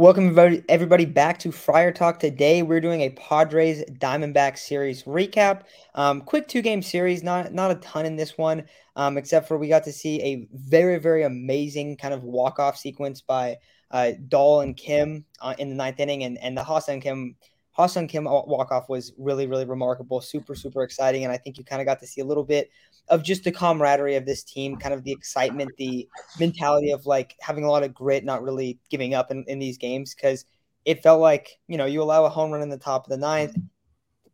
Welcome 0.00 0.62
everybody, 0.70 1.04
back 1.04 1.38
to 1.40 1.52
Friar 1.52 1.92
Talk. 1.92 2.20
Today 2.20 2.62
we're 2.62 2.80
doing 2.80 3.02
a 3.02 3.10
Padres 3.10 3.84
Diamondback 3.84 4.56
series 4.56 5.02
recap. 5.02 5.64
Um, 5.94 6.22
quick 6.22 6.48
two 6.48 6.62
game 6.62 6.80
series, 6.80 7.22
not 7.22 7.52
not 7.52 7.70
a 7.70 7.74
ton 7.74 8.06
in 8.06 8.16
this 8.16 8.38
one, 8.38 8.64
um, 8.96 9.18
except 9.18 9.46
for 9.46 9.58
we 9.58 9.68
got 9.68 9.84
to 9.84 9.92
see 9.92 10.22
a 10.22 10.48
very 10.54 10.98
very 10.98 11.24
amazing 11.24 11.98
kind 11.98 12.14
of 12.14 12.24
walk 12.24 12.58
off 12.58 12.78
sequence 12.78 13.20
by 13.20 13.58
uh, 13.90 14.12
Dahl 14.28 14.62
and 14.62 14.74
Kim 14.74 15.26
uh, 15.42 15.54
in 15.58 15.68
the 15.68 15.74
ninth 15.74 16.00
inning, 16.00 16.24
and 16.24 16.38
and 16.38 16.56
the 16.56 16.64
Ha-Seong 16.64 17.02
Kim 17.02 17.36
Ha-Seong 17.72 18.08
Kim 18.08 18.24
walk 18.24 18.72
off 18.72 18.88
was 18.88 19.12
really 19.18 19.46
really 19.46 19.66
remarkable, 19.66 20.22
super 20.22 20.54
super 20.54 20.82
exciting, 20.82 21.24
and 21.24 21.32
I 21.32 21.36
think 21.36 21.58
you 21.58 21.64
kind 21.64 21.82
of 21.82 21.84
got 21.84 22.00
to 22.00 22.06
see 22.06 22.22
a 22.22 22.24
little 22.24 22.44
bit 22.44 22.70
of 23.10 23.22
just 23.22 23.44
the 23.44 23.52
camaraderie 23.52 24.14
of 24.14 24.24
this 24.24 24.42
team, 24.44 24.76
kind 24.76 24.94
of 24.94 25.04
the 25.04 25.12
excitement, 25.12 25.70
the 25.76 26.08
mentality 26.38 26.92
of 26.92 27.04
like 27.06 27.34
having 27.40 27.64
a 27.64 27.70
lot 27.70 27.82
of 27.82 27.92
grit, 27.92 28.24
not 28.24 28.42
really 28.42 28.78
giving 28.88 29.14
up 29.14 29.30
in, 29.30 29.44
in 29.48 29.58
these 29.58 29.76
games 29.76 30.14
because 30.14 30.44
it 30.84 31.02
felt 31.02 31.20
like, 31.20 31.58
you 31.66 31.76
know, 31.76 31.86
you 31.86 32.02
allow 32.02 32.24
a 32.24 32.28
home 32.28 32.52
run 32.52 32.62
in 32.62 32.68
the 32.68 32.78
top 32.78 33.04
of 33.04 33.10
the 33.10 33.16
ninth, 33.16 33.56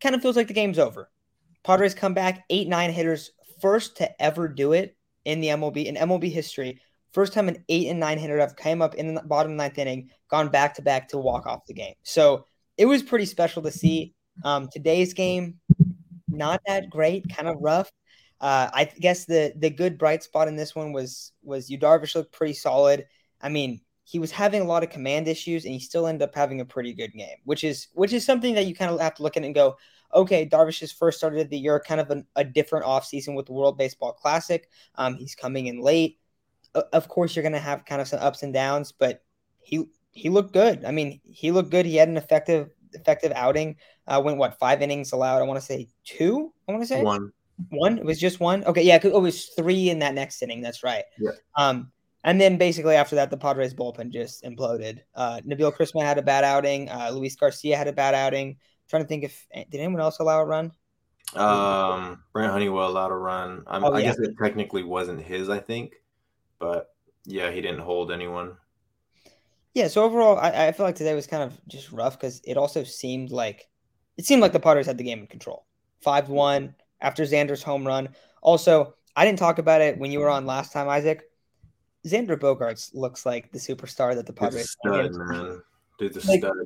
kind 0.00 0.14
of 0.14 0.22
feels 0.22 0.36
like 0.36 0.46
the 0.46 0.54
game's 0.54 0.78
over. 0.78 1.10
Padres 1.64 1.94
come 1.94 2.14
back, 2.14 2.44
eight, 2.50 2.68
nine 2.68 2.92
hitters, 2.92 3.32
first 3.60 3.96
to 3.96 4.22
ever 4.22 4.46
do 4.46 4.72
it 4.72 4.96
in 5.24 5.40
the 5.40 5.48
MLB, 5.48 5.86
in 5.86 5.96
MLB 5.96 6.30
history. 6.30 6.80
First 7.12 7.32
time 7.32 7.48
an 7.48 7.64
eight 7.70 7.88
and 7.88 7.98
nine 7.98 8.18
hitter 8.18 8.38
have 8.38 8.56
came 8.56 8.82
up 8.82 8.94
in 8.94 9.14
the 9.14 9.22
bottom 9.22 9.56
ninth 9.56 9.78
inning, 9.78 10.10
gone 10.28 10.50
back 10.50 10.74
to 10.74 10.82
back 10.82 11.08
to 11.08 11.18
walk 11.18 11.46
off 11.46 11.66
the 11.66 11.72
game. 11.72 11.94
So 12.02 12.46
it 12.76 12.84
was 12.84 13.02
pretty 13.02 13.24
special 13.24 13.62
to 13.62 13.70
see. 13.70 14.14
Um, 14.44 14.68
today's 14.70 15.14
game, 15.14 15.58
not 16.28 16.60
that 16.66 16.90
great, 16.90 17.26
kind 17.34 17.48
of 17.48 17.56
rough. 17.60 17.90
Uh, 18.40 18.68
I 18.72 18.84
guess 18.84 19.24
the 19.24 19.52
the 19.56 19.70
good 19.70 19.98
bright 19.98 20.22
spot 20.22 20.48
in 20.48 20.56
this 20.56 20.74
one 20.74 20.92
was 20.92 21.32
was 21.42 21.70
Yu 21.70 21.78
Darvish 21.78 22.14
looked 22.14 22.32
pretty 22.32 22.54
solid. 22.54 23.06
I 23.40 23.48
mean, 23.48 23.80
he 24.04 24.18
was 24.18 24.30
having 24.30 24.60
a 24.60 24.66
lot 24.66 24.82
of 24.82 24.90
command 24.90 25.26
issues, 25.26 25.64
and 25.64 25.74
he 25.74 25.80
still 25.80 26.06
ended 26.06 26.28
up 26.28 26.34
having 26.34 26.60
a 26.60 26.64
pretty 26.64 26.92
good 26.92 27.12
game, 27.12 27.36
which 27.44 27.64
is 27.64 27.88
which 27.94 28.12
is 28.12 28.24
something 28.24 28.54
that 28.54 28.66
you 28.66 28.74
kind 28.74 28.90
of 28.90 29.00
have 29.00 29.14
to 29.14 29.22
look 29.22 29.36
at 29.36 29.44
and 29.44 29.54
go, 29.54 29.76
okay, 30.14 30.46
Darvish's 30.46 30.92
first 30.92 31.18
started 31.18 31.50
the 31.50 31.58
year, 31.58 31.80
kind 31.80 32.00
of 32.00 32.10
an, 32.10 32.26
a 32.36 32.44
different 32.44 32.84
offseason 32.84 33.34
with 33.34 33.46
the 33.46 33.52
World 33.52 33.78
Baseball 33.78 34.12
Classic. 34.12 34.68
Um, 34.94 35.14
he's 35.14 35.34
coming 35.34 35.66
in 35.66 35.80
late. 35.80 36.18
of 36.92 37.08
course, 37.08 37.34
you're 37.34 37.42
going 37.42 37.52
to 37.52 37.58
have 37.58 37.84
kind 37.84 38.00
of 38.00 38.08
some 38.08 38.20
ups 38.20 38.42
and 38.42 38.52
downs, 38.52 38.92
but 38.92 39.22
he 39.60 39.86
he 40.12 40.28
looked 40.28 40.52
good. 40.52 40.84
I 40.84 40.92
mean, 40.92 41.20
he 41.24 41.50
looked 41.50 41.70
good. 41.70 41.86
He 41.86 41.96
had 41.96 42.08
an 42.08 42.16
effective 42.16 42.70
effective 42.92 43.32
outing. 43.34 43.76
Uh, 44.06 44.20
went 44.24 44.38
what 44.38 44.58
five 44.58 44.82
innings 44.82 45.12
allowed? 45.12 45.40
I 45.40 45.42
want 45.42 45.58
to 45.58 45.66
say 45.66 45.88
two. 46.04 46.52
I 46.68 46.72
want 46.72 46.82
to 46.82 46.88
say 46.88 47.02
one. 47.02 47.32
One? 47.70 47.98
It 47.98 48.04
was 48.04 48.20
just 48.20 48.40
one? 48.40 48.64
Okay, 48.64 48.82
yeah, 48.82 48.98
it 49.02 49.12
was 49.12 49.46
three 49.56 49.90
in 49.90 49.98
that 50.00 50.14
next 50.14 50.42
inning. 50.42 50.60
That's 50.60 50.82
right. 50.82 51.04
Yeah. 51.18 51.30
Um, 51.56 51.90
and 52.24 52.40
then 52.40 52.58
basically 52.58 52.96
after 52.96 53.14
that, 53.16 53.30
the 53.30 53.36
Padres 53.36 53.72
bullpen 53.72 54.10
just 54.10 54.42
imploded. 54.42 55.00
Uh, 55.14 55.40
Nabil 55.46 55.74
Crismatt 55.74 56.02
had 56.02 56.18
a 56.18 56.22
bad 56.22 56.44
outing. 56.44 56.90
Uh, 56.90 57.10
Luis 57.12 57.36
Garcia 57.36 57.76
had 57.76 57.88
a 57.88 57.92
bad 57.92 58.14
outing. 58.14 58.48
I'm 58.48 58.88
trying 58.90 59.02
to 59.02 59.08
think 59.08 59.24
if 59.24 59.46
did 59.52 59.78
anyone 59.78 60.00
else 60.00 60.18
allow 60.18 60.40
a 60.40 60.44
run? 60.44 60.72
Um, 61.34 62.22
Brent 62.32 62.52
Honeywell 62.52 62.88
allowed 62.88 63.10
a 63.10 63.16
run. 63.16 63.64
Oh, 63.66 63.92
I 63.92 64.02
guess 64.02 64.18
it 64.18 64.34
technically 64.42 64.82
wasn't 64.82 65.22
his, 65.22 65.48
I 65.48 65.58
think, 65.58 65.94
but 66.58 66.94
yeah, 67.24 67.50
he 67.50 67.60
didn't 67.60 67.80
hold 67.80 68.12
anyone. 68.12 68.56
Yeah, 69.74 69.88
so 69.88 70.04
overall, 70.04 70.38
I, 70.38 70.68
I 70.68 70.72
feel 70.72 70.86
like 70.86 70.94
today 70.94 71.14
was 71.14 71.26
kind 71.26 71.42
of 71.42 71.60
just 71.68 71.92
rough 71.92 72.18
because 72.18 72.40
it 72.44 72.56
also 72.56 72.82
seemed 72.82 73.30
like 73.30 73.68
it 74.16 74.24
seemed 74.24 74.40
like 74.40 74.52
the 74.52 74.60
Padres 74.60 74.86
had 74.86 74.98
the 74.98 75.04
game 75.04 75.20
in 75.20 75.26
control. 75.26 75.66
Five 76.00 76.28
one 76.28 76.74
after 77.00 77.24
Xander's 77.24 77.62
home 77.62 77.86
run. 77.86 78.08
Also, 78.42 78.94
I 79.14 79.24
didn't 79.24 79.38
talk 79.38 79.58
about 79.58 79.80
it 79.80 79.98
when 79.98 80.10
you 80.10 80.20
were 80.20 80.28
on 80.28 80.46
last 80.46 80.72
time, 80.72 80.88
Isaac. 80.88 81.22
Xander 82.06 82.38
Bogaerts 82.38 82.94
looks 82.94 83.26
like 83.26 83.50
the 83.50 83.58
superstar 83.58 84.14
that 84.14 84.26
the 84.26 84.32
Padres. 84.32 84.70
Stud, 84.70 85.14
man. 85.14 85.60
Dude, 85.98 86.14
the 86.14 86.26
like, 86.28 86.40
stud. 86.40 86.56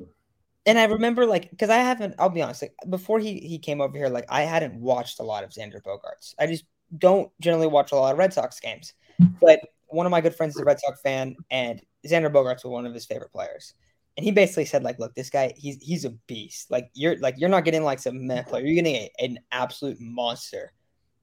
And 0.65 0.77
I 0.77 0.85
remember, 0.85 1.25
like, 1.25 1.49
because 1.49 1.69
I 1.69 1.77
haven't. 1.77 2.15
I'll 2.19 2.29
be 2.29 2.41
honest. 2.41 2.61
Like, 2.61 2.75
before 2.89 3.19
he 3.19 3.39
he 3.39 3.57
came 3.57 3.81
over 3.81 3.97
here, 3.97 4.09
like, 4.09 4.25
I 4.29 4.41
hadn't 4.41 4.75
watched 4.75 5.19
a 5.19 5.23
lot 5.23 5.43
of 5.43 5.49
Xander 5.49 5.81
Bogaerts. 5.81 6.35
I 6.37 6.45
just 6.45 6.65
don't 6.97 7.31
generally 7.39 7.67
watch 7.67 7.91
a 7.91 7.95
lot 7.95 8.11
of 8.11 8.19
Red 8.19 8.33
Sox 8.33 8.59
games. 8.59 8.93
But 9.39 9.61
one 9.87 10.05
of 10.05 10.11
my 10.11 10.21
good 10.21 10.35
friends 10.35 10.55
is 10.55 10.61
a 10.61 10.65
Red 10.65 10.79
Sox 10.79 11.01
fan, 11.01 11.35
and 11.49 11.81
Xander 12.05 12.31
Bogaerts 12.31 12.63
was 12.63 12.71
one 12.71 12.85
of 12.85 12.93
his 12.93 13.05
favorite 13.05 13.31
players 13.31 13.73
and 14.21 14.25
he 14.27 14.29
basically 14.29 14.65
said 14.65 14.83
like 14.83 14.99
look 14.99 15.15
this 15.15 15.31
guy 15.31 15.51
he's 15.57 15.81
he's 15.81 16.05
a 16.05 16.11
beast. 16.27 16.69
Like 16.69 16.91
you're 16.93 17.17
like 17.17 17.39
you're 17.39 17.49
not 17.49 17.65
getting 17.65 17.83
like 17.83 17.97
some 17.97 18.27
meh 18.27 18.43
player. 18.43 18.63
You're 18.63 18.75
getting 18.75 18.95
a, 18.95 19.11
an 19.17 19.39
absolute 19.51 19.99
monster. 19.99 20.73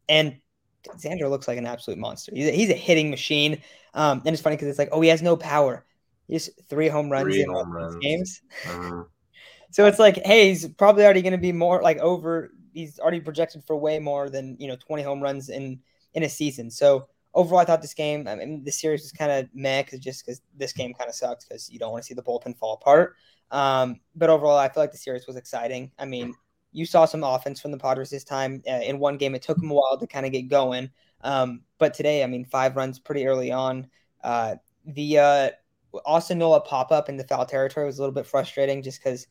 And 0.09 0.41
Xander 0.97 1.31
looks 1.31 1.47
like 1.47 1.59
an 1.59 1.67
absolute 1.67 2.01
monster. 2.01 2.33
He's 2.35 2.49
a, 2.49 2.51
he's 2.51 2.71
a 2.71 2.75
hitting 2.75 3.09
machine. 3.09 3.63
Um 3.95 4.21
and 4.27 4.35
it's 4.35 4.43
funny 4.43 4.57
because 4.57 4.67
it's 4.67 4.81
like 4.81 4.89
oh 4.91 5.01
he 5.01 5.11
has 5.11 5.23
no 5.23 5.37
power. 5.37 5.87
He's 6.27 6.51
three 6.69 6.89
home 6.89 7.09
runs 7.09 7.27
three 7.27 7.43
in 7.43 7.51
home 7.51 7.71
runs. 7.71 7.95
games. 8.03 8.43
Uh-huh. 8.67 9.05
so 9.71 9.87
it's 9.87 10.01
like 10.01 10.17
hey 10.27 10.49
he's 10.49 10.67
probably 10.67 11.05
already 11.05 11.23
going 11.23 11.31
to 11.31 11.39
be 11.39 11.53
more 11.53 11.81
like 11.81 11.99
over 11.99 12.51
he's 12.73 12.99
already 12.99 13.21
projected 13.21 13.63
for 13.65 13.77
way 13.77 14.01
more 14.01 14.29
than 14.29 14.57
you 14.59 14.67
know 14.67 14.75
20 14.75 15.05
home 15.05 15.23
runs 15.23 15.51
in 15.51 15.79
in 16.15 16.25
a 16.25 16.29
season. 16.29 16.69
So 16.69 17.07
overall, 17.35 17.61
I 17.61 17.65
thought 17.65 17.83
this 17.83 17.95
game, 17.95 18.27
I 18.27 18.35
mean, 18.35 18.65
the 18.65 18.73
series 18.73 19.03
was 19.03 19.13
kind 19.13 19.31
of 19.31 19.49
meh 19.55 19.83
cause 19.83 20.01
just 20.01 20.25
because 20.25 20.41
this 20.57 20.73
game 20.73 20.95
kind 20.95 21.09
of 21.09 21.15
sucks 21.15 21.45
because 21.45 21.71
you 21.71 21.79
don't 21.79 21.93
want 21.93 22.03
to 22.05 22.07
see 22.07 22.15
the 22.15 22.23
bullpen 22.23 22.57
fall 22.57 22.75
apart. 22.75 23.15
Um, 23.51 24.01
but 24.15 24.31
overall, 24.31 24.59
I 24.59 24.69
feel 24.69 24.83
like 24.83 24.93
the 24.93 24.99
series 24.99 25.27
was 25.27 25.37
exciting. 25.37 25.91
I 25.99 26.05
mean, 26.05 26.35
you 26.73 26.85
saw 26.85 27.05
some 27.05 27.25
offense 27.25 27.61
from 27.61 27.71
the 27.71 27.79
Padres 27.79 28.11
this 28.11 28.25
time. 28.25 28.63
Uh, 28.69 28.81
in 28.85 28.99
one 28.99 29.17
game, 29.17 29.35
it 29.35 29.43
took 29.43 29.59
them 29.59 29.71
a 29.71 29.75
while 29.75 29.99
to 29.99 30.07
kind 30.07 30.27
of 30.27 30.33
get 30.33 30.49
going. 30.49 30.91
Um, 31.23 31.63
but 31.79 31.95
today, 31.95 32.23
I 32.23 32.27
mean, 32.27 32.45
five 32.45 32.77
runs 32.77 32.99
pretty 32.99 33.27
early 33.27 33.51
on. 33.51 33.89
Uh, 34.23 34.57
the 34.85 35.19
uh, 35.19 35.51
Austin 36.05 36.39
Nola 36.39 36.61
pop 36.61 36.93
up 36.93 37.09
in 37.09 37.17
the 37.17 37.25
foul 37.25 37.47
territory 37.47 37.87
was 37.87 37.99
a 37.99 38.03
little 38.03 38.15
bit 38.15 38.27
frustrating 38.27 38.83
just 38.83 39.01
because 39.01 39.27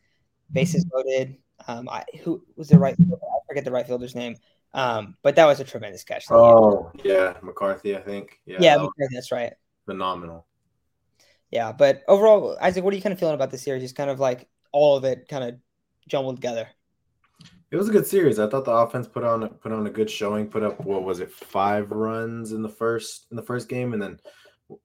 bases 0.52 0.86
loaded. 0.94 1.38
Um, 1.68 1.90
I, 1.90 2.04
who 2.24 2.44
was 2.56 2.70
the 2.70 2.78
right? 2.78 2.96
I 3.00 3.38
forget 3.48 3.66
the 3.66 3.72
right 3.72 3.86
fielder's 3.86 4.16
name. 4.16 4.36
Um, 4.78 5.16
but 5.24 5.36
that 5.36 5.46
was 5.46 5.60
a 5.60 5.64
tremendous 5.64 6.04
catch. 6.04 6.26
Oh 6.30 6.92
yeah, 7.04 7.34
McCarthy, 7.42 7.98
I 7.98 8.00
think. 8.00 8.40
Yeah, 8.46 8.58
yeah, 8.60 8.78
that 8.78 8.84
McCarthy, 8.84 9.16
that's 9.16 9.32
right. 9.32 9.54
Phenomenal. 9.88 10.46
Yeah, 11.50 11.72
but 11.72 12.04
overall, 12.08 12.56
Isaac, 12.62 12.84
what 12.84 12.94
are 12.94 12.96
you 12.96 13.02
kind 13.02 13.12
of 13.12 13.18
feeling 13.18 13.34
about 13.34 13.50
the 13.50 13.58
series? 13.58 13.82
Just 13.82 13.96
kind 13.96 14.12
of 14.12 14.20
like 14.20 14.48
all 14.72 14.96
of 14.96 15.04
it 15.04 15.28
kind 15.28 15.44
of 15.44 15.56
jumbled 16.08 16.36
together. 16.36 16.68
It 17.72 17.76
was 17.76 17.90
a 17.90 17.92
good 17.92 18.06
series. 18.06 18.38
I 18.38 18.48
thought 18.48 18.66
the 18.66 18.72
offense 18.72 19.08
put 19.08 19.24
on 19.24 19.50
put 19.50 19.72
on 19.72 19.88
a 19.88 19.90
good 19.90 20.12
showing. 20.12 20.48
Put 20.48 20.62
up 20.62 20.80
what 20.86 21.04
was 21.04 21.22
it, 21.22 21.32
five 21.32 21.90
runs 21.90 22.52
in 22.52 22.62
the 22.62 22.70
first 22.70 23.26
in 23.32 23.36
the 23.36 23.42
first 23.42 23.70
game, 23.70 23.94
and 23.94 24.02
then 24.02 24.20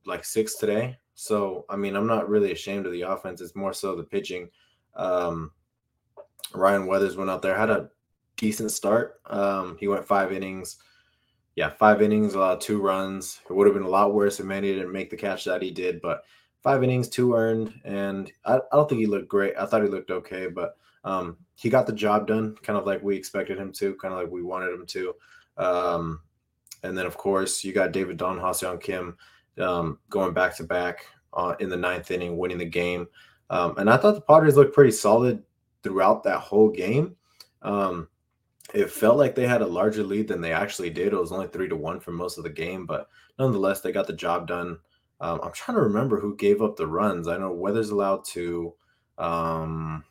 like 0.07 0.25
six 0.25 0.57
today. 0.57 0.97
So 1.13 1.67
I 1.69 1.77
mean, 1.77 1.97
I'm 1.97 2.07
not 2.07 2.31
really 2.31 2.53
ashamed 2.53 2.87
of 2.87 2.93
the 2.93 3.03
offense. 3.03 3.43
It's 3.43 3.55
more 3.55 3.75
so 3.75 3.95
the 3.95 4.05
pitching. 4.05 4.49
Um, 4.97 5.51
Ryan 6.55 6.87
Weathers 6.87 7.17
went 7.17 7.31
out 7.31 7.43
there 7.43 7.57
had 7.57 7.71
a 7.71 7.91
decent 8.37 8.71
start. 8.71 9.21
Um, 9.27 9.77
he 9.79 9.89
went 9.89 10.07
five 10.07 10.33
innings. 10.33 10.79
Yeah, 11.55 11.69
five 11.69 12.01
innings, 12.01 12.35
allowed 12.35 12.61
two 12.61 12.81
runs. 12.81 13.41
It 13.49 13.53
would 13.53 13.67
have 13.67 13.75
been 13.75 13.83
a 13.83 13.89
lot 13.89 14.15
worse 14.15 14.41
if 14.41 14.47
Manny 14.47 14.73
didn't 14.73 14.93
make 14.93 15.11
the 15.11 15.17
catch 15.17 15.45
that 15.45 15.61
he 15.61 15.71
did, 15.71 16.01
but 16.01 16.23
five 16.63 16.83
innings, 16.83 17.09
two 17.09 17.35
earned, 17.35 17.79
and 17.85 18.33
I, 18.47 18.57
I 18.57 18.61
don't 18.73 18.89
think 18.89 19.01
he 19.01 19.07
looked 19.07 19.29
great. 19.29 19.55
I 19.59 19.67
thought 19.67 19.83
he 19.83 19.89
looked 19.89 20.11
okay, 20.11 20.47
but 20.47 20.77
um, 21.05 21.37
he 21.57 21.69
got 21.69 21.87
the 21.87 21.93
job 21.93 22.27
done, 22.27 22.57
kind 22.63 22.79
of 22.79 22.87
like 22.87 23.03
we 23.03 23.17
expected 23.17 23.59
him 23.59 23.73
to, 23.73 23.95
kind 23.97 24.15
of 24.15 24.21
like 24.21 24.31
we 24.31 24.43
wanted 24.43 24.73
him 24.73 24.87
to. 24.87 25.15
Um, 25.59 26.21
and 26.83 26.97
then, 26.97 27.07
of 27.07 27.17
course, 27.17 27.63
you 27.65 27.73
got 27.73 27.93
David 27.93 28.17
Dahl, 28.17 28.39
Ha-Seong 28.39 28.81
Kim 28.81 29.17
um, 29.59 29.99
going 30.09 30.33
back 30.33 30.57
to 30.57 30.65
back 30.65 31.07
uh, 31.35 31.55
in 31.61 31.69
the 31.69 31.77
ninth 31.77 32.11
inning, 32.11 32.39
winning 32.39 32.59
the 32.59 32.65
game. 32.65 33.07
Um, 33.51 33.75
and 33.77 33.91
I 33.91 33.97
thought 33.97 34.15
the 34.15 34.21
Padres 34.21 34.57
looked 34.57 34.75
pretty 34.75 34.93
solid 34.93 35.43
throughout 35.83 36.23
that 36.25 36.39
whole 36.39 36.71
game. 36.71 37.17
Um, 37.61 38.09
it 38.75 38.91
felt 38.91 39.19
like 39.19 39.35
they 39.35 39.47
had 39.47 39.63
a 39.63 39.67
larger 39.67 40.03
lead 40.03 40.29
than 40.29 40.41
they 40.41 40.53
actually 40.53 40.91
did. 40.91 41.13
It 41.13 41.21
was 41.21 41.33
only 41.33 41.49
three 41.49 41.69
to 41.69 41.77
one 41.77 42.01
for 42.01 42.13
most 42.13 42.39
of 42.39 42.45
the 42.45 42.51
game, 42.51 42.87
but 42.87 43.09
nonetheless, 43.39 43.81
they 43.81 43.93
got 43.93 44.07
the 44.07 44.13
job 44.13 44.47
done. 44.47 44.79
Um, 45.21 45.41
I'm 45.43 45.53
trying 45.53 45.77
to 45.77 45.83
remember 45.83 46.19
who 46.19 46.37
gave 46.37 46.63
up 46.63 46.77
the 46.77 46.87
runs. 46.87 47.29
I 47.29 47.39
know 47.39 47.53
Weathers 47.53 47.91
allowed 47.91 48.25
to. 48.27 48.75
Um, 49.19 50.05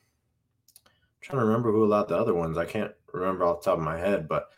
I'm 0.86 0.92
trying 1.22 1.40
to 1.40 1.46
remember 1.46 1.72
who 1.72 1.84
allowed 1.84 2.08
the 2.08 2.18
other 2.18 2.34
ones. 2.34 2.58
I 2.58 2.66
can't 2.66 2.92
remember 3.12 3.46
off 3.46 3.62
the 3.62 3.72
top 3.72 3.80
of 3.80 3.84
my 3.84 3.98
head, 3.98 4.28
but 4.28 4.50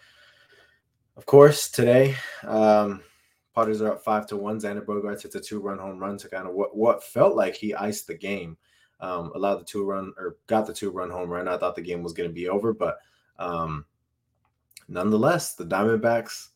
of 1.16 1.26
course, 1.26 1.70
today, 1.70 2.16
um, 2.44 3.02
Padres 3.56 3.82
are 3.82 3.94
up 3.94 4.04
five 4.04 4.28
to 4.28 4.38
one. 4.38 4.60
Xander 4.60 4.84
Bogaerts 4.84 5.24
hits 5.24 5.36
a 5.36 5.40
two-run 5.40 5.78
home 5.78 6.00
run 6.00 6.18
to 6.18 6.28
kind 6.28 6.48
of 6.48 6.54
what 6.54 6.76
what 6.76 7.04
felt 7.04 7.36
like 7.36 7.56
he 7.56 7.74
iced 7.74 8.08
the 8.08 8.16
game. 8.16 8.58
Um, 9.00 9.32
allowed 9.36 9.56
the 9.56 9.66
two-run 9.66 10.14
or 10.18 10.38
got 10.48 10.66
the 10.66 10.74
two-run 10.74 11.10
home 11.10 11.30
run. 11.30 11.48
I 11.48 11.58
thought 11.58 11.76
the 11.76 11.82
game 11.82 12.04
was 12.04 12.14
going 12.14 12.30
to 12.30 12.34
be 12.34 12.50
over, 12.50 12.74
but 12.74 12.98
um, 13.40 13.86
nonetheless, 14.88 15.56
the 15.56 15.66
Diamondbacks, 15.66 16.50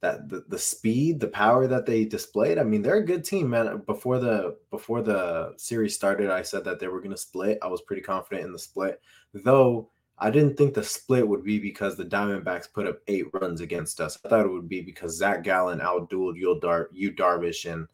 that 0.00 0.28
the, 0.28 0.44
the 0.48 0.58
speed, 0.58 1.20
the 1.20 1.28
power 1.28 1.66
that 1.66 1.84
they 1.84 2.04
displayed, 2.04 2.58
I 2.58 2.62
mean, 2.62 2.80
they're 2.82 2.96
a 2.96 3.04
good 3.04 3.24
team, 3.24 3.50
man. 3.50 3.82
Before 3.86 4.18
the 4.18 4.56
before 4.70 5.02
the 5.02 5.54
series 5.56 5.94
started, 5.94 6.30
I 6.30 6.42
said 6.42 6.64
that 6.64 6.80
they 6.80 6.88
were 6.88 7.00
going 7.00 7.10
to 7.10 7.16
split. 7.16 7.58
I 7.62 7.66
was 7.68 7.82
pretty 7.82 8.02
confident 8.02 8.46
in 8.46 8.52
the 8.52 8.58
split, 8.58 9.00
though. 9.34 9.90
I 10.22 10.30
didn't 10.30 10.56
think 10.56 10.74
the 10.74 10.84
split 10.84 11.26
would 11.26 11.44
be 11.44 11.58
because 11.58 11.96
the 11.96 12.04
Diamondbacks 12.04 12.72
put 12.72 12.86
up 12.86 12.98
eight 13.08 13.26
runs 13.32 13.62
against 13.62 14.00
us. 14.02 14.18
I 14.24 14.28
thought 14.28 14.44
it 14.44 14.52
would 14.52 14.68
be 14.68 14.82
because 14.82 15.16
Zach 15.16 15.42
Gallen 15.42 15.80
outdueled 15.80 16.60
Dar- 16.60 16.90
Darvish 16.92 17.70
and 17.72 17.88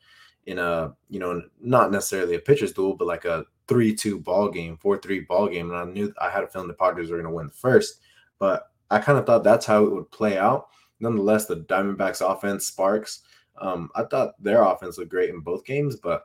in 0.46 0.58
a 0.58 0.94
you 1.10 1.20
know 1.20 1.43
not 1.60 1.90
necessarily 1.90 2.37
a 2.37 2.40
pitcher's 2.40 2.72
duel, 2.72 2.96
but 2.96 3.08
like 3.08 3.25
a 3.25 3.44
three-two 3.69 4.20
ball 4.20 4.48
game, 4.48 4.76
four-three 4.76 5.20
ball 5.20 5.48
game, 5.48 5.70
and 5.70 5.78
I 5.78 5.84
knew 5.84 6.12
I 6.20 6.31
had 6.31 6.44
a 6.44 6.46
feeling 6.46 6.69
the 6.69 6.75
Padres 6.75 7.10
were 7.10 7.16
going 7.16 7.28
to 7.28 7.34
win 7.34 7.50
first, 7.50 8.00
but 8.38 8.70
I 8.90 9.00
kind 9.00 9.19
of 9.19 9.26
thought 9.26 9.44
that's 9.44 9.66
how 9.66 9.84
it 9.84 9.93
would 9.93 10.10
play 10.12 10.38
out. 10.38 10.69
Nonetheless, 11.00 11.46
the 11.46 11.56
Diamondbacks 11.56 12.26
offense 12.26 12.66
sparks. 12.66 13.22
Um, 13.58 13.90
I 13.94 14.04
thought 14.04 14.40
their 14.43 14.62
offense 14.62 14.98
looked 14.98 15.10
great 15.10 15.31
in 15.31 15.40
both 15.40 15.64
games, 15.64 15.96
but 15.96 16.25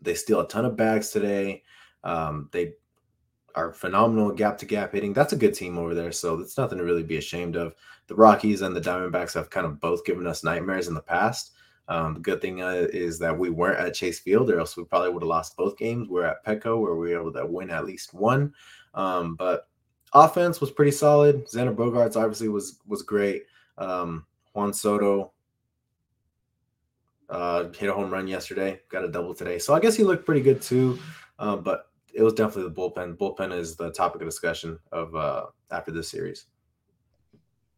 they 0.00 0.14
steal 0.14 0.40
a 0.40 0.48
ton 0.48 0.64
of 0.64 0.76
bags 0.76 1.10
today. 1.10 1.62
Um, 2.04 2.48
they 2.52 2.74
are 3.54 3.72
phenomenal 3.72 4.30
gap 4.30 4.58
to 4.58 4.66
gap 4.66 4.92
hitting. 4.92 5.12
That's 5.12 5.32
a 5.32 5.36
good 5.36 5.54
team 5.54 5.78
over 5.78 5.94
there, 5.94 6.12
so 6.12 6.38
it's 6.38 6.58
nothing 6.58 6.78
to 6.78 6.84
really 6.84 7.02
be 7.02 7.16
ashamed 7.16 7.56
of. 7.56 7.74
The 8.06 8.14
Rockies 8.14 8.62
and 8.62 8.76
the 8.76 8.80
Diamondbacks 8.80 9.34
have 9.34 9.50
kind 9.50 9.66
of 9.66 9.80
both 9.80 10.04
given 10.04 10.26
us 10.26 10.44
nightmares 10.44 10.88
in 10.88 10.94
the 10.94 11.00
past. 11.00 11.52
Um, 11.88 12.14
the 12.14 12.20
good 12.20 12.40
thing 12.40 12.62
uh, 12.62 12.86
is 12.92 13.18
that 13.18 13.36
we 13.36 13.50
weren't 13.50 13.78
at 13.78 13.94
Chase 13.94 14.20
Field, 14.20 14.50
or 14.50 14.58
else 14.58 14.76
we 14.76 14.84
probably 14.84 15.10
would 15.10 15.22
have 15.22 15.28
lost 15.28 15.56
both 15.56 15.76
games. 15.76 16.08
We're 16.08 16.24
at 16.24 16.44
Petco, 16.44 16.80
where 16.80 16.94
we 16.94 17.10
were 17.12 17.20
able 17.20 17.32
to 17.34 17.46
win 17.46 17.70
at 17.70 17.84
least 17.84 18.14
one. 18.14 18.54
Um, 18.94 19.36
but 19.36 19.68
offense 20.14 20.60
was 20.60 20.70
pretty 20.70 20.92
solid. 20.92 21.46
Xander 21.46 21.74
Bogaerts 21.74 22.16
obviously 22.16 22.48
was 22.48 22.78
was 22.86 23.02
great. 23.02 23.44
Um, 23.76 24.24
Juan 24.54 24.72
Soto 24.72 25.32
uh, 27.28 27.64
hit 27.76 27.90
a 27.90 27.92
home 27.92 28.10
run 28.10 28.28
yesterday, 28.28 28.80
got 28.88 29.04
a 29.04 29.08
double 29.08 29.34
today, 29.34 29.58
so 29.58 29.74
I 29.74 29.80
guess 29.80 29.96
he 29.96 30.04
looked 30.04 30.24
pretty 30.24 30.42
good 30.42 30.62
too. 30.62 30.98
Uh, 31.38 31.56
but 31.56 31.88
it 32.14 32.22
was 32.22 32.32
definitely 32.32 32.72
the 32.72 32.80
bullpen. 32.80 33.16
Bullpen 33.16 33.52
is 33.52 33.76
the 33.76 33.90
topic 33.90 34.22
of 34.22 34.28
discussion 34.28 34.78
of 34.92 35.14
uh, 35.14 35.46
after 35.70 35.90
this 35.90 36.08
series. 36.08 36.46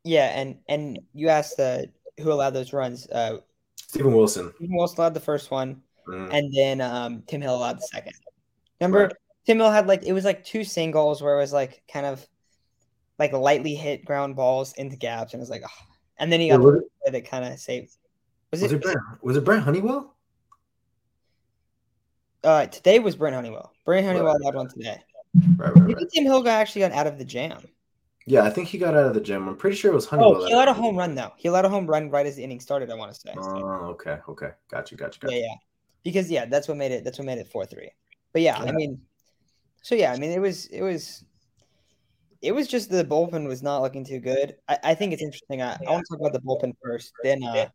Yeah, 0.04 0.26
and 0.38 0.58
and 0.68 1.00
you 1.14 1.28
asked 1.28 1.58
uh, 1.58 1.82
who 2.20 2.30
allowed 2.30 2.50
those 2.50 2.72
runs. 2.72 3.08
Uh, 3.08 3.38
Steven 3.96 4.12
Wilson. 4.12 4.52
Steven 4.56 4.76
Wilson 4.76 5.00
allowed 5.00 5.14
the 5.14 5.20
first 5.20 5.50
one, 5.50 5.82
mm. 6.06 6.28
and 6.32 6.52
then 6.54 6.80
um, 6.80 7.22
Tim 7.26 7.40
Hill 7.40 7.56
allowed 7.56 7.78
the 7.78 7.88
second. 7.90 8.12
Remember, 8.80 9.04
right. 9.04 9.12
Tim 9.46 9.58
Hill 9.58 9.70
had 9.70 9.86
like 9.86 10.02
it 10.04 10.12
was 10.12 10.24
like 10.24 10.44
two 10.44 10.64
singles 10.64 11.22
where 11.22 11.34
it 11.34 11.38
was 11.38 11.52
like 11.52 11.82
kind 11.90 12.04
of 12.04 12.26
like 13.18 13.32
lightly 13.32 13.74
hit 13.74 14.04
ground 14.04 14.36
balls 14.36 14.74
into 14.74 14.96
gaps, 14.96 15.32
and 15.32 15.40
it 15.40 15.42
was 15.42 15.50
like, 15.50 15.62
oh. 15.64 15.84
and 16.18 16.30
then 16.30 16.40
he 16.40 16.48
got 16.48 16.60
yeah, 16.60 16.80
the 17.06 17.10
that 17.12 17.30
kind 17.30 17.44
of 17.44 17.58
saved. 17.58 17.96
Was, 18.50 18.60
was 18.62 18.72
it, 18.72 18.76
it 18.76 18.82
Brent, 18.82 18.98
was 19.22 19.36
it 19.36 19.44
Brent 19.44 19.64
Honeywell? 19.64 20.14
Uh, 22.44 22.66
today 22.66 22.98
was 22.98 23.16
Brent 23.16 23.34
Honeywell. 23.34 23.72
Brent 23.84 24.06
Honeywell 24.06 24.34
right. 24.34 24.44
had 24.44 24.54
one 24.54 24.68
today. 24.68 24.98
Right, 25.56 25.74
right, 25.74 25.84
Maybe 25.84 26.06
Tim 26.12 26.24
Hill 26.24 26.42
got 26.42 26.60
actually 26.60 26.82
got 26.82 26.92
out 26.92 27.06
of 27.06 27.18
the 27.18 27.24
jam. 27.24 27.62
Yeah, 28.28 28.42
I 28.42 28.50
think 28.50 28.66
he 28.66 28.76
got 28.76 28.94
out 28.94 29.06
of 29.06 29.14
the 29.14 29.20
gym. 29.20 29.48
I'm 29.48 29.56
pretty 29.56 29.76
sure 29.76 29.92
it 29.92 29.94
was 29.94 30.06
Honeywell. 30.06 30.42
Oh, 30.42 30.46
he 30.46 30.54
let 30.54 30.66
a 30.66 30.72
home 30.72 30.96
run 30.96 31.14
though. 31.14 31.32
He 31.36 31.48
let 31.48 31.64
a 31.64 31.68
home 31.68 31.86
run 31.86 32.10
right 32.10 32.26
as 32.26 32.34
the 32.34 32.42
inning 32.42 32.58
started. 32.58 32.90
I 32.90 32.94
want 32.94 33.14
to 33.14 33.20
say. 33.20 33.32
Oh, 33.38 33.94
okay, 33.94 34.18
okay, 34.28 34.50
gotcha, 34.68 34.96
gotcha, 34.96 35.20
gotcha. 35.20 35.32
Yeah, 35.32 35.42
yeah. 35.42 35.54
Because 36.02 36.28
yeah, 36.28 36.44
that's 36.44 36.66
what 36.66 36.76
made 36.76 36.90
it. 36.90 37.04
That's 37.04 37.18
what 37.18 37.24
made 37.24 37.38
it 37.38 37.46
four 37.46 37.64
three. 37.64 37.90
But 38.32 38.42
yeah, 38.42 38.62
yeah, 38.62 38.68
I 38.68 38.72
mean, 38.72 39.00
so 39.80 39.94
yeah, 39.94 40.12
I 40.12 40.18
mean, 40.18 40.32
it 40.32 40.40
was 40.40 40.66
it 40.66 40.82
was 40.82 41.24
it 42.42 42.50
was 42.50 42.66
just 42.66 42.90
the 42.90 43.04
bullpen 43.04 43.46
was 43.46 43.62
not 43.62 43.80
looking 43.82 44.04
too 44.04 44.18
good. 44.18 44.56
I, 44.68 44.78
I 44.82 44.94
think 44.94 45.12
it's 45.12 45.22
interesting. 45.22 45.62
I, 45.62 45.74
I 45.74 45.90
want 45.90 46.04
to 46.06 46.16
talk 46.16 46.20
about 46.20 46.32
the 46.32 46.40
bullpen 46.40 46.74
first, 46.82 47.12
then 47.22 47.44
uh, 47.44 47.68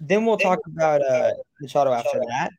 then 0.00 0.26
we'll 0.26 0.38
talk 0.38 0.60
about 0.66 1.02
uh 1.02 1.32
Machado 1.60 1.92
after 1.92 2.20
that. 2.28 2.50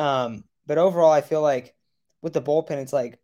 Um, 0.00 0.44
but 0.68 0.78
overall, 0.78 1.10
I 1.10 1.20
feel 1.20 1.42
like 1.42 1.74
with 2.22 2.32
the 2.32 2.42
bullpen, 2.42 2.76
it's 2.78 2.92
like 2.92 3.18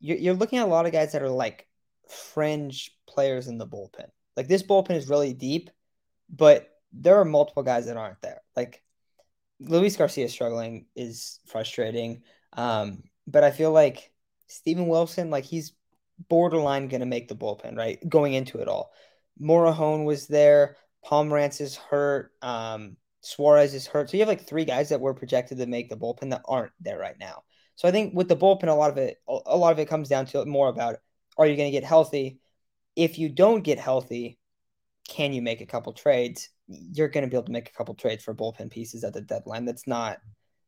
you're, 0.00 0.18
you're 0.18 0.34
looking 0.34 0.58
at 0.58 0.66
a 0.66 0.70
lot 0.70 0.84
of 0.84 0.92
guys 0.92 1.12
that 1.12 1.22
are 1.22 1.30
like 1.30 1.66
fringe 2.08 2.96
players 3.06 3.48
in 3.48 3.58
the 3.58 3.66
bullpen. 3.66 4.08
Like 4.36 4.48
this 4.48 4.62
bullpen 4.62 4.96
is 4.96 5.08
really 5.08 5.34
deep, 5.34 5.70
but 6.30 6.68
there 6.92 7.16
are 7.16 7.24
multiple 7.24 7.62
guys 7.62 7.86
that 7.86 7.96
aren't 7.96 8.20
there. 8.22 8.42
Like 8.56 8.82
Luis 9.60 9.96
Garcia 9.96 10.28
struggling 10.28 10.86
is 10.96 11.40
frustrating. 11.46 12.22
Um, 12.54 13.04
but 13.26 13.44
I 13.44 13.50
feel 13.50 13.72
like 13.72 14.10
Steven 14.48 14.88
Wilson, 14.88 15.30
like 15.30 15.44
he's 15.44 15.72
borderline 16.28 16.88
going 16.88 17.00
to 17.00 17.06
make 17.06 17.28
the 17.28 17.36
bullpen, 17.36 17.76
right? 17.76 17.98
Going 18.08 18.34
into 18.34 18.58
it 18.58 18.68
all. 18.68 18.92
Morejon 19.40 20.04
was 20.04 20.26
there. 20.26 20.76
Pomeranz 21.04 21.60
is 21.60 21.76
hurt. 21.76 22.32
Um, 22.42 22.96
Suarez 23.22 23.74
is 23.74 23.86
hurt. 23.86 24.10
So 24.10 24.16
you 24.16 24.22
have 24.22 24.28
like 24.28 24.46
three 24.46 24.64
guys 24.64 24.88
that 24.90 25.00
were 25.00 25.14
projected 25.14 25.58
to 25.58 25.66
make 25.66 25.88
the 25.88 25.96
bullpen 25.96 26.30
that 26.30 26.42
aren't 26.46 26.72
there 26.80 26.98
right 26.98 27.18
now. 27.18 27.44
So 27.76 27.88
I 27.88 27.90
think 27.90 28.14
with 28.14 28.28
the 28.28 28.36
bullpen, 28.36 28.68
a 28.68 28.74
lot 28.74 28.90
of 28.90 28.98
it, 28.98 29.18
a 29.28 29.56
lot 29.56 29.72
of 29.72 29.78
it 29.78 29.88
comes 29.88 30.08
down 30.08 30.26
to 30.26 30.44
more 30.44 30.68
about 30.68 30.96
are 31.38 31.46
you 31.46 31.56
going 31.56 31.68
to 31.68 31.78
get 31.78 31.84
healthy? 31.84 32.40
If 32.96 33.18
you 33.18 33.28
don't 33.28 33.62
get 33.62 33.78
healthy, 33.78 34.38
can 35.08 35.32
you 35.32 35.42
make 35.42 35.60
a 35.60 35.66
couple 35.66 35.92
trades? 35.92 36.48
You're 36.68 37.08
going 37.08 37.24
to 37.24 37.30
be 37.30 37.36
able 37.36 37.46
to 37.46 37.52
make 37.52 37.68
a 37.68 37.72
couple 37.72 37.94
trades 37.94 38.22
for 38.22 38.34
bullpen 38.34 38.70
pieces 38.70 39.04
at 39.04 39.14
the 39.14 39.20
deadline. 39.20 39.64
That's 39.64 39.86
not 39.86 40.18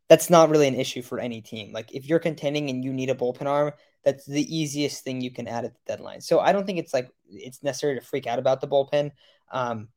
that's 0.08 0.28
not 0.28 0.50
really 0.50 0.68
an 0.68 0.74
issue 0.74 1.02
for 1.02 1.18
any 1.18 1.40
team. 1.40 1.72
Like 1.72 1.94
if 1.94 2.06
you're 2.06 2.18
contending 2.18 2.68
and 2.68 2.84
you 2.84 2.92
need 2.92 3.08
a 3.08 3.14
bullpen 3.14 3.46
arm, 3.46 3.72
that's 4.04 4.26
the 4.26 4.54
easiest 4.54 5.02
thing 5.02 5.20
you 5.20 5.30
can 5.30 5.48
add 5.48 5.64
at 5.64 5.72
the 5.72 5.80
deadline. 5.86 6.20
So 6.20 6.40
I 6.40 6.52
don't 6.52 6.66
think 6.66 6.78
it's 6.78 6.92
like 6.92 7.08
it's 7.30 7.62
necessary 7.62 7.98
to 7.98 8.04
freak 8.04 8.26
out 8.26 8.38
about 8.38 8.60
the 8.60 8.68
bullpen. 8.68 9.12
Um, 9.50 9.88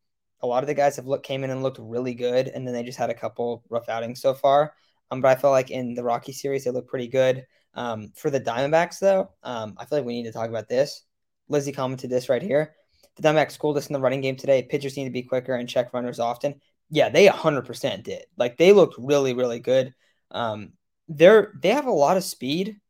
a 0.42 0.48
lot 0.48 0.64
of 0.64 0.68
the 0.68 0.74
guys 0.74 0.96
have 0.96 1.08
looked 1.08 1.26
came 1.26 1.44
in 1.44 1.50
and 1.50 1.64
looked 1.64 1.80
really 1.80 2.14
good, 2.14 2.48
and 2.48 2.66
then 2.66 2.74
they 2.74 2.84
just 2.84 2.98
had 2.98 3.10
a 3.10 3.16
couple 3.16 3.64
rough 3.70 3.90
outings 3.90 4.22
so 4.22 4.34
far. 4.34 4.74
Um, 5.12 5.22
but 5.22 5.30
I 5.30 5.40
felt 5.40 5.52
like 5.52 5.72
in 5.72 5.94
the 5.94 6.04
Rocky 6.04 6.32
series 6.32 6.64
they 6.64 6.72
looked 6.72 6.90
pretty 6.90 7.08
good. 7.08 7.46
Um, 7.78 8.12
for 8.16 8.32
the 8.32 8.42
Diamondbacks, 8.42 9.00
though, 9.00 9.30
um, 9.44 9.76
I 9.78 9.86
feel 9.86 10.00
like 10.00 10.06
we 10.06 10.16
need 10.16 10.26
to 10.26 10.34
talk 10.34 10.50
about 10.50 10.68
this. 10.68 11.04
Lizzie 11.48 11.72
commented 11.72 12.10
this 12.10 12.28
right 12.28 12.42
here. 12.42 12.74
The 13.16 13.22
Diamondbacks 13.22 13.52
schooled 13.52 13.78
us 13.78 13.88
in 13.88 13.94
the 13.94 14.00
running 14.00 14.22
game 14.22 14.36
today. 14.36 14.64
Pitchers 14.64 14.98
need 14.98 15.06
to 15.06 15.12
be 15.12 15.22
quicker 15.22 15.54
and 15.54 15.70
check 15.70 15.94
runners 15.94 16.20
often. 16.20 16.60
Yeah, 16.90 17.10
they 17.10 17.28
100% 17.28 18.04
did. 18.04 18.26
Like 18.36 18.58
they 18.58 18.74
looked 18.74 18.96
really, 18.98 19.34
really 19.34 19.60
good. 19.60 19.94
Um, 20.32 20.74
they're 21.08 21.54
they 21.62 21.70
have 21.70 21.86
a 21.86 21.92
lot 21.92 22.18
of 22.18 22.24
speed, 22.24 22.82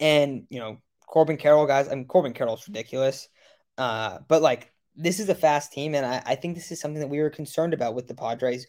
and 0.00 0.46
you 0.50 0.58
know 0.58 0.78
Corbin 1.06 1.38
Carroll 1.38 1.66
guys. 1.66 1.88
I 1.88 1.94
mean 1.94 2.06
Corbin 2.06 2.34
Carroll's 2.34 2.66
ridiculous. 2.68 3.28
Uh, 3.78 4.18
but 4.28 4.42
like 4.42 4.70
this 4.96 5.18
is 5.20 5.28
a 5.28 5.34
fast 5.34 5.72
team, 5.72 5.94
and 5.94 6.04
I, 6.04 6.22
I 6.26 6.34
think 6.34 6.54
this 6.54 6.72
is 6.72 6.80
something 6.80 7.00
that 7.00 7.08
we 7.08 7.20
were 7.20 7.30
concerned 7.30 7.72
about 7.72 7.94
with 7.94 8.06
the 8.06 8.14
Padres, 8.14 8.66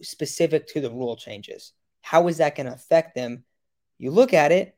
specific 0.00 0.66
to 0.68 0.80
the 0.80 0.90
rule 0.90 1.16
changes. 1.16 1.72
How 2.00 2.26
is 2.26 2.38
that 2.38 2.56
going 2.56 2.66
to 2.66 2.72
affect 2.72 3.14
them? 3.14 3.44
You 4.02 4.10
look 4.10 4.34
at 4.34 4.50
it, 4.50 4.74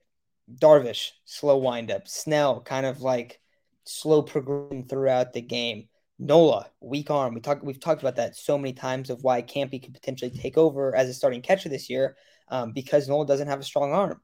Darvish, 0.54 1.12
slow 1.24 1.56
windup. 1.56 2.06
Snell, 2.06 2.60
kind 2.60 2.84
of 2.84 3.00
like 3.00 3.40
slow 3.84 4.20
progression 4.20 4.86
throughout 4.86 5.32
the 5.32 5.40
game. 5.40 5.88
Nola, 6.18 6.66
weak 6.82 7.10
arm. 7.10 7.32
We 7.32 7.40
talked. 7.40 7.64
We've 7.64 7.80
talked 7.80 8.02
about 8.02 8.16
that 8.16 8.36
so 8.36 8.58
many 8.58 8.74
times 8.74 9.08
of 9.08 9.24
why 9.24 9.40
Campy 9.40 9.82
could 9.82 9.94
potentially 9.94 10.30
take 10.30 10.58
over 10.58 10.94
as 10.94 11.08
a 11.08 11.14
starting 11.14 11.40
catcher 11.40 11.70
this 11.70 11.88
year, 11.88 12.18
um, 12.50 12.72
because 12.72 13.08
Nola 13.08 13.24
doesn't 13.24 13.48
have 13.48 13.60
a 13.60 13.64
strong 13.64 13.94
arm. 13.94 14.20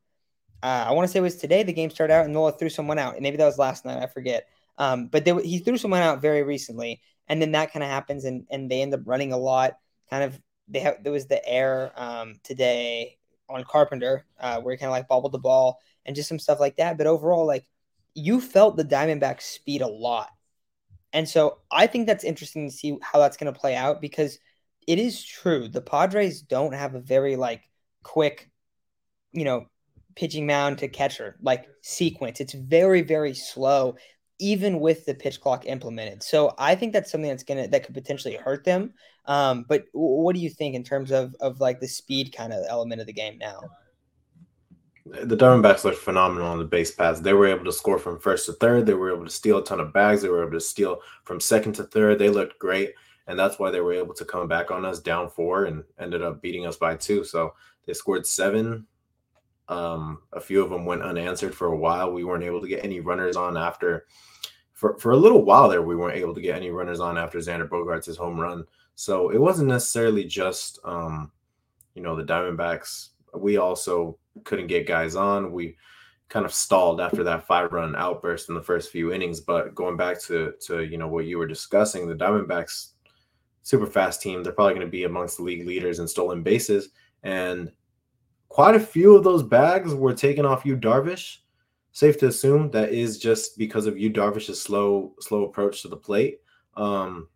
Uh, 0.62 0.84
I 0.88 0.92
want 0.92 1.08
to 1.08 1.10
say 1.10 1.20
it 1.20 1.22
was 1.22 1.36
today 1.36 1.62
the 1.62 1.72
game 1.72 1.88
started 1.88 2.12
out 2.12 2.26
and 2.26 2.34
Nola 2.34 2.52
threw 2.52 2.68
someone 2.68 2.98
out. 2.98 3.14
And 3.14 3.22
Maybe 3.22 3.38
that 3.38 3.46
was 3.46 3.56
last 3.56 3.86
night. 3.86 4.02
I 4.02 4.06
forget. 4.06 4.48
Um, 4.76 5.06
but 5.06 5.24
they, 5.24 5.32
he 5.42 5.60
threw 5.60 5.78
someone 5.78 6.02
out 6.02 6.20
very 6.20 6.42
recently, 6.42 7.00
and 7.26 7.40
then 7.40 7.52
that 7.52 7.72
kind 7.72 7.82
of 7.82 7.88
happens, 7.88 8.26
and 8.26 8.46
and 8.50 8.70
they 8.70 8.82
end 8.82 8.92
up 8.92 9.00
running 9.06 9.32
a 9.32 9.38
lot. 9.38 9.78
Kind 10.10 10.24
of 10.24 10.38
they 10.68 10.80
have 10.80 11.02
there 11.02 11.12
was 11.12 11.26
the 11.26 11.42
air 11.48 11.90
um, 11.96 12.34
today 12.44 13.16
on 13.50 13.64
Carpenter, 13.64 14.24
uh, 14.38 14.60
where 14.60 14.72
he 14.72 14.78
kind 14.78 14.88
of 14.88 14.92
like 14.92 15.08
bobbled 15.08 15.32
the 15.32 15.38
ball 15.38 15.80
and 16.06 16.16
just 16.16 16.28
some 16.28 16.38
stuff 16.38 16.60
like 16.60 16.76
that. 16.76 16.96
But 16.96 17.06
overall, 17.06 17.46
like 17.46 17.66
you 18.14 18.40
felt 18.40 18.76
the 18.76 18.84
Diamondbacks 18.84 19.42
speed 19.42 19.82
a 19.82 19.88
lot. 19.88 20.30
And 21.12 21.28
so 21.28 21.58
I 21.70 21.86
think 21.86 22.06
that's 22.06 22.24
interesting 22.24 22.68
to 22.68 22.74
see 22.74 22.96
how 23.02 23.18
that's 23.18 23.36
going 23.36 23.52
to 23.52 23.58
play 23.58 23.74
out 23.74 24.00
because 24.00 24.38
it 24.86 24.98
is 24.98 25.24
true. 25.24 25.68
The 25.68 25.80
Padres 25.80 26.42
don't 26.42 26.72
have 26.72 26.94
a 26.94 27.00
very 27.00 27.36
like 27.36 27.68
quick, 28.02 28.50
you 29.32 29.44
know, 29.44 29.66
pitching 30.16 30.46
mound 30.46 30.78
to 30.78 30.88
catcher 30.88 31.36
like 31.42 31.66
sequence. 31.82 32.40
It's 32.40 32.54
very, 32.54 33.02
very 33.02 33.34
slow, 33.34 33.96
even 34.38 34.80
with 34.80 35.04
the 35.04 35.14
pitch 35.14 35.40
clock 35.40 35.66
implemented. 35.66 36.22
So 36.22 36.54
I 36.58 36.74
think 36.74 36.92
that's 36.92 37.10
something 37.10 37.30
that's 37.30 37.44
gonna 37.44 37.68
that 37.68 37.84
could 37.84 37.94
potentially 37.94 38.36
hurt 38.36 38.64
them. 38.64 38.94
Um, 39.30 39.64
but 39.68 39.84
what 39.92 40.34
do 40.34 40.40
you 40.40 40.50
think 40.50 40.74
in 40.74 40.82
terms 40.82 41.12
of 41.12 41.36
of 41.40 41.60
like 41.60 41.78
the 41.78 41.86
speed 41.86 42.34
kind 42.36 42.52
of 42.52 42.66
element 42.68 43.00
of 43.00 43.06
the 43.06 43.12
game 43.12 43.38
now? 43.38 43.60
The 45.06 45.36
Diamondbacks 45.36 45.84
looked 45.84 45.98
phenomenal 45.98 46.48
on 46.48 46.58
the 46.58 46.64
base 46.64 46.90
paths. 46.90 47.20
They 47.20 47.32
were 47.32 47.46
able 47.46 47.64
to 47.64 47.72
score 47.72 47.98
from 47.98 48.18
first 48.18 48.46
to 48.46 48.54
third. 48.54 48.86
They 48.86 48.94
were 48.94 49.14
able 49.14 49.24
to 49.24 49.30
steal 49.30 49.58
a 49.58 49.64
ton 49.64 49.78
of 49.78 49.92
bags. 49.92 50.20
They 50.20 50.28
were 50.28 50.42
able 50.42 50.54
to 50.54 50.60
steal 50.60 50.98
from 51.24 51.38
second 51.38 51.74
to 51.74 51.84
third. 51.84 52.18
They 52.18 52.28
looked 52.28 52.58
great, 52.58 52.92
and 53.28 53.38
that's 53.38 53.60
why 53.60 53.70
they 53.70 53.80
were 53.80 53.92
able 53.92 54.14
to 54.14 54.24
come 54.24 54.48
back 54.48 54.72
on 54.72 54.84
us 54.84 54.98
down 54.98 55.30
four 55.30 55.66
and 55.66 55.84
ended 56.00 56.22
up 56.22 56.42
beating 56.42 56.66
us 56.66 56.76
by 56.76 56.96
two. 56.96 57.22
So 57.22 57.54
they 57.86 57.92
scored 57.92 58.26
seven. 58.26 58.84
Um, 59.68 60.22
a 60.32 60.40
few 60.40 60.60
of 60.60 60.70
them 60.70 60.84
went 60.84 61.02
unanswered 61.02 61.54
for 61.54 61.68
a 61.68 61.76
while. 61.76 62.12
We 62.12 62.24
weren't 62.24 62.44
able 62.44 62.60
to 62.62 62.68
get 62.68 62.84
any 62.84 62.98
runners 62.98 63.36
on 63.36 63.56
after. 63.56 64.06
For, 64.72 64.98
for 64.98 65.12
a 65.12 65.16
little 65.16 65.44
while 65.44 65.68
there, 65.68 65.82
we 65.82 65.94
weren't 65.94 66.18
able 66.18 66.34
to 66.34 66.40
get 66.40 66.56
any 66.56 66.70
runners 66.70 66.98
on 66.98 67.16
after 67.16 67.38
Xander 67.38 67.68
Bogaerts' 67.68 68.16
home 68.16 68.40
run. 68.40 68.64
So 68.94 69.30
it 69.30 69.40
wasn't 69.40 69.68
necessarily 69.68 70.24
just, 70.24 70.78
um, 70.84 71.32
you 71.94 72.02
know, 72.02 72.16
the 72.16 72.22
Diamondbacks. 72.22 73.10
We 73.34 73.56
also 73.56 74.18
couldn't 74.44 74.66
get 74.66 74.86
guys 74.86 75.16
on. 75.16 75.52
We 75.52 75.76
kind 76.28 76.46
of 76.46 76.54
stalled 76.54 77.00
after 77.00 77.24
that 77.24 77.46
five 77.46 77.72
run 77.72 77.96
outburst 77.96 78.48
in 78.48 78.54
the 78.54 78.62
first 78.62 78.90
few 78.90 79.12
innings. 79.12 79.40
But 79.40 79.74
going 79.74 79.96
back 79.96 80.20
to 80.22 80.54
to 80.66 80.84
you 80.84 80.98
know 80.98 81.08
what 81.08 81.26
you 81.26 81.38
were 81.38 81.46
discussing, 81.46 82.06
the 82.06 82.14
Diamondbacks 82.14 82.90
super 83.62 83.86
fast 83.86 84.22
team. 84.22 84.42
They're 84.42 84.52
probably 84.52 84.74
going 84.74 84.86
to 84.86 84.90
be 84.90 85.04
amongst 85.04 85.36
the 85.36 85.42
league 85.42 85.66
leaders 85.66 85.98
in 85.98 86.08
stolen 86.08 86.42
bases. 86.42 86.90
And 87.22 87.70
quite 88.48 88.74
a 88.74 88.80
few 88.80 89.16
of 89.16 89.24
those 89.24 89.42
bags 89.42 89.94
were 89.94 90.14
taken 90.14 90.46
off 90.46 90.64
you, 90.64 90.76
Darvish. 90.76 91.38
Safe 91.92 92.18
to 92.18 92.28
assume 92.28 92.70
that 92.70 92.90
is 92.90 93.18
just 93.18 93.58
because 93.58 93.86
of 93.86 93.98
Yu 93.98 94.10
Darvish's 94.10 94.60
slow, 94.60 95.12
slow 95.20 95.44
approach 95.44 95.82
to 95.82 95.88
the 95.88 95.96
plate. 95.96 96.38
Um, 96.76 97.28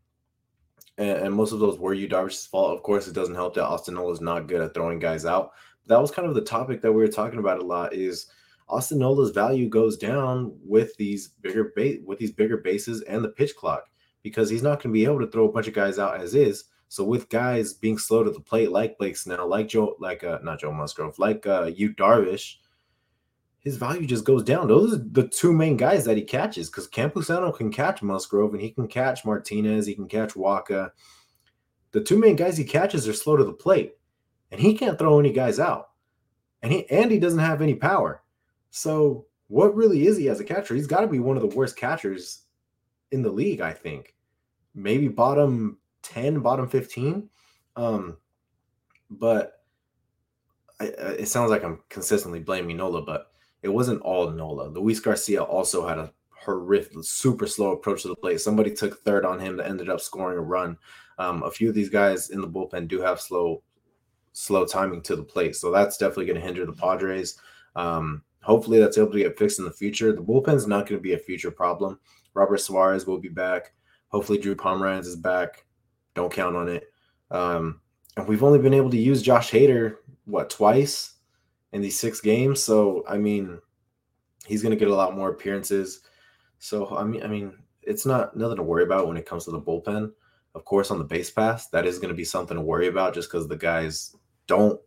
and, 0.98 1.18
and, 1.18 1.34
most 1.34 1.52
of 1.52 1.58
those 1.58 1.78
were 1.78 1.94
Yu 1.94 2.08
Darvish's 2.08 2.46
fault. 2.46 2.76
Of 2.76 2.82
course, 2.82 3.08
it 3.08 3.14
doesn't 3.14 3.34
help 3.34 3.54
that 3.54 3.66
Austin 3.66 3.94
Nola 3.94 4.12
is 4.12 4.20
not 4.20 4.46
good 4.46 4.60
at 4.60 4.74
throwing 4.74 4.98
guys 4.98 5.24
out. 5.24 5.52
That 5.86 6.00
was 6.00 6.10
kind 6.10 6.28
of 6.28 6.34
the 6.34 6.40
topic 6.40 6.80
that 6.82 6.92
we 6.92 7.02
were 7.02 7.08
talking 7.08 7.38
about 7.38 7.60
a 7.60 7.64
lot. 7.64 7.92
Is 7.92 8.26
Austin 8.68 8.98
Nola's 8.98 9.30
value 9.30 9.68
goes 9.68 9.96
down 9.96 10.56
with 10.64 10.96
these 10.96 11.28
bigger 11.28 11.72
ba- 11.76 11.98
with 12.04 12.18
these 12.18 12.32
bigger 12.32 12.58
bases 12.58 13.02
and 13.02 13.24
the 13.24 13.28
pitch 13.28 13.54
clock 13.56 13.90
because 14.22 14.48
he's 14.48 14.62
not 14.62 14.82
going 14.82 14.92
to 14.92 14.98
be 14.98 15.04
able 15.04 15.20
to 15.20 15.26
throw 15.26 15.48
a 15.48 15.52
bunch 15.52 15.68
of 15.68 15.74
guys 15.74 15.98
out 15.98 16.20
as 16.20 16.34
is. 16.34 16.64
So 16.88 17.04
with 17.04 17.28
guys 17.28 17.72
being 17.72 17.98
slow 17.98 18.22
to 18.22 18.30
the 18.30 18.40
plate, 18.40 18.70
like 18.70 18.98
Blake 18.98 19.16
Snell, 19.16 19.48
like 19.48 19.68
Joe, 19.68 19.96
like 19.98 20.22
uh, 20.22 20.38
not 20.42 20.60
Joe 20.60 20.72
Musgrove, 20.72 21.18
like 21.18 21.46
uh, 21.46 21.70
Yu 21.74 21.92
Darvish, 21.94 22.56
his 23.64 23.76
value 23.76 24.06
just 24.06 24.26
goes 24.26 24.44
down. 24.44 24.68
Those 24.68 24.94
are 24.94 25.04
the 25.10 25.26
two 25.26 25.52
main 25.52 25.76
guys 25.76 26.04
that 26.04 26.18
he 26.18 26.22
catches 26.22 26.68
because 26.68 26.86
Campusano 26.86 27.56
can 27.56 27.72
catch 27.72 28.02
Musgrove 28.02 28.52
and 28.52 28.62
he 28.62 28.70
can 28.70 28.86
catch 28.86 29.24
Martinez, 29.24 29.86
he 29.86 29.94
can 29.94 30.06
catch 30.06 30.34
Wacha. 30.34 30.90
The 31.92 32.02
two 32.02 32.18
main 32.18 32.36
guys 32.36 32.58
he 32.58 32.64
catches 32.64 33.08
are 33.08 33.14
slow 33.14 33.36
to 33.36 33.44
the 33.44 33.52
plate, 33.52 33.94
and 34.50 34.60
he 34.60 34.74
can't 34.74 34.98
throw 34.98 35.18
any 35.18 35.32
guys 35.32 35.58
out, 35.58 35.90
and 36.62 36.72
he 36.72 36.88
and 36.90 37.10
he 37.10 37.18
doesn't 37.18 37.38
have 37.38 37.62
any 37.62 37.74
power. 37.74 38.22
So 38.70 39.26
what 39.48 39.74
really 39.74 40.06
is 40.06 40.16
he 40.16 40.28
as 40.28 40.40
a 40.40 40.44
catcher? 40.44 40.74
He's 40.74 40.86
got 40.86 41.00
to 41.00 41.06
be 41.06 41.20
one 41.20 41.36
of 41.36 41.42
the 41.42 41.56
worst 41.56 41.76
catchers 41.76 42.42
in 43.12 43.22
the 43.22 43.30
league, 43.30 43.60
I 43.60 43.72
think. 43.72 44.14
Maybe 44.74 45.08
bottom 45.08 45.78
10, 46.02 46.40
bottom 46.40 46.68
15. 46.68 47.28
Um, 47.76 48.16
but 49.10 49.62
I, 50.80 50.86
it 50.86 51.28
sounds 51.28 51.50
like 51.50 51.62
I'm 51.62 51.80
consistently 51.88 52.40
blaming 52.40 52.76
Nola, 52.76 53.02
but 53.02 53.33
it 53.64 53.72
wasn't 53.72 54.02
all 54.02 54.30
Nola. 54.30 54.68
Luis 54.68 55.00
Garcia 55.00 55.42
also 55.42 55.88
had 55.88 55.98
a 55.98 56.12
horrific, 56.30 56.92
super 57.00 57.46
slow 57.46 57.72
approach 57.72 58.02
to 58.02 58.08
the 58.08 58.14
plate. 58.14 58.38
Somebody 58.38 58.70
took 58.70 59.00
third 59.00 59.24
on 59.24 59.40
him 59.40 59.56
that 59.56 59.66
ended 59.66 59.88
up 59.88 60.02
scoring 60.02 60.36
a 60.36 60.42
run. 60.42 60.76
Um, 61.18 61.42
a 61.42 61.50
few 61.50 61.70
of 61.70 61.74
these 61.74 61.88
guys 61.88 62.28
in 62.28 62.42
the 62.42 62.48
bullpen 62.48 62.88
do 62.88 63.00
have 63.00 63.22
slow, 63.22 63.62
slow 64.34 64.66
timing 64.66 65.00
to 65.02 65.16
the 65.16 65.22
plate, 65.22 65.56
so 65.56 65.70
that's 65.70 65.96
definitely 65.96 66.26
going 66.26 66.38
to 66.38 66.46
hinder 66.46 66.66
the 66.66 66.74
Padres. 66.74 67.38
Um, 67.74 68.22
hopefully, 68.42 68.78
that's 68.78 68.98
able 68.98 69.12
to 69.12 69.18
get 69.18 69.38
fixed 69.38 69.58
in 69.58 69.64
the 69.64 69.72
future. 69.72 70.12
The 70.12 70.22
bullpen's 70.22 70.66
not 70.66 70.86
going 70.86 70.98
to 70.98 71.02
be 71.02 71.14
a 71.14 71.18
future 71.18 71.50
problem. 71.50 71.98
Robert 72.34 72.58
Suarez 72.58 73.06
will 73.06 73.18
be 73.18 73.30
back. 73.30 73.72
Hopefully, 74.08 74.38
Drew 74.38 74.54
Pomeranz 74.54 75.06
is 75.06 75.16
back. 75.16 75.64
Don't 76.14 76.30
count 76.30 76.54
on 76.54 76.68
it. 76.68 76.92
Um, 77.30 77.80
and 78.18 78.28
we've 78.28 78.44
only 78.44 78.58
been 78.58 78.74
able 78.74 78.90
to 78.90 78.98
use 78.98 79.22
Josh 79.22 79.50
Hader 79.50 79.96
what 80.26 80.50
twice 80.50 81.13
in 81.74 81.82
these 81.82 81.98
six 81.98 82.20
games. 82.20 82.62
So 82.62 83.04
I 83.06 83.18
mean, 83.18 83.58
he's 84.46 84.62
going 84.62 84.70
to 84.70 84.78
get 84.78 84.88
a 84.88 84.94
lot 84.94 85.16
more 85.16 85.28
appearances. 85.28 86.00
So 86.58 86.96
I 86.96 87.04
mean, 87.04 87.22
I 87.22 87.26
mean, 87.26 87.52
it's 87.82 88.06
not 88.06 88.34
nothing 88.36 88.56
to 88.56 88.62
worry 88.62 88.84
about 88.84 89.08
when 89.08 89.18
it 89.18 89.26
comes 89.26 89.44
to 89.44 89.50
the 89.50 89.60
bullpen. 89.60 90.12
Of 90.54 90.64
course, 90.64 90.92
on 90.92 90.98
the 90.98 91.04
base 91.04 91.30
pass, 91.30 91.68
that 91.70 91.84
is 91.84 91.98
going 91.98 92.10
to 92.10 92.14
be 92.14 92.24
something 92.24 92.56
to 92.56 92.62
worry 92.62 92.86
about, 92.86 93.12
just 93.12 93.28
because 93.28 93.48
the 93.48 93.56
guys 93.56 94.14
don't 94.46 94.80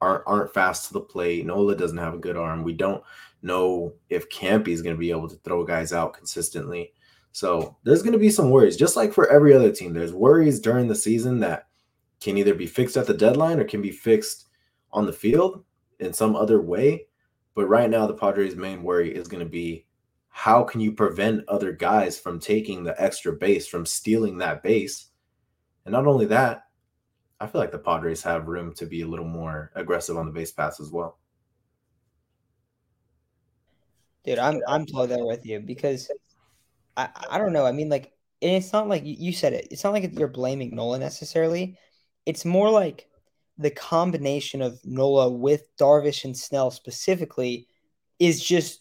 aren't 0.00 0.24
aren't 0.26 0.54
fast 0.54 0.88
to 0.88 0.94
the 0.94 1.00
plate. 1.02 1.44
Nola 1.44 1.76
doesn't 1.76 1.98
have 1.98 2.14
a 2.14 2.18
good 2.18 2.36
arm. 2.36 2.64
We 2.64 2.72
don't 2.72 3.04
know 3.42 3.92
if 4.08 4.30
Campy 4.30 4.68
is 4.68 4.82
going 4.82 4.96
to 4.96 5.00
be 5.00 5.10
able 5.10 5.28
to 5.28 5.36
throw 5.36 5.64
guys 5.64 5.92
out 5.92 6.14
consistently. 6.14 6.94
So 7.32 7.76
there's 7.84 8.02
going 8.02 8.14
to 8.14 8.18
be 8.18 8.30
some 8.30 8.50
worries, 8.50 8.76
just 8.76 8.96
like 8.96 9.12
for 9.12 9.28
every 9.28 9.52
other 9.52 9.70
team. 9.70 9.92
There's 9.92 10.12
worries 10.12 10.60
during 10.60 10.88
the 10.88 10.96
season 10.96 11.40
that 11.40 11.68
can 12.20 12.38
either 12.38 12.54
be 12.54 12.66
fixed 12.66 12.96
at 12.96 13.06
the 13.06 13.14
deadline 13.14 13.60
or 13.60 13.64
can 13.64 13.82
be 13.82 13.92
fixed 13.92 14.46
on 14.92 15.06
the 15.06 15.12
field 15.12 15.62
in 16.00 16.12
some 16.12 16.34
other 16.34 16.60
way. 16.60 17.06
But 17.54 17.66
right 17.68 17.90
now, 17.90 18.06
the 18.06 18.14
Padres' 18.14 18.56
main 18.56 18.82
worry 18.82 19.14
is 19.14 19.28
going 19.28 19.44
to 19.44 19.48
be 19.48 19.86
how 20.28 20.62
can 20.62 20.80
you 20.80 20.92
prevent 20.92 21.48
other 21.48 21.72
guys 21.72 22.18
from 22.18 22.38
taking 22.38 22.84
the 22.84 23.00
extra 23.00 23.32
base, 23.32 23.66
from 23.66 23.84
stealing 23.84 24.38
that 24.38 24.62
base? 24.62 25.06
And 25.84 25.92
not 25.92 26.06
only 26.06 26.26
that, 26.26 26.64
I 27.40 27.46
feel 27.46 27.60
like 27.60 27.72
the 27.72 27.78
Padres 27.78 28.22
have 28.22 28.48
room 28.48 28.72
to 28.74 28.86
be 28.86 29.02
a 29.02 29.08
little 29.08 29.26
more 29.26 29.72
aggressive 29.74 30.16
on 30.16 30.26
the 30.26 30.32
base 30.32 30.52
pass 30.52 30.78
as 30.78 30.90
well. 30.90 31.18
Dude, 34.24 34.38
I'm 34.38 34.60
I'm 34.68 34.86
totally 34.86 35.08
there 35.08 35.24
with 35.24 35.44
you 35.46 35.60
because 35.60 36.10
I 36.96 37.08
I 37.30 37.38
don't 37.38 37.52
know. 37.54 37.66
I 37.66 37.72
mean, 37.72 37.88
like, 37.88 38.12
and 38.42 38.52
it's 38.52 38.72
not 38.72 38.88
like 38.88 39.02
you 39.04 39.32
said 39.32 39.54
it. 39.54 39.68
It's 39.70 39.82
not 39.82 39.94
like 39.94 40.16
you're 40.18 40.28
blaming 40.28 40.76
Nolan 40.76 41.00
necessarily. 41.00 41.78
It's 42.26 42.44
more 42.44 42.70
like 42.70 43.08
the 43.60 43.70
combination 43.70 44.62
of 44.62 44.80
Nola 44.84 45.30
with 45.30 45.76
Darvish 45.76 46.24
and 46.24 46.36
Snell 46.36 46.70
specifically 46.70 47.68
is 48.18 48.42
just 48.42 48.80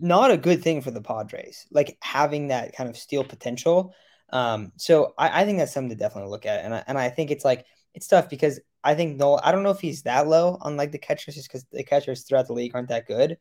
not 0.00 0.30
a 0.30 0.36
good 0.36 0.62
thing 0.62 0.80
for 0.80 0.90
the 0.90 1.02
Padres. 1.02 1.66
Like 1.70 1.98
having 2.00 2.48
that 2.48 2.74
kind 2.74 2.88
of 2.88 2.96
steal 2.96 3.24
potential. 3.24 3.94
Um, 4.32 4.72
so 4.76 5.14
I, 5.18 5.42
I 5.42 5.44
think 5.44 5.58
that's 5.58 5.72
something 5.72 5.90
to 5.90 5.96
definitely 5.96 6.30
look 6.30 6.46
at, 6.46 6.64
and 6.64 6.74
I, 6.74 6.84
and 6.86 6.98
I 6.98 7.10
think 7.10 7.30
it's 7.30 7.44
like 7.44 7.64
it's 7.94 8.08
tough 8.08 8.28
because 8.28 8.58
I 8.82 8.94
think 8.94 9.16
Nola. 9.16 9.40
I 9.44 9.52
don't 9.52 9.62
know 9.62 9.70
if 9.70 9.80
he's 9.80 10.02
that 10.02 10.26
low 10.26 10.58
on 10.60 10.76
like 10.76 10.92
the 10.92 10.98
catchers, 10.98 11.34
just 11.34 11.48
because 11.48 11.64
the 11.70 11.84
catchers 11.84 12.22
throughout 12.22 12.46
the 12.46 12.52
league 12.52 12.72
aren't 12.74 12.88
that 12.88 13.06
good. 13.06 13.38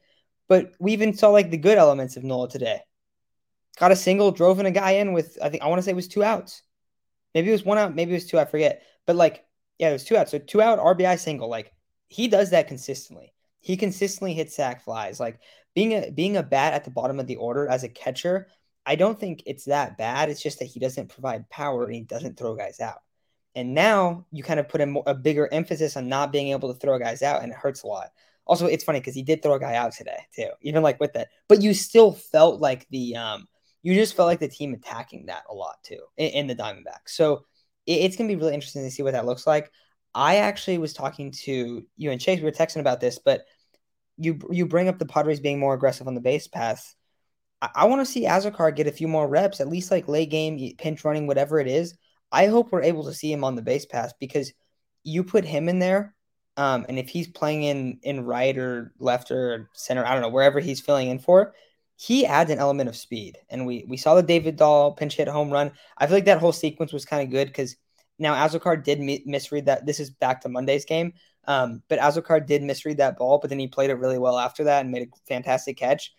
But 0.47 0.73
we 0.79 0.93
even 0.93 1.13
saw 1.13 1.29
like 1.29 1.49
the 1.51 1.57
good 1.57 1.77
elements 1.77 2.17
of 2.17 2.23
Nola 2.23 2.49
today. 2.49 2.81
Got 3.77 3.91
a 3.91 3.95
single, 3.95 4.31
drove 4.31 4.59
in 4.59 4.65
a 4.65 4.71
guy 4.71 4.91
in 4.91 5.13
with 5.13 5.37
I 5.41 5.49
think 5.49 5.63
I 5.63 5.67
want 5.67 5.79
to 5.79 5.83
say 5.83 5.91
it 5.91 5.95
was 5.95 6.07
two 6.07 6.23
outs. 6.23 6.61
Maybe 7.33 7.49
it 7.49 7.53
was 7.53 7.65
one 7.65 7.77
out, 7.77 7.93
maybe 7.93 8.11
it 8.11 8.15
was 8.15 8.27
two, 8.27 8.39
I 8.39 8.45
forget. 8.45 8.83
But 9.05 9.17
like, 9.17 9.43
yeah, 9.79 9.89
it 9.89 9.93
was 9.93 10.03
two 10.03 10.17
out. 10.17 10.29
So 10.29 10.39
two 10.39 10.61
out 10.61 10.79
RBI 10.79 11.19
single. 11.19 11.49
Like 11.49 11.71
he 12.07 12.27
does 12.27 12.51
that 12.51 12.67
consistently. 12.67 13.33
He 13.61 13.77
consistently 13.77 14.33
hits 14.33 14.55
sac 14.55 14.83
flies. 14.83 15.19
Like 15.19 15.39
being 15.73 15.93
a 15.93 16.11
being 16.11 16.37
a 16.37 16.43
bat 16.43 16.73
at 16.73 16.83
the 16.83 16.91
bottom 16.91 17.19
of 17.19 17.27
the 17.27 17.35
order 17.37 17.67
as 17.67 17.83
a 17.83 17.89
catcher, 17.89 18.47
I 18.85 18.95
don't 18.95 19.19
think 19.19 19.43
it's 19.45 19.65
that 19.65 19.97
bad. 19.97 20.29
It's 20.29 20.41
just 20.41 20.59
that 20.59 20.65
he 20.65 20.79
doesn't 20.79 21.09
provide 21.09 21.49
power 21.49 21.85
and 21.85 21.95
he 21.95 22.01
doesn't 22.01 22.37
throw 22.37 22.55
guys 22.55 22.79
out. 22.79 23.01
And 23.55 23.73
now 23.73 24.25
you 24.31 24.43
kind 24.43 24.59
of 24.59 24.67
put 24.67 24.81
a, 24.81 25.03
a 25.07 25.13
bigger 25.13 25.51
emphasis 25.51 25.95
on 25.95 26.09
not 26.09 26.31
being 26.31 26.49
able 26.49 26.73
to 26.73 26.79
throw 26.79 26.99
guys 26.99 27.21
out, 27.21 27.41
and 27.41 27.51
it 27.51 27.57
hurts 27.57 27.83
a 27.83 27.87
lot. 27.87 28.11
Also, 28.45 28.67
it's 28.67 28.83
funny 28.83 28.99
because 28.99 29.15
he 29.15 29.23
did 29.23 29.41
throw 29.41 29.55
a 29.55 29.59
guy 29.59 29.75
out 29.75 29.93
today 29.93 30.19
too, 30.35 30.49
even 30.61 30.83
like 30.83 30.99
with 30.99 31.13
that. 31.13 31.29
But 31.47 31.61
you 31.61 31.73
still 31.73 32.11
felt 32.11 32.61
like 32.61 32.87
the 32.89 33.15
um, 33.15 33.47
you 33.81 33.95
just 33.95 34.15
felt 34.15 34.27
like 34.27 34.39
the 34.39 34.47
team 34.47 34.73
attacking 34.73 35.27
that 35.27 35.43
a 35.49 35.53
lot 35.53 35.77
too 35.83 36.01
in, 36.17 36.29
in 36.31 36.47
the 36.47 36.55
Diamondbacks. 36.55 37.09
So 37.09 37.45
it, 37.85 37.93
it's 37.93 38.15
gonna 38.15 38.27
be 38.27 38.35
really 38.35 38.53
interesting 38.53 38.83
to 38.83 38.91
see 38.91 39.03
what 39.03 39.13
that 39.13 39.25
looks 39.25 39.47
like. 39.47 39.71
I 40.13 40.37
actually 40.37 40.77
was 40.77 40.93
talking 40.93 41.31
to 41.43 41.85
you 41.97 42.11
and 42.11 42.21
Chase. 42.21 42.39
We 42.39 42.45
were 42.45 42.51
texting 42.51 42.79
about 42.79 43.01
this, 43.01 43.19
but 43.19 43.45
you 44.17 44.39
you 44.51 44.65
bring 44.65 44.87
up 44.87 44.99
the 44.99 45.05
Padres 45.05 45.39
being 45.39 45.59
more 45.59 45.73
aggressive 45.73 46.07
on 46.07 46.15
the 46.15 46.21
base 46.21 46.47
pass. 46.47 46.95
I, 47.61 47.69
I 47.75 47.85
want 47.85 48.05
to 48.05 48.11
see 48.11 48.25
Azocar 48.25 48.75
get 48.75 48.87
a 48.87 48.91
few 48.91 49.07
more 49.07 49.27
reps, 49.27 49.59
at 49.61 49.69
least 49.69 49.91
like 49.91 50.07
late 50.07 50.29
game 50.29 50.75
pinch 50.77 51.03
running, 51.03 51.27
whatever 51.27 51.59
it 51.59 51.67
is. 51.67 51.95
I 52.31 52.47
hope 52.47 52.71
we're 52.71 52.83
able 52.83 53.05
to 53.05 53.13
see 53.13 53.31
him 53.31 53.43
on 53.43 53.55
the 53.55 53.61
base 53.61 53.85
pass 53.85 54.13
because 54.19 54.53
you 55.03 55.23
put 55.23 55.45
him 55.45 55.69
in 55.69 55.79
there 55.79 56.15
um, 56.57 56.85
and 56.87 56.97
if 56.97 57.09
he's 57.09 57.27
playing 57.27 57.63
in 57.63 57.99
in 58.03 58.25
right 58.25 58.57
or 58.57 58.93
left 58.99 59.31
or 59.31 59.69
center, 59.73 60.05
I 60.05 60.13
don't 60.13 60.21
know, 60.21 60.29
wherever 60.29 60.59
he's 60.59 60.79
filling 60.79 61.09
in 61.09 61.19
for, 61.19 61.53
he 61.97 62.25
adds 62.25 62.51
an 62.51 62.59
element 62.59 62.89
of 62.89 62.95
speed. 62.95 63.37
And 63.49 63.65
we 63.65 63.85
we 63.87 63.97
saw 63.97 64.15
the 64.15 64.23
David 64.23 64.57
Dahl 64.57 64.93
pinch 64.93 65.15
hit 65.15 65.27
home 65.27 65.51
run. 65.51 65.71
I 65.97 66.07
feel 66.07 66.17
like 66.17 66.25
that 66.25 66.39
whole 66.39 66.51
sequence 66.51 66.91
was 66.91 67.05
kind 67.05 67.23
of 67.23 67.31
good 67.31 67.47
because 67.47 67.75
now 68.19 68.33
Azocar 68.33 68.83
did 68.83 68.99
mi- 68.99 69.23
misread 69.25 69.65
that. 69.65 69.85
This 69.85 69.99
is 69.99 70.09
back 70.09 70.41
to 70.41 70.49
Monday's 70.49 70.85
game, 70.85 71.13
um, 71.45 71.81
but 71.87 71.99
Azocar 71.99 72.45
did 72.45 72.63
misread 72.63 72.97
that 72.97 73.17
ball, 73.17 73.39
but 73.39 73.49
then 73.49 73.59
he 73.59 73.67
played 73.67 73.89
it 73.89 73.95
really 73.95 74.19
well 74.19 74.37
after 74.37 74.65
that 74.65 74.81
and 74.81 74.91
made 74.91 75.07
a 75.07 75.17
fantastic 75.27 75.77
catch 75.77 76.13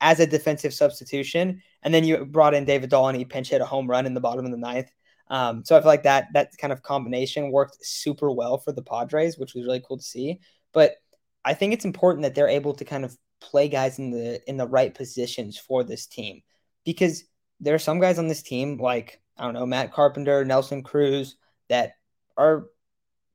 as 0.00 0.20
a 0.20 0.26
defensive 0.26 0.74
substitution. 0.74 1.62
And 1.82 1.94
then 1.94 2.04
you 2.04 2.24
brought 2.24 2.54
in 2.54 2.64
David 2.64 2.90
Dahl 2.90 3.08
and 3.08 3.16
he 3.16 3.24
pinch 3.24 3.50
hit 3.50 3.60
a 3.60 3.66
home 3.66 3.88
run 3.88 4.06
in 4.06 4.14
the 4.14 4.20
bottom 4.20 4.44
of 4.44 4.50
the 4.50 4.56
ninth. 4.56 4.90
Um, 5.28 5.64
so 5.64 5.76
I 5.76 5.80
feel 5.80 5.88
like 5.88 6.02
that 6.02 6.28
that 6.34 6.50
kind 6.58 6.72
of 6.72 6.82
combination 6.82 7.50
worked 7.50 7.78
super 7.80 8.30
well 8.30 8.58
for 8.58 8.72
the 8.72 8.82
Padres, 8.82 9.38
which 9.38 9.54
was 9.54 9.64
really 9.64 9.82
cool 9.86 9.96
to 9.96 10.02
see. 10.02 10.40
But 10.72 10.96
I 11.44 11.54
think 11.54 11.72
it's 11.72 11.84
important 11.84 12.22
that 12.22 12.34
they're 12.34 12.48
able 12.48 12.74
to 12.74 12.84
kind 12.84 13.04
of 13.04 13.16
play 13.42 13.68
guys 13.68 13.98
in 13.98 14.10
the 14.10 14.40
in 14.48 14.56
the 14.56 14.66
right 14.66 14.94
positions 14.94 15.58
for 15.58 15.82
this 15.82 16.06
team 16.06 16.42
because 16.84 17.24
there 17.60 17.74
are 17.74 17.80
some 17.80 18.00
guys 18.00 18.18
on 18.18 18.28
this 18.28 18.42
team 18.42 18.78
like 18.78 19.20
I 19.36 19.44
don't 19.44 19.54
know 19.54 19.66
Matt 19.66 19.92
Carpenter, 19.92 20.44
Nelson 20.44 20.82
Cruz 20.82 21.36
that 21.68 21.94
are 22.36 22.66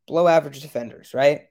below 0.05 0.27
average 0.27 0.61
defenders, 0.61 1.13
right? 1.13 1.41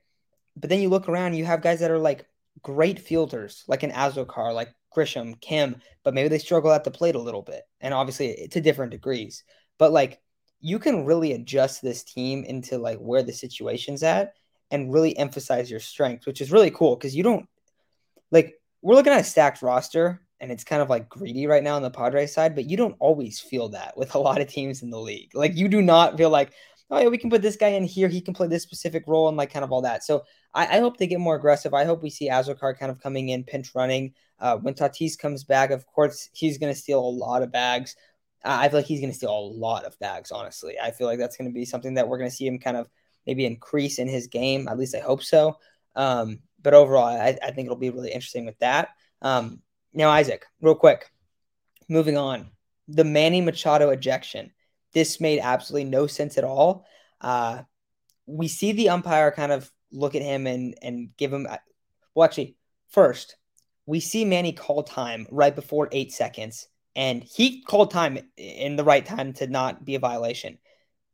But 0.56 0.70
then 0.70 0.80
you 0.80 0.88
look 0.88 1.08
around, 1.08 1.34
you 1.34 1.44
have 1.44 1.62
guys 1.62 1.80
that 1.80 1.90
are 1.90 1.98
like 1.98 2.26
great 2.62 2.98
fielders, 2.98 3.64
like 3.68 3.82
an 3.82 3.92
Azocar, 3.92 4.54
like 4.54 4.74
Grisham, 4.96 5.38
Kim, 5.40 5.82
but 6.02 6.14
maybe 6.14 6.28
they 6.28 6.38
struggle 6.38 6.72
at 6.72 6.84
the 6.84 6.90
plate 6.90 7.14
a 7.14 7.20
little 7.20 7.42
bit, 7.42 7.62
and 7.80 7.92
obviously 7.92 8.48
to 8.50 8.60
different 8.60 8.92
degrees. 8.92 9.44
But 9.78 9.92
like 9.92 10.20
you 10.60 10.78
can 10.78 11.04
really 11.04 11.32
adjust 11.32 11.82
this 11.82 12.02
team 12.02 12.44
into 12.44 12.78
like 12.78 12.98
where 12.98 13.22
the 13.22 13.32
situation's 13.32 14.02
at 14.02 14.32
and 14.70 14.92
really 14.92 15.16
emphasize 15.16 15.70
your 15.70 15.80
strengths, 15.80 16.26
which 16.26 16.40
is 16.40 16.50
really 16.50 16.70
cool 16.70 16.96
because 16.96 17.14
you 17.14 17.22
don't 17.22 17.46
like 18.30 18.54
we're 18.82 18.94
looking 18.94 19.12
at 19.12 19.20
a 19.20 19.24
stacked 19.24 19.62
roster, 19.62 20.20
and 20.40 20.52
it's 20.52 20.64
kind 20.64 20.82
of 20.82 20.90
like 20.90 21.08
greedy 21.08 21.46
right 21.46 21.62
now 21.62 21.76
on 21.76 21.82
the 21.82 21.90
Padres 21.90 22.32
side, 22.32 22.54
but 22.54 22.68
you 22.68 22.76
don't 22.76 22.96
always 22.98 23.40
feel 23.40 23.68
that 23.70 23.96
with 23.96 24.14
a 24.14 24.18
lot 24.26 24.40
of 24.40 24.48
teams 24.48 24.82
in 24.82 24.90
the 24.90 25.00
league. 25.00 25.30
Like 25.34 25.56
you 25.56 25.68
do 25.68 25.82
not 25.82 26.16
feel 26.16 26.30
like, 26.30 26.52
oh 26.90 27.00
yeah, 27.00 27.08
we 27.08 27.18
can 27.18 27.30
put 27.30 27.42
this 27.42 27.56
guy 27.56 27.68
in 27.68 27.84
here, 27.84 28.08
he 28.08 28.20
can 28.20 28.34
play 28.34 28.46
this 28.46 28.62
specific 28.62 29.04
role 29.06 29.28
and 29.28 29.36
like 29.36 29.52
kind 29.52 29.64
of 29.64 29.72
all 29.72 29.82
that. 29.82 30.04
So 30.04 30.24
I, 30.54 30.76
I 30.76 30.80
hope 30.80 30.96
they 30.96 31.06
get 31.06 31.20
more 31.20 31.36
aggressive. 31.36 31.74
I 31.74 31.84
hope 31.84 32.02
we 32.02 32.10
see 32.10 32.28
Azocar 32.28 32.78
kind 32.78 32.92
of 32.92 33.00
coming 33.00 33.30
in, 33.30 33.44
pinch 33.44 33.74
running. 33.74 34.14
Uh, 34.38 34.56
when 34.58 34.74
Tatis 34.74 35.18
comes 35.18 35.44
back, 35.44 35.70
of 35.70 35.86
course, 35.86 36.28
he's 36.32 36.58
going 36.58 36.72
to 36.72 36.78
steal 36.78 37.00
a 37.00 37.08
lot 37.08 37.42
of 37.42 37.50
bags. 37.50 37.96
I 38.44 38.68
feel 38.68 38.78
like 38.78 38.86
he's 38.86 39.00
going 39.00 39.10
to 39.10 39.16
steal 39.16 39.36
a 39.36 39.40
lot 39.40 39.84
of 39.84 39.98
bags, 39.98 40.30
honestly. 40.30 40.76
I 40.78 40.90
feel 40.90 41.06
like 41.06 41.18
that's 41.18 41.36
going 41.36 41.50
to 41.50 41.54
be 41.54 41.64
something 41.64 41.94
that 41.94 42.06
we're 42.06 42.18
going 42.18 42.30
to 42.30 42.36
see 42.36 42.46
him 42.46 42.58
kind 42.58 42.76
of 42.76 42.88
maybe 43.26 43.44
increase 43.44 43.98
in 43.98 44.06
his 44.06 44.28
game. 44.28 44.68
At 44.68 44.78
least 44.78 44.94
I 44.94 45.00
hope 45.00 45.22
so. 45.22 45.58
Um, 45.96 46.40
but 46.62 46.74
overall, 46.74 47.04
I, 47.04 47.38
I, 47.42 47.50
think 47.50 47.66
it'll 47.66 47.76
be 47.76 47.90
really 47.90 48.12
interesting 48.12 48.46
with 48.46 48.58
that. 48.58 48.90
Um, 49.22 49.60
now, 49.92 50.10
Isaac, 50.10 50.44
real 50.60 50.74
quick, 50.74 51.10
moving 51.88 52.16
on. 52.16 52.50
The 52.88 53.04
Manny 53.04 53.40
Machado 53.40 53.90
ejection. 53.90 54.52
This 54.92 55.20
made 55.20 55.40
absolutely 55.40 55.90
no 55.90 56.06
sense 56.06 56.38
at 56.38 56.44
all. 56.44 56.86
Uh, 57.20 57.62
we 58.26 58.48
see 58.48 58.72
the 58.72 58.90
umpire 58.90 59.30
kind 59.30 59.52
of 59.52 59.70
look 59.92 60.14
at 60.14 60.22
him 60.22 60.46
and 60.46 60.74
and 60.82 61.10
give 61.16 61.32
him. 61.32 61.46
Well, 62.14 62.24
actually, 62.24 62.56
first 62.88 63.36
we 63.86 64.00
see 64.00 64.24
Manny 64.24 64.52
call 64.52 64.82
time 64.82 65.26
right 65.30 65.54
before 65.54 65.88
eight 65.92 66.12
seconds, 66.12 66.68
and 66.94 67.22
he 67.22 67.62
called 67.62 67.92
time 67.92 68.18
in 68.36 68.76
the 68.76 68.84
right 68.84 69.06
time 69.06 69.32
to 69.34 69.46
not 69.46 69.84
be 69.84 69.94
a 69.94 70.00
violation. 70.00 70.58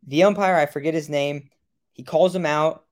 The 0.07 0.25
umpire, 0.25 0.57
I 0.57 0.67
forget 0.67 0.95
his 0.95 1.09
name, 1.09 1.51
he 1.93 2.03
calls 2.03 2.35
him 2.35 2.47
out, 2.47 2.85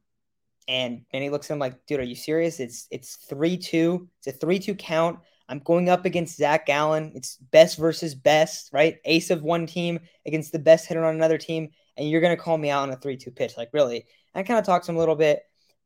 and 0.68 1.04
Manny 1.12 1.30
looks 1.30 1.50
at 1.50 1.54
him 1.54 1.60
like, 1.60 1.86
"Dude, 1.86 2.00
are 2.00 2.04
you 2.04 2.14
serious? 2.14 2.60
It's 2.60 2.86
it's 2.90 3.16
three 3.16 3.56
two. 3.56 4.08
It's 4.18 4.28
a 4.28 4.38
three 4.38 4.58
two 4.58 4.74
count. 4.74 5.20
I'm 5.48 5.58
going 5.60 5.88
up 5.88 6.04
against 6.04 6.36
Zach 6.36 6.66
Gallen. 6.66 7.12
It's 7.14 7.36
best 7.36 7.76
versus 7.76 8.14
best, 8.14 8.70
right? 8.72 8.98
Ace 9.04 9.30
of 9.30 9.42
one 9.42 9.66
team 9.66 10.00
against 10.26 10.52
the 10.52 10.58
best 10.58 10.86
hitter 10.86 11.04
on 11.04 11.14
another 11.14 11.38
team, 11.38 11.70
and 11.96 12.08
you're 12.08 12.20
gonna 12.20 12.36
call 12.36 12.58
me 12.58 12.70
out 12.70 12.82
on 12.82 12.90
a 12.90 12.96
three 12.96 13.16
two 13.16 13.30
pitch? 13.30 13.56
Like, 13.56 13.70
really?" 13.72 14.06
I 14.34 14.42
kind 14.44 14.58
of 14.58 14.64
talks 14.64 14.86
to 14.86 14.92
him 14.92 14.96
a 14.96 15.00
little 15.00 15.16
bit. 15.16 15.42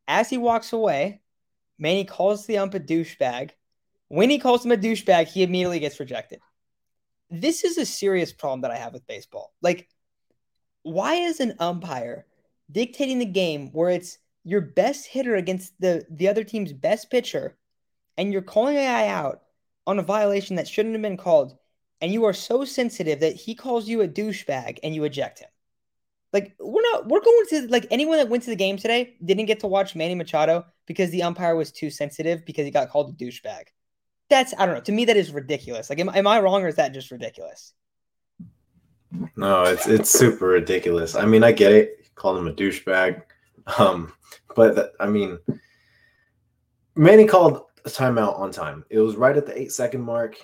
As 0.07 0.29
he 0.29 0.37
walks 0.37 0.73
away, 0.73 1.23
Manny 1.79 2.05
calls 2.05 2.47
the 2.47 2.59
ump 2.59 2.75
a 2.75 2.81
douchebag 2.81 3.53
when 4.09 4.31
he 4.31 4.39
calls 4.39 4.65
him 4.65 4.73
a 4.73 4.77
douchebag, 4.77 5.27
he 5.27 5.43
immediately 5.43 5.81
gets 5.81 5.99
rejected. 5.99 6.41
This 7.31 7.65
is 7.65 7.79
a 7.79 7.87
serious 7.87 8.33
problem 8.33 8.61
that 8.61 8.71
I 8.71 8.77
have 8.77 8.93
with 8.93 9.07
baseball. 9.07 9.53
Like, 9.61 9.89
why 10.83 11.15
is 11.15 11.41
an 11.41 11.55
umpire 11.59 12.27
dictating 12.71 13.19
the 13.19 13.25
game 13.25 13.71
where 13.73 13.91
it's 13.91 14.19
your 14.45 14.61
best 14.61 15.07
hitter 15.07 15.35
against 15.35 15.73
the, 15.81 16.05
the 16.11 16.29
other 16.29 16.45
team's 16.45 16.73
best 16.73 17.11
pitcher, 17.11 17.57
and 18.17 18.33
you're 18.33 18.43
calling 18.43 18.77
a 18.77 18.81
guy 18.81 19.09
out 19.09 19.43
on 19.87 19.99
a 19.99 20.03
violation 20.03 20.57
that 20.57 20.69
shouldn't 20.69 20.95
have 20.95 21.03
been 21.03 21.17
called, 21.17 21.57
and 22.01 22.13
you 22.13 22.25
are 22.25 22.33
so 22.33 22.65
sensitive 22.65 23.21
that 23.21 23.37
he 23.37 23.55
calls 23.55 23.89
you 23.89 24.03
a 24.03 24.09
douchebag 24.09 24.79
and 24.83 24.95
you 24.95 25.05
eject 25.05 25.41
him? 25.41 25.49
Like 26.33 26.55
we're 26.59 26.83
not 26.83 27.07
we're 27.09 27.21
going 27.21 27.47
to 27.51 27.69
like 27.69 27.87
anyone 27.91 28.19
that 28.19 28.29
went 28.29 28.43
to 28.43 28.51
the 28.51 28.57
game 28.57 28.77
today 28.77 29.15
didn't 29.25 29.47
get 29.47 29.61
to 29.61 29.69
watch 29.69 29.95
Manny 29.95 30.17
Machado 30.17 30.67
because 30.85 31.11
the 31.11 31.23
umpire 31.23 31.55
was 31.55 31.71
too 31.71 31.91
sensitive 31.91 32.45
because 32.45 32.65
he 32.65 32.73
got 32.73 32.91
called 32.91 33.11
a 33.11 33.25
douchebag 33.25 33.67
that's 34.29 34.55
I 34.59 34.67
don't 34.67 34.75
know. 34.75 34.81
To 34.83 34.93
me, 34.93 35.05
that 35.07 35.17
is 35.17 35.33
ridiculous. 35.33 35.91
Like, 35.91 36.01
am, 36.01 36.09
am 36.09 36.27
I 36.27 36.41
wrong 36.41 36.63
or 36.63 36.69
is 36.69 36.77
that 36.77 36.93
just 36.93 37.11
ridiculous? 37.11 37.73
No, 39.37 39.63
it's 39.65 39.87
it's 39.87 40.11
super 40.11 40.47
ridiculous. 40.47 41.15
I 41.15 41.25
mean, 41.25 41.45
I 41.45 41.53
get 41.53 41.73
it. 41.73 42.11
Call 42.15 42.37
him 42.37 42.49
a 42.49 42.53
douchebag, 42.53 43.23
um, 43.79 44.13
but 44.55 44.93
I 45.01 45.07
mean, 45.07 45.39
Manny 46.97 47.27
called 47.27 47.63
a 47.85 47.89
timeout 47.89 48.39
on 48.39 48.51
time. 48.51 48.85
It 48.91 49.01
was 49.01 49.17
right 49.17 49.37
at 49.37 49.47
the 49.47 49.59
eight 49.59 49.73
second 49.73 50.03
mark. 50.03 50.37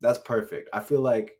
That's 0.00 0.18
perfect. 0.18 0.68
I 0.72 0.80
feel 0.80 1.00
like 1.00 1.32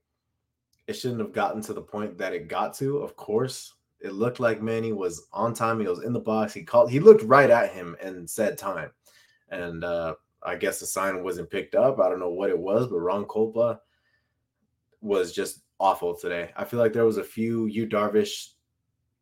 it 0.86 0.94
shouldn't 0.94 1.20
have 1.20 1.32
gotten 1.32 1.62
to 1.62 1.72
the 1.72 1.82
point 1.82 2.18
that 2.18 2.32
it 2.32 2.48
got 2.48 2.74
to. 2.74 2.98
Of 2.98 3.16
course, 3.16 3.74
it 4.00 4.12
looked 4.12 4.40
like 4.40 4.62
Manny 4.62 4.92
was 4.92 5.26
on 5.32 5.54
time. 5.54 5.80
He 5.80 5.86
was 5.86 6.02
in 6.02 6.12
the 6.12 6.20
box. 6.20 6.52
He 6.52 6.62
called. 6.62 6.90
He 6.90 7.00
looked 7.00 7.22
right 7.24 7.50
at 7.50 7.72
him 7.72 7.96
and 8.02 8.28
said 8.28 8.58
time, 8.58 8.90
and 9.50 9.84
uh, 9.84 10.14
I 10.42 10.56
guess 10.56 10.80
the 10.80 10.86
sign 10.86 11.22
wasn't 11.22 11.50
picked 11.50 11.74
up. 11.74 12.00
I 12.00 12.08
don't 12.08 12.20
know 12.20 12.30
what 12.30 12.50
it 12.50 12.58
was, 12.58 12.86
but 12.86 12.98
Ron 12.98 13.24
Kulpa 13.24 13.78
was 15.00 15.32
just 15.32 15.62
awful 15.80 16.14
today. 16.14 16.50
I 16.56 16.64
feel 16.64 16.80
like 16.80 16.92
there 16.92 17.06
was 17.06 17.18
a 17.18 17.24
few 17.24 17.66
Yu 17.66 17.86
Darvish. 17.86 18.53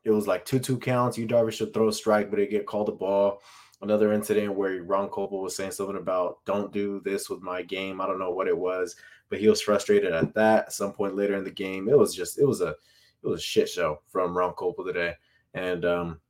It 0.04 0.10
was 0.10 0.26
like 0.26 0.44
two 0.44 0.58
two 0.58 0.78
counts. 0.78 1.16
Yu 1.16 1.26
Darvish 1.26 1.54
should 1.54 1.72
throw 1.72 1.88
a 1.88 1.92
strike, 1.92 2.30
but 2.30 2.40
it 2.40 2.50
get 2.50 2.66
called 2.66 2.88
a 2.88 2.92
ball. 2.92 3.40
Another 3.80 4.12
incident 4.12 4.54
where 4.54 4.82
Ron 4.82 5.08
Kulpa 5.08 5.40
was 5.40 5.56
saying 5.56 5.72
something 5.72 5.96
about 5.96 6.44
"Don't 6.44 6.72
do 6.72 7.00
this 7.04 7.28
with 7.28 7.42
my 7.42 7.62
game." 7.62 8.00
I 8.00 8.06
don't 8.06 8.18
know 8.18 8.30
what 8.30 8.48
it 8.48 8.56
was, 8.56 8.96
but 9.28 9.40
he 9.40 9.48
was 9.48 9.60
frustrated 9.60 10.12
at 10.12 10.34
that. 10.34 10.66
At 10.66 10.72
some 10.72 10.92
point 10.92 11.16
later 11.16 11.36
in 11.36 11.44
the 11.44 11.50
game, 11.50 11.88
it 11.88 11.98
was 11.98 12.14
just 12.14 12.38
it 12.38 12.44
was 12.44 12.60
a 12.60 12.68
it 12.68 13.28
was 13.28 13.40
a 13.40 13.44
shit 13.44 13.68
show 13.68 14.00
from 14.08 14.36
Ron 14.36 14.54
Kulpa 14.54 14.84
today. 14.84 15.14
And 15.54 15.84
um, 15.84 16.20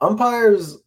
umpires 0.00 0.78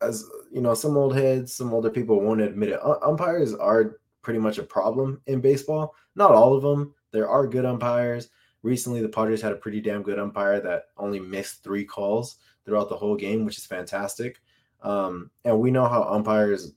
as 0.00 0.24
you 0.52 0.60
know, 0.60 0.74
some 0.74 0.96
old 0.96 1.14
heads, 1.14 1.52
some 1.52 1.72
older 1.72 1.90
people 1.90 2.20
won't 2.20 2.40
admit 2.40 2.70
it. 2.70 2.80
umpires 3.02 3.54
are 3.54 4.00
pretty 4.22 4.38
much 4.38 4.58
a 4.58 4.62
problem 4.62 5.20
in 5.26 5.40
baseball. 5.40 5.94
Not 6.14 6.32
all 6.32 6.54
of 6.54 6.62
them. 6.62 6.94
There 7.10 7.28
are 7.28 7.46
good 7.46 7.64
umpires. 7.64 8.28
Recently, 8.62 9.00
the 9.00 9.08
Padres 9.08 9.42
had 9.42 9.52
a 9.52 9.56
pretty 9.56 9.80
damn 9.80 10.02
good 10.02 10.18
umpire 10.18 10.60
that 10.60 10.86
only 10.96 11.20
missed 11.20 11.62
three 11.62 11.84
calls 11.84 12.36
throughout 12.64 12.88
the 12.88 12.96
whole 12.96 13.16
game, 13.16 13.44
which 13.44 13.58
is 13.58 13.66
fantastic. 13.66 14.40
Um, 14.82 15.30
and 15.44 15.58
we 15.58 15.70
know 15.70 15.86
how 15.88 16.02
umpires. 16.04 16.72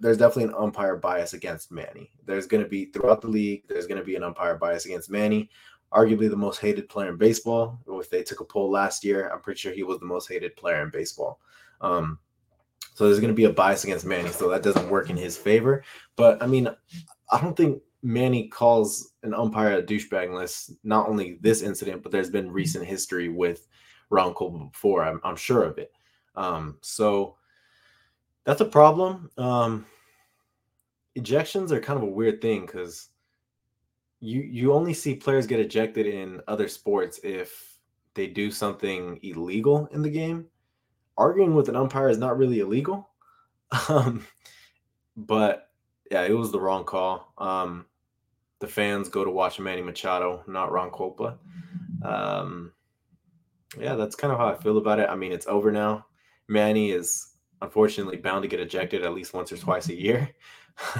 There's 0.00 0.18
definitely 0.18 0.52
an 0.52 0.54
umpire 0.58 0.96
bias 0.96 1.32
against 1.32 1.72
Manny. 1.72 2.12
There's 2.26 2.46
going 2.46 2.62
to 2.62 2.68
be 2.68 2.86
throughout 2.86 3.22
the 3.22 3.28
league. 3.28 3.64
There's 3.66 3.86
going 3.86 3.98
to 3.98 4.04
be 4.04 4.14
an 4.14 4.22
umpire 4.22 4.56
bias 4.56 4.84
against 4.84 5.10
Manny 5.10 5.48
arguably 5.92 6.30
the 6.30 6.36
most 6.36 6.60
hated 6.60 6.88
player 6.88 7.08
in 7.08 7.16
baseball. 7.16 7.78
If 7.88 8.10
they 8.10 8.22
took 8.22 8.40
a 8.40 8.44
poll 8.44 8.70
last 8.70 9.04
year, 9.04 9.28
I'm 9.28 9.40
pretty 9.40 9.58
sure 9.58 9.72
he 9.72 9.82
was 9.82 9.98
the 9.98 10.06
most 10.06 10.28
hated 10.28 10.56
player 10.56 10.82
in 10.82 10.90
baseball. 10.90 11.40
Um, 11.80 12.18
so 12.94 13.06
there's 13.06 13.20
going 13.20 13.32
to 13.32 13.36
be 13.36 13.44
a 13.44 13.52
bias 13.52 13.84
against 13.84 14.06
Manny. 14.06 14.30
So 14.30 14.48
that 14.50 14.62
doesn't 14.62 14.88
work 14.88 15.10
in 15.10 15.16
his 15.16 15.36
favor. 15.36 15.82
But 16.16 16.42
I 16.42 16.46
mean, 16.46 16.68
I 17.32 17.40
don't 17.40 17.56
think 17.56 17.82
Manny 18.02 18.48
calls 18.48 19.12
an 19.22 19.34
umpire 19.34 19.78
a 19.78 19.82
douchebag 19.82 20.26
unless 20.26 20.72
not 20.84 21.08
only 21.08 21.38
this 21.40 21.62
incident, 21.62 22.02
but 22.02 22.12
there's 22.12 22.30
been 22.30 22.50
recent 22.50 22.86
history 22.86 23.28
with 23.28 23.68
Ron 24.08 24.34
Kulpa 24.34 24.70
before. 24.72 25.04
I'm, 25.04 25.20
I'm 25.22 25.36
sure 25.36 25.64
of 25.64 25.78
it. 25.78 25.92
Um, 26.34 26.78
so 26.80 27.36
that's 28.44 28.60
a 28.60 28.66
problem. 28.66 29.30
Um, 29.36 29.86
ejections 31.18 31.70
are 31.70 31.80
kind 31.80 31.98
of 31.98 32.04
a 32.04 32.10
weird 32.10 32.40
thing 32.40 32.62
because 32.62 33.08
you 34.20 34.42
you 34.42 34.72
only 34.72 34.94
see 34.94 35.14
players 35.14 35.46
get 35.46 35.60
ejected 35.60 36.06
in 36.06 36.40
other 36.46 36.68
sports 36.68 37.20
if 37.24 37.78
they 38.14 38.26
do 38.26 38.50
something 38.50 39.18
illegal 39.22 39.88
in 39.92 40.02
the 40.02 40.10
game 40.10 40.46
arguing 41.20 41.54
with 41.54 41.68
an 41.68 41.76
umpire 41.76 42.08
is 42.08 42.18
not 42.18 42.38
really 42.38 42.60
illegal. 42.60 43.08
Um, 43.88 44.26
but 45.16 45.68
yeah, 46.10 46.24
it 46.24 46.32
was 46.32 46.50
the 46.50 46.60
wrong 46.60 46.82
call. 46.82 47.32
Um, 47.38 47.86
the 48.60 48.68
fans 48.68 49.08
go 49.08 49.24
to 49.24 49.30
watch 49.30 49.58
Manny 49.58 49.82
Machado, 49.82 50.44
not 50.46 50.70
Ron 50.70 50.90
Kulpa. 50.90 51.38
Um, 52.02 52.72
yeah, 53.78 53.94
that's 53.94 54.14
kind 54.14 54.32
of 54.32 54.38
how 54.38 54.48
I 54.48 54.54
feel 54.54 54.78
about 54.78 55.00
it. 55.00 55.08
I 55.08 55.16
mean, 55.16 55.32
it's 55.32 55.46
over 55.46 55.72
now. 55.72 56.06
Manny 56.48 56.90
is 56.90 57.34
unfortunately 57.62 58.16
bound 58.18 58.42
to 58.42 58.48
get 58.48 58.60
ejected 58.60 59.02
at 59.04 59.14
least 59.14 59.34
once 59.34 59.50
or 59.52 59.56
twice 59.56 59.88
a 59.88 59.98
year. 59.98 60.30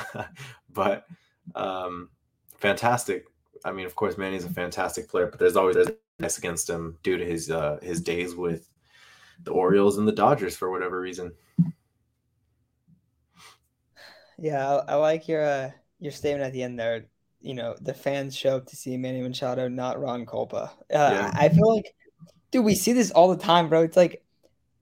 but 0.73 1.07
um, 1.55 2.09
fantastic. 2.59 3.27
I 3.64 3.73
mean, 3.73 3.87
of 3.87 3.94
course, 3.94 4.16
Manny's 4.16 4.44
a 4.44 4.51
fantastic 4.51 5.09
player, 5.09 5.27
but 5.27 5.38
there's 5.38 5.57
always 5.57 5.77
there's 6.18 6.38
against 6.38 6.68
him 6.68 6.99
due 7.03 7.18
to 7.18 7.25
his 7.25 7.51
uh, 7.51 7.79
his 7.83 8.01
days 8.01 8.35
with 8.35 8.68
the 9.42 9.51
Orioles 9.51 9.99
and 9.99 10.09
the 10.09 10.12
Dodgers 10.12 10.57
for 10.57 10.70
whatever 10.70 11.01
reason. 11.01 11.33
Yeah, 14.38 14.66
I, 14.66 14.92
I 14.92 14.94
like 14.94 15.29
your 15.29 15.44
uh, 15.44 15.70
your 15.99 16.12
statement 16.12 16.46
at 16.46 16.53
the 16.53 16.62
end 16.62 16.79
there. 16.79 17.07
You 17.40 17.55
know, 17.55 17.74
the 17.81 17.94
fans 17.94 18.37
show 18.37 18.57
up 18.57 18.66
to 18.66 18.76
see 18.76 18.96
Manny 18.96 19.22
Machado, 19.22 19.68
not 19.68 20.00
Ron 20.00 20.26
Kulpa. 20.26 20.68
Uh, 20.68 20.70
yeah. 20.90 21.31
I 21.35 21.48
feel 21.48 21.74
like, 21.74 21.94
dude, 22.50 22.64
we 22.64 22.74
see 22.74 22.92
this 22.92 23.11
all 23.11 23.35
the 23.35 23.42
time, 23.42 23.68
bro. 23.68 23.83
It's 23.83 23.96
like 23.96 24.22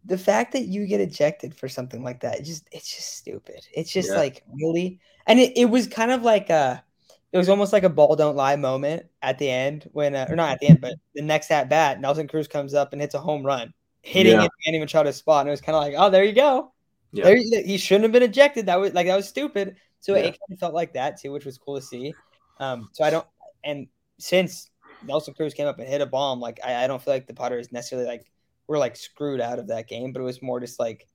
the 0.05 0.19
fact 0.19 0.53
that 0.53 0.65
you 0.65 0.87
get 0.87 1.01
ejected 1.01 1.55
for 1.55 1.69
something 1.69 2.03
like 2.03 2.21
that. 2.21 2.41
It 2.41 2.45
just 2.45 2.69
it's 2.73 2.95
just 2.95 3.17
stupid. 3.17 3.67
It's 3.73 3.93
just 3.93 4.11
yeah. 4.11 4.17
like 4.17 4.43
really, 4.53 5.01
and 5.27 5.39
it, 5.39 5.57
it 5.57 5.67
was 5.67 5.87
kind 5.87 6.11
of 6.11 6.23
like 6.23 6.51
a, 6.51 6.83
it 7.31 7.39
was 7.39 7.49
almost 7.49 7.73
like 7.73 7.85
a 7.85 7.91
ball 7.91 8.17
don't 8.17 8.37
lie 8.37 8.57
moment 8.57 9.07
at 9.23 9.39
the 9.39 9.51
end 9.51 9.89
when, 9.93 10.15
uh, 10.15 10.27
or 10.29 10.35
not 10.35 10.51
at 10.51 10.61
the 10.61 10.69
end, 10.69 10.81
but 10.81 10.95
the 11.15 11.23
next 11.23 11.51
at 11.51 11.69
bat, 11.69 12.01
Nelson 12.01 12.27
Cruz 12.27 12.49
comes 12.49 12.75
up 12.75 12.93
and 12.93 13.01
hits 13.03 13.15
a 13.15 13.21
home 13.21 13.45
run 13.45 13.73
hitting 14.03 14.33
yeah. 14.33 14.49
Manny 14.67 14.79
Machado's 14.79 15.17
spot. 15.17 15.43
And 15.43 15.49
it 15.49 15.53
was 15.53 15.61
kind 15.61 15.77
of 15.77 15.83
like, 15.83 15.95
oh, 15.97 16.11
there 16.11 16.25
you 16.25 16.33
go. 16.33 16.73
Yeah. 17.13 17.25
There, 17.25 17.37
he 17.37 17.79
shouldn't 17.79 18.05
have 18.05 18.13
been 18.13 18.23
ejected. 18.23 18.67
That 18.67 18.81
was 18.81 18.93
like 18.93 19.07
that 19.07 19.17
was 19.17 19.29
stupid. 19.29 19.77
So 20.01 20.15
yeah. 20.15 20.23
it 20.23 20.25
kind 20.25 20.53
of 20.53 20.59
felt 20.59 20.75
like 20.75 20.95
that 20.95 21.21
too, 21.21 21.33
which 21.33 21.45
was 21.45 21.59
cool 21.59 21.77
to 21.77 21.83
see. 21.83 22.15
Um, 22.61 22.91
so 22.93 23.05
I 23.05 23.11
don't 23.11 23.27
and 23.65 23.87
since 24.19 24.71
Nelson 25.05 25.35
Cruz 25.35 25.55
came 25.55 25.67
up 25.67 25.79
and 25.79 25.89
hit 25.89 26.01
a 26.01 26.07
bomb, 26.07 26.41
like 26.41 26.59
I, 26.65 26.85
I 26.85 26.87
don't 26.87 27.03
feel 27.03 27.15
like 27.15 27.27
the 27.27 27.35
Padres 27.35 27.73
necessarily 27.73 28.07
like 28.07 28.31
were 28.67 28.79
like 28.79 28.97
screwed 28.97 29.41
out 29.41 29.59
of 29.59 29.69
that 29.69 29.89
game, 29.89 30.13
but 30.13 30.21
it 30.21 30.25
was 30.25 30.43
more 30.43 30.61
just 30.61 30.79
like 30.79 31.07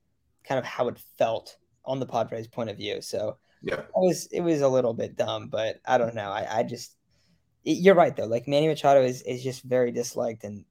kind 0.44 0.58
of 0.58 0.64
how 0.64 0.88
it 0.88 0.98
felt 1.18 1.56
on 1.84 2.00
the 2.00 2.06
Padres' 2.06 2.48
point 2.48 2.70
of 2.70 2.76
view. 2.76 3.00
So 3.02 3.38
yeah, 3.62 3.80
it 3.80 3.88
was 3.94 4.26
it 4.32 4.40
was 4.40 4.60
a 4.60 4.68
little 4.68 4.94
bit 4.94 5.16
dumb, 5.16 5.48
but 5.48 5.80
I 5.86 5.98
don't 5.98 6.14
know. 6.14 6.30
I, 6.30 6.58
I 6.58 6.62
just 6.62 6.96
you're 7.62 7.94
right 7.94 8.14
though. 8.14 8.26
Like 8.26 8.48
Manny 8.48 8.68
Machado 8.68 9.02
is 9.02 9.22
is 9.22 9.42
just 9.42 9.62
very 9.62 9.92
disliked, 9.92 10.44
and 10.44 10.64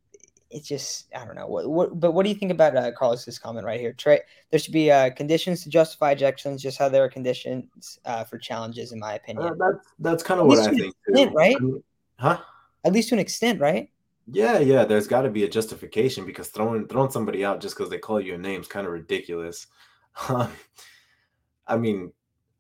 it's 0.54 0.68
just 0.68 1.08
I 1.16 1.26
don't 1.26 1.36
know 1.36 1.48
what, 1.48 1.70
what 1.70 2.00
but 2.00 2.12
what 2.12 2.24
do 2.24 2.30
you 2.30 2.36
think 2.36 2.52
about 2.52 2.76
uh, 2.76 2.92
Carlos's 2.92 3.40
comment 3.40 3.66
right 3.66 3.80
here? 3.80 3.94
Trey, 3.94 4.22
there 4.52 4.60
should 4.60 4.74
be 4.74 4.92
uh, 4.92 5.10
conditions 5.12 5.64
to 5.64 5.70
justify 5.70 6.14
ejections, 6.16 6.62
just 6.62 6.78
how 6.78 6.90
there 6.90 7.04
are 7.04 7.10
conditions 7.10 8.00
uh, 8.06 8.24
for 8.24 8.38
challenges, 8.38 8.92
in 8.92 9.00
my 9.00 9.16
opinion. 9.16 9.48
Uh, 9.48 9.54
that's 9.58 9.88
that's 10.00 10.24
kind 10.24 10.40
of 10.40 10.48
what 10.48 10.60
I 10.60 10.72
think, 10.72 10.94
extent, 11.08 11.32
too. 11.32 11.36
right? 11.36 11.56
I 11.56 11.60
mean, 11.60 11.84
huh? 12.18 12.40
At 12.84 12.94
least 12.94 13.10
to 13.10 13.16
an 13.16 13.20
extent, 13.20 13.60
right? 13.60 13.90
Yeah, 14.32 14.60
yeah. 14.60 14.86
There's 14.86 15.08
got 15.08 15.24
to 15.24 15.30
be 15.30 15.44
a 15.44 15.50
justification 15.50 16.26
because 16.26 16.50
throwing 16.50 16.88
throwing 16.88 17.12
somebody 17.12 17.44
out 17.44 17.62
just 17.62 17.76
because 17.76 17.90
they 17.90 17.98
call 17.98 18.22
you 18.22 18.36
a 18.36 18.38
name 18.38 18.62
is 18.62 18.68
kind 18.68 18.86
of 18.86 18.94
ridiculous. 18.94 19.68
I 20.30 21.78
mean, 21.78 22.12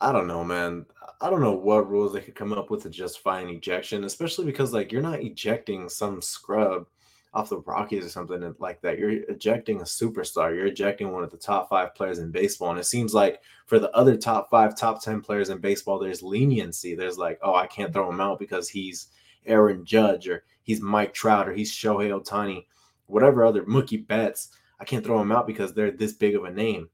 I 0.01 0.11
don't 0.11 0.27
know, 0.27 0.43
man. 0.43 0.85
I 1.21 1.29
don't 1.29 1.41
know 1.41 1.53
what 1.53 1.89
rules 1.89 2.13
they 2.13 2.21
could 2.21 2.35
come 2.35 2.51
up 2.51 2.69
with 2.69 2.83
to 2.83 2.89
justify 2.89 3.39
an 3.39 3.49
ejection, 3.49 4.03
especially 4.03 4.45
because 4.45 4.73
like 4.73 4.91
you're 4.91 5.01
not 5.01 5.21
ejecting 5.21 5.87
some 5.87 6.21
scrub 6.21 6.85
off 7.33 7.49
the 7.49 7.57
Rockies 7.59 8.05
or 8.05 8.09
something 8.09 8.55
like 8.59 8.81
that. 8.81 8.99
You're 8.99 9.23
ejecting 9.29 9.81
a 9.81 9.85
superstar. 9.85 10.55
You're 10.55 10.67
ejecting 10.67 11.11
one 11.11 11.23
of 11.23 11.31
the 11.31 11.37
top 11.37 11.67
five 11.67 11.95
players 11.95 12.19
in 12.19 12.31
baseball. 12.31 12.69
And 12.69 12.79
it 12.79 12.85
seems 12.85 13.13
like 13.13 13.41
for 13.65 13.79
the 13.79 13.91
other 13.91 14.15
top 14.15 14.49
five, 14.51 14.77
top 14.77 15.01
10 15.03 15.21
players 15.21 15.49
in 15.49 15.57
baseball, 15.57 15.97
there's 15.97 16.21
leniency. 16.21 16.93
There's 16.93 17.17
like, 17.17 17.39
oh, 17.41 17.55
I 17.55 17.65
can't 17.65 17.91
throw 17.91 18.09
him 18.09 18.21
out 18.21 18.39
because 18.39 18.69
he's 18.69 19.07
Aaron 19.47 19.83
Judge 19.83 20.27
or 20.27 20.43
he's 20.61 20.79
Mike 20.79 21.13
Trout 21.13 21.49
or 21.49 21.53
he's 21.53 21.73
Shohei 21.73 22.11
Ohtani, 22.11 22.65
whatever 23.07 23.43
other 23.43 23.63
Mookie 23.63 24.05
Betts. 24.05 24.49
I 24.79 24.85
can't 24.85 25.03
throw 25.03 25.19
him 25.19 25.31
out 25.31 25.47
because 25.47 25.73
they're 25.73 25.91
this 25.91 26.13
big 26.13 26.35
of 26.35 26.43
a 26.43 26.51
name. 26.51 26.89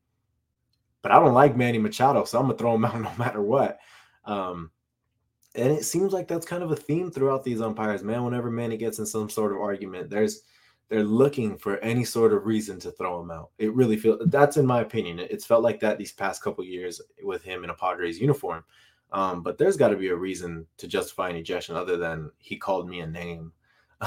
But 1.02 1.12
I 1.12 1.19
don't 1.19 1.34
like 1.34 1.58
Manny 1.58 1.78
Machado, 1.78 2.23
so 2.23 2.39
I'm 2.39 2.45
gonna 2.45 2.58
throw 2.58 2.75
him 2.75 2.86
out 2.86 3.02
no 3.02 3.12
matter 3.17 3.41
what. 3.41 3.80
Um, 4.25 4.71
and 5.59 5.71
it 5.71 5.85
seems 5.85 6.13
like 6.13 6.27
that's 6.27 6.45
kind 6.45 6.63
of 6.63 6.71
a 6.71 6.75
theme 6.75 7.11
throughout 7.11 7.43
these 7.43 7.61
umpires, 7.61 8.03
man. 8.03 8.23
Whenever 8.23 8.49
Manny 8.49 8.77
gets 8.77 8.99
in 8.99 9.05
some 9.05 9.29
sort 9.29 9.51
of 9.51 9.59
argument, 9.59 10.09
there's 10.09 10.43
they're 10.89 11.03
looking 11.03 11.57
for 11.57 11.77
any 11.79 12.03
sort 12.03 12.33
of 12.33 12.45
reason 12.45 12.79
to 12.79 12.91
throw 12.91 13.21
him 13.21 13.29
out. 13.31 13.51
It 13.59 13.73
really 13.73 13.97
feels 13.97 14.21
that's 14.27 14.57
in 14.57 14.65
my 14.65 14.81
opinion. 14.81 15.19
It's 15.19 15.45
felt 15.45 15.63
like 15.63 15.79
that 15.81 15.97
these 15.97 16.11
past 16.11 16.41
couple 16.41 16.63
years 16.63 17.01
with 17.23 17.43
him 17.43 17.63
in 17.63 17.69
a 17.69 17.75
Padres 17.75 18.19
uniform. 18.19 18.63
Um, 19.11 19.41
but 19.41 19.57
there's 19.57 19.77
got 19.77 19.89
to 19.89 19.97
be 19.97 20.09
a 20.09 20.15
reason 20.15 20.67
to 20.77 20.87
justify 20.87 21.29
an 21.29 21.35
ejection 21.35 21.75
other 21.75 21.97
than 21.97 22.31
he 22.37 22.57
called 22.57 22.89
me 22.89 23.01
a 23.01 23.07
name. 23.07 23.53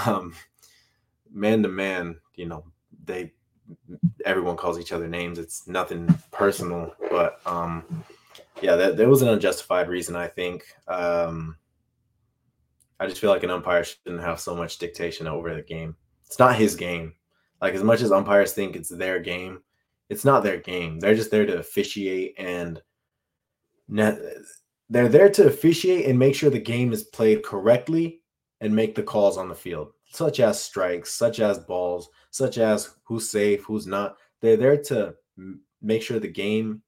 Um, 0.07 0.35
man 1.31 1.63
to 1.63 1.69
man, 1.69 2.19
you 2.35 2.47
know, 2.47 2.65
they 3.05 3.31
everyone 4.25 4.57
calls 4.57 4.79
each 4.79 4.93
other 4.93 5.07
names. 5.07 5.39
It's 5.39 5.67
nothing 5.67 6.09
personal, 6.31 6.95
but 7.11 7.41
um, 7.45 7.85
yeah, 8.63 8.77
that 8.77 8.97
there 8.97 9.09
was 9.09 9.23
an 9.23 9.29
unjustified 9.29 9.89
reason. 9.89 10.17
I 10.17 10.29
think. 10.29 10.65
Um, 10.89 11.57
I 13.03 13.07
just 13.07 13.21
feel 13.21 13.31
like 13.31 13.43
an 13.43 13.51
umpire 13.51 13.83
shouldn't 13.83 14.23
have 14.23 14.39
so 14.39 14.55
much 14.55 14.79
dictation 14.79 15.27
over 15.27 15.53
the 15.53 15.63
game. 15.63 15.97
It's 16.27 16.39
not 16.39 16.55
his 16.55 16.77
game. 16.77 17.15
Like 17.61 17.75
as 17.75 17.83
much 17.83 18.01
as 18.01 18.13
umpires 18.13 18.53
think 18.53 18.77
it's 18.77 18.89
their 18.89 19.19
game, 19.19 19.61
it's 20.09 20.25
not 20.25 20.45
their 20.45 20.59
game. 20.59 21.01
They're 21.01 21.17
just 21.17 21.33
there 21.33 21.45
to 21.45 21.59
officiate 21.59 22.35
and 22.39 22.81
net, 23.89 24.21
they're 24.89 25.09
there 25.09 25.31
to 25.31 25.47
officiate 25.47 26.07
and 26.07 26.17
make 26.17 26.37
sure 26.37 26.49
the 26.49 26.61
game 26.61 26.93
is 26.93 27.03
played 27.03 27.43
correctly 27.43 28.21
and 28.61 28.73
make 28.73 28.95
the 28.95 29.03
calls 29.03 29.37
on 29.37 29.49
the 29.49 29.55
field, 29.55 29.93
such 30.13 30.39
as 30.39 30.63
strikes, 30.63 31.13
such 31.13 31.41
as 31.41 31.59
balls, 31.59 32.09
such 32.31 32.59
as 32.59 32.95
who's 33.03 33.29
safe, 33.29 33.65
who's 33.65 33.87
not. 33.87 34.17
They're 34.41 34.57
there 34.57 34.81
to 34.85 35.15
make 35.81 36.03
sure 36.03 36.21
the 36.21 36.29
game 36.29 36.83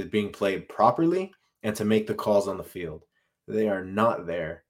is 0.00 0.06
being 0.06 0.30
played 0.30 0.68
properly 0.68 1.32
and 1.62 1.76
to 1.76 1.84
make 1.84 2.06
the 2.06 2.14
calls 2.14 2.48
on 2.48 2.56
the 2.56 2.64
field. 2.64 3.04
They 3.46 3.68
are 3.68 3.84
not 3.84 4.26
there 4.26 4.64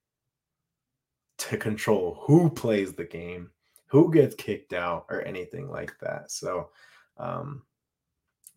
to 1.38 1.56
control 1.68 2.18
who 2.22 2.50
plays 2.50 2.92
the 2.92 3.04
game, 3.04 3.50
who 3.86 4.12
gets 4.12 4.34
kicked 4.34 4.72
out, 4.72 5.06
or 5.08 5.22
anything 5.22 5.70
like 5.70 5.98
that. 6.00 6.30
So, 6.30 6.70
um, 7.16 7.62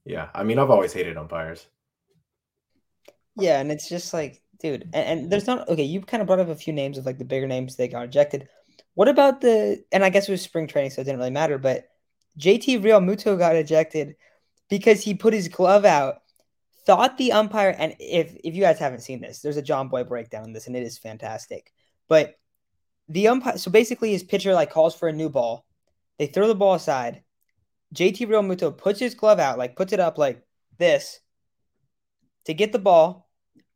yeah, 0.05 0.29
I 0.33 0.43
mean, 0.43 0.59
I've 0.59 0.69
always 0.69 0.93
hated 0.93 1.17
umpires. 1.17 1.65
Yeah, 3.35 3.59
and 3.59 3.71
it's 3.71 3.89
just 3.89 4.13
like, 4.13 4.41
dude, 4.59 4.83
and, 4.93 5.21
and, 5.21 5.31
there's 5.31 5.47
not 5.47 5.67
okay. 5.69 5.83
You 5.83 6.01
kind 6.01 6.21
of 6.21 6.27
brought 6.27 6.39
up 6.39 6.49
a 6.49 6.55
few 6.55 6.73
names 6.73 6.97
of 6.97 7.05
like 7.05 7.17
the 7.17 7.25
bigger 7.25 7.47
names 7.47 7.75
they 7.75 7.87
got 7.87 8.05
ejected. 8.05 8.47
What 8.93 9.07
about 9.07 9.41
the? 9.41 9.83
And 9.91 10.03
I 10.03 10.09
guess 10.09 10.27
it 10.27 10.31
was 10.31 10.41
spring 10.41 10.67
training, 10.67 10.91
so 10.91 11.01
it 11.01 11.05
didn't 11.05 11.19
really 11.19 11.31
matter. 11.31 11.57
But 11.57 11.87
JT 12.39 12.83
Real 12.83 12.99
Realmuto 12.99 13.37
got 13.37 13.55
ejected 13.55 14.15
because 14.69 15.03
he 15.03 15.13
put 15.13 15.33
his 15.33 15.47
glove 15.47 15.85
out 15.85 16.22
thought 16.85 17.17
the 17.17 17.31
umpire, 17.31 17.75
and 17.77 17.95
if 17.99 18.35
if 18.43 18.55
you 18.55 18.61
guys 18.61 18.79
haven't 18.79 19.01
seen 19.01 19.21
this, 19.21 19.39
there's 19.39 19.57
a 19.57 19.63
Jomboy 19.63 20.07
breakdown 20.07 20.45
in 20.45 20.53
this, 20.53 20.67
and 20.67 20.75
it 20.75 20.83
is 20.83 20.97
fantastic. 20.97 21.71
But 22.07 22.35
the 23.09 23.27
umpire, 23.27 23.57
so 23.57 23.71
basically, 23.71 24.11
his 24.11 24.23
pitcher 24.23 24.53
like 24.53 24.71
calls 24.71 24.95
for 24.95 25.07
a 25.07 25.13
new 25.13 25.29
ball. 25.29 25.65
They 26.19 26.27
throw 26.27 26.47
the 26.47 26.55
ball 26.55 26.75
aside. 26.75 27.23
JT 27.93 28.27
Realmuto 28.27 28.75
puts 28.75 28.99
his 28.99 29.15
glove 29.15 29.39
out, 29.39 29.57
like 29.57 29.75
puts 29.75 29.93
it 29.93 29.99
up 29.99 30.17
like 30.17 30.43
this 30.77 31.19
to 32.45 32.53
get 32.53 32.71
the 32.71 32.79
ball. 32.79 33.29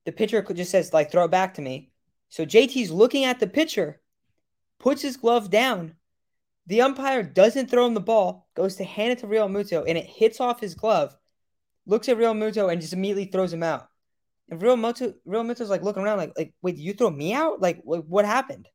The 0.06 0.12
pitcher 0.12 0.42
just 0.42 0.72
says, 0.72 0.94
like, 0.94 1.12
throw 1.12 1.26
it 1.26 1.32
back 1.32 1.56
to 1.56 1.62
me. 1.62 1.92
So 2.30 2.46
JT's 2.46 2.92
looking 2.92 3.26
at 3.26 3.40
the 3.40 3.48
pitcher, 3.48 4.02
puts 4.80 5.02
his 5.02 5.18
glove 5.18 5.50
down. 5.50 5.96
The 6.68 6.82
umpire 6.82 7.24
doesn't 7.24 7.70
throw 7.70 7.86
him 7.86 7.94
the 7.94 8.00
ball, 8.00 8.48
goes 8.56 8.76
to 8.76 8.84
hand 8.84 9.12
it 9.12 9.20
to 9.20 9.28
Realmuto, 9.28 9.84
and 9.88 9.98
it 9.98 10.06
hits 10.06 10.40
off 10.40 10.60
his 10.60 10.76
glove 10.76 11.16
looks 11.88 12.10
at 12.10 12.18
Realmuto 12.18 12.72
and 12.72 12.82
just 12.82 12.94
immediately 12.94 13.26
throws 13.26 13.52
him 13.52 13.64
out. 13.64 13.88
And 14.50 14.62
Realmuto, 14.62 15.14
Real 15.26 15.44
Muto's 15.44 15.70
like 15.70 15.82
looking 15.82 16.04
around, 16.04 16.18
like, 16.18 16.34
like, 16.38 16.54
wait, 16.62 16.78
you 16.78 16.94
throw 16.94 17.10
me 17.10 17.34
out? 17.34 17.60
Like, 17.60 17.82
what, 17.84 18.08
what 18.08 18.26
happened? 18.26 18.68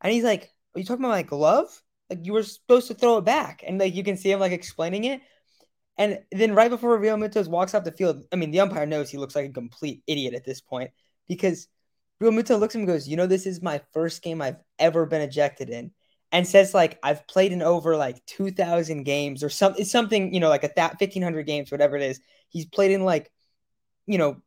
And 0.00 0.12
he's 0.12 0.24
like, 0.24 0.50
Are 0.74 0.80
you 0.80 0.84
talking 0.84 1.04
about 1.04 1.14
my 1.14 1.22
glove? 1.22 1.68
Like, 2.08 2.20
you 2.24 2.32
were 2.32 2.42
supposed 2.42 2.88
to 2.88 2.94
throw 2.94 3.18
it 3.18 3.24
back. 3.24 3.62
And 3.66 3.78
like, 3.78 3.94
you 3.94 4.02
can 4.02 4.16
see 4.16 4.32
him 4.32 4.40
like 4.40 4.52
explaining 4.52 5.04
it. 5.04 5.20
And 5.96 6.20
then 6.32 6.54
right 6.54 6.70
before 6.70 6.98
Realmuto 6.98 7.46
walks 7.46 7.74
off 7.74 7.84
the 7.84 7.92
field, 7.92 8.24
I 8.32 8.36
mean, 8.36 8.50
the 8.50 8.60
umpire 8.60 8.86
knows 8.86 9.10
he 9.10 9.18
looks 9.18 9.36
like 9.36 9.46
a 9.46 9.52
complete 9.52 10.02
idiot 10.06 10.34
at 10.34 10.44
this 10.44 10.60
point 10.60 10.90
because 11.28 11.68
Realmuto 12.22 12.58
looks 12.58 12.74
at 12.74 12.78
him 12.78 12.82
and 12.82 12.88
goes, 12.88 13.08
You 13.08 13.16
know, 13.16 13.26
this 13.26 13.46
is 13.46 13.62
my 13.62 13.80
first 13.92 14.22
game 14.22 14.42
I've 14.42 14.58
ever 14.78 15.06
been 15.06 15.20
ejected 15.20 15.70
in 15.70 15.92
and 16.32 16.46
says 16.46 16.74
like 16.74 16.98
I've 17.02 17.26
played 17.26 17.52
in 17.52 17.62
over 17.62 17.96
like 17.96 18.24
2000 18.26 19.02
games 19.04 19.42
or 19.42 19.48
something 19.48 19.84
something 19.84 20.32
you 20.32 20.40
know 20.40 20.48
like 20.48 20.64
a 20.64 20.70
that 20.76 21.00
1500 21.00 21.42
games 21.44 21.70
whatever 21.70 21.96
it 21.96 22.02
is. 22.02 22.20
He's 22.48 22.66
played 22.66 22.90
in 22.90 23.04
like 23.04 23.30
you 24.06 24.18
know 24.18 24.40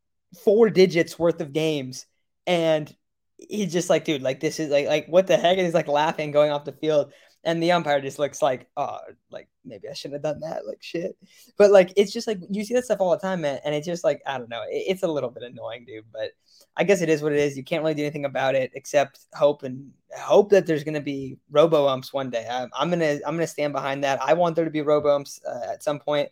four 0.43 0.69
digits 0.69 1.17
worth 1.19 1.41
of 1.41 1.54
games. 1.54 2.06
And 2.46 2.93
he's 3.38 3.74
just 3.74 3.89
like 3.89 4.06
dude 4.06 4.22
like 4.22 4.39
this 4.39 4.60
is 4.60 4.69
like 4.69 4.88
like 4.88 5.08
what 5.08 5.28
the 5.28 5.38
heck? 5.38 5.58
And 5.58 5.65
he's 5.65 5.74
like 5.74 5.88
laughing 5.88 6.32
going 6.32 6.52
off 6.52 6.65
the 6.65 6.72
field. 6.72 7.12
And 7.46 7.62
the 7.62 7.74
umpire 7.74 8.00
just 8.00 8.19
looks 8.19 8.41
like 8.41 8.67
oh 8.78 9.00
like 9.30 9.50
maybe 9.65 9.89
I 9.89 9.93
shouldn't 9.93 10.24
have 10.26 10.34
done 10.34 10.50
that 10.50 10.65
like 10.65 10.82
shit. 10.82 11.17
But 11.58 11.72
like 11.72 11.93
it's 11.98 12.13
just 12.13 12.28
like 12.28 12.39
you 12.50 12.63
see 12.63 12.74
that 12.76 12.86
stuff 12.86 13.02
all 13.02 13.12
the 13.12 13.17
time 13.17 13.41
man. 13.41 13.60
And 13.65 13.76
it's 13.76 13.88
just 13.88 14.04
like 14.04 14.22
I 14.26 14.38
don't 14.38 14.50
know. 14.50 14.63
It, 14.63 14.86
it's 14.88 15.04
a 15.04 15.08
little 15.08 15.30
bit 15.30 15.43
annoying 15.43 15.86
dude. 15.86 16.06
But 16.12 16.32
I 16.76 16.84
guess 16.84 17.02
it 17.02 17.10
is 17.10 17.22
what 17.22 17.34
it 17.34 17.39
is. 17.39 17.58
You 17.58 17.63
can't 17.63 17.84
really 17.84 17.93
do 17.93 18.04
anything 18.04 18.26
about 18.26 18.56
it 18.56 18.72
except 18.74 19.19
hope 19.34 19.63
and 19.63 19.91
hope 20.19 20.49
that 20.52 20.65
there's 20.65 20.84
going 20.84 20.93
to 20.93 21.02
be 21.02 21.38
robo 21.52 21.88
umps 21.88 22.13
one 22.13 22.30
day. 22.30 22.47
I, 22.49 22.63
am 22.82 22.89
gonna 22.89 23.19
I'm 23.26 23.36
gonna 23.36 23.47
stand 23.47 23.73
behind 23.73 24.04
that. 24.04 24.21
I 24.21 24.34
want 24.34 24.56
there 24.56 24.65
to 24.65 24.71
be 24.71 24.82
robo 24.82 25.15
umps 25.15 25.39
uh, 25.45 25.71
at 25.71 25.84
some 25.84 25.99
point. 25.99 26.30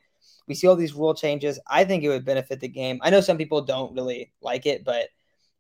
We 0.48 0.56
see 0.56 0.68
all 0.68 0.76
these 0.76 0.94
rule 0.94 1.14
changes. 1.14 1.60
I 1.68 1.84
think 1.86 2.04
it 2.04 2.10
would 2.10 2.26
benefit 2.26 2.60
the 2.60 2.68
game. 2.68 3.00
I 3.02 3.10
know 3.10 3.22
some 3.22 3.38
people 3.38 3.62
don't 3.62 3.94
really 3.94 4.34
like 4.42 4.66
it, 4.66 4.84
but 4.84 5.10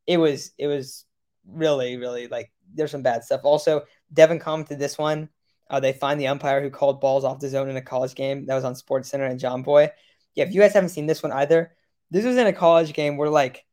it 0.07 0.17
was 0.17 0.51
it 0.57 0.67
was 0.67 1.05
really 1.47 1.97
really 1.97 2.27
like 2.27 2.51
there's 2.73 2.91
some 2.91 3.03
bad 3.03 3.23
stuff. 3.23 3.41
Also, 3.43 3.83
Devin 4.13 4.39
commented 4.39 4.79
this 4.79 4.97
one. 4.97 5.29
Uh, 5.69 5.79
they 5.79 5.93
find 5.93 6.19
the 6.19 6.27
umpire 6.27 6.61
who 6.61 6.69
called 6.69 6.99
balls 6.99 7.23
off 7.23 7.39
the 7.39 7.47
zone 7.47 7.69
in 7.69 7.77
a 7.77 7.81
college 7.81 8.13
game 8.15 8.45
that 8.45 8.55
was 8.55 8.65
on 8.65 8.75
Sports 8.75 9.09
Center 9.09 9.25
and 9.25 9.39
Jomboy. 9.39 9.89
Yeah, 10.35 10.43
if 10.45 10.53
you 10.53 10.59
guys 10.61 10.73
haven't 10.73 10.89
seen 10.89 11.05
this 11.05 11.23
one 11.23 11.31
either, 11.31 11.73
this 12.09 12.25
was 12.25 12.37
in 12.37 12.47
a 12.47 12.53
college 12.53 12.93
game 12.93 13.17
where 13.17 13.29
like 13.29 13.65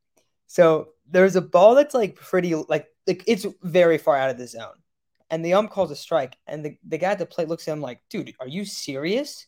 so 0.47 0.89
there's 1.11 1.37
a 1.37 1.41
ball 1.41 1.75
that's 1.75 1.95
like 1.95 2.15
pretty 2.15 2.55
like 2.55 2.87
like 3.09 3.25
it's 3.27 3.47
very 3.62 3.99
far 3.99 4.16
out 4.16 4.31
of 4.31 4.38
the 4.38 4.47
zone. 4.47 4.77
And 5.31 5.44
the 5.44 5.55
ump 5.55 5.71
calls 5.71 5.90
a 5.90 5.97
strike. 5.97 6.37
And 6.47 6.64
the, 6.64 6.79
the 6.87 6.99
guy 6.99 7.11
at 7.11 7.18
the 7.18 7.27
plate 7.27 7.49
looks 7.49 7.66
at 7.66 7.73
him 7.73 7.81
like, 7.81 8.01
dude, 8.09 8.35
are 8.40 8.49
you 8.49 8.64
serious? 8.64 9.47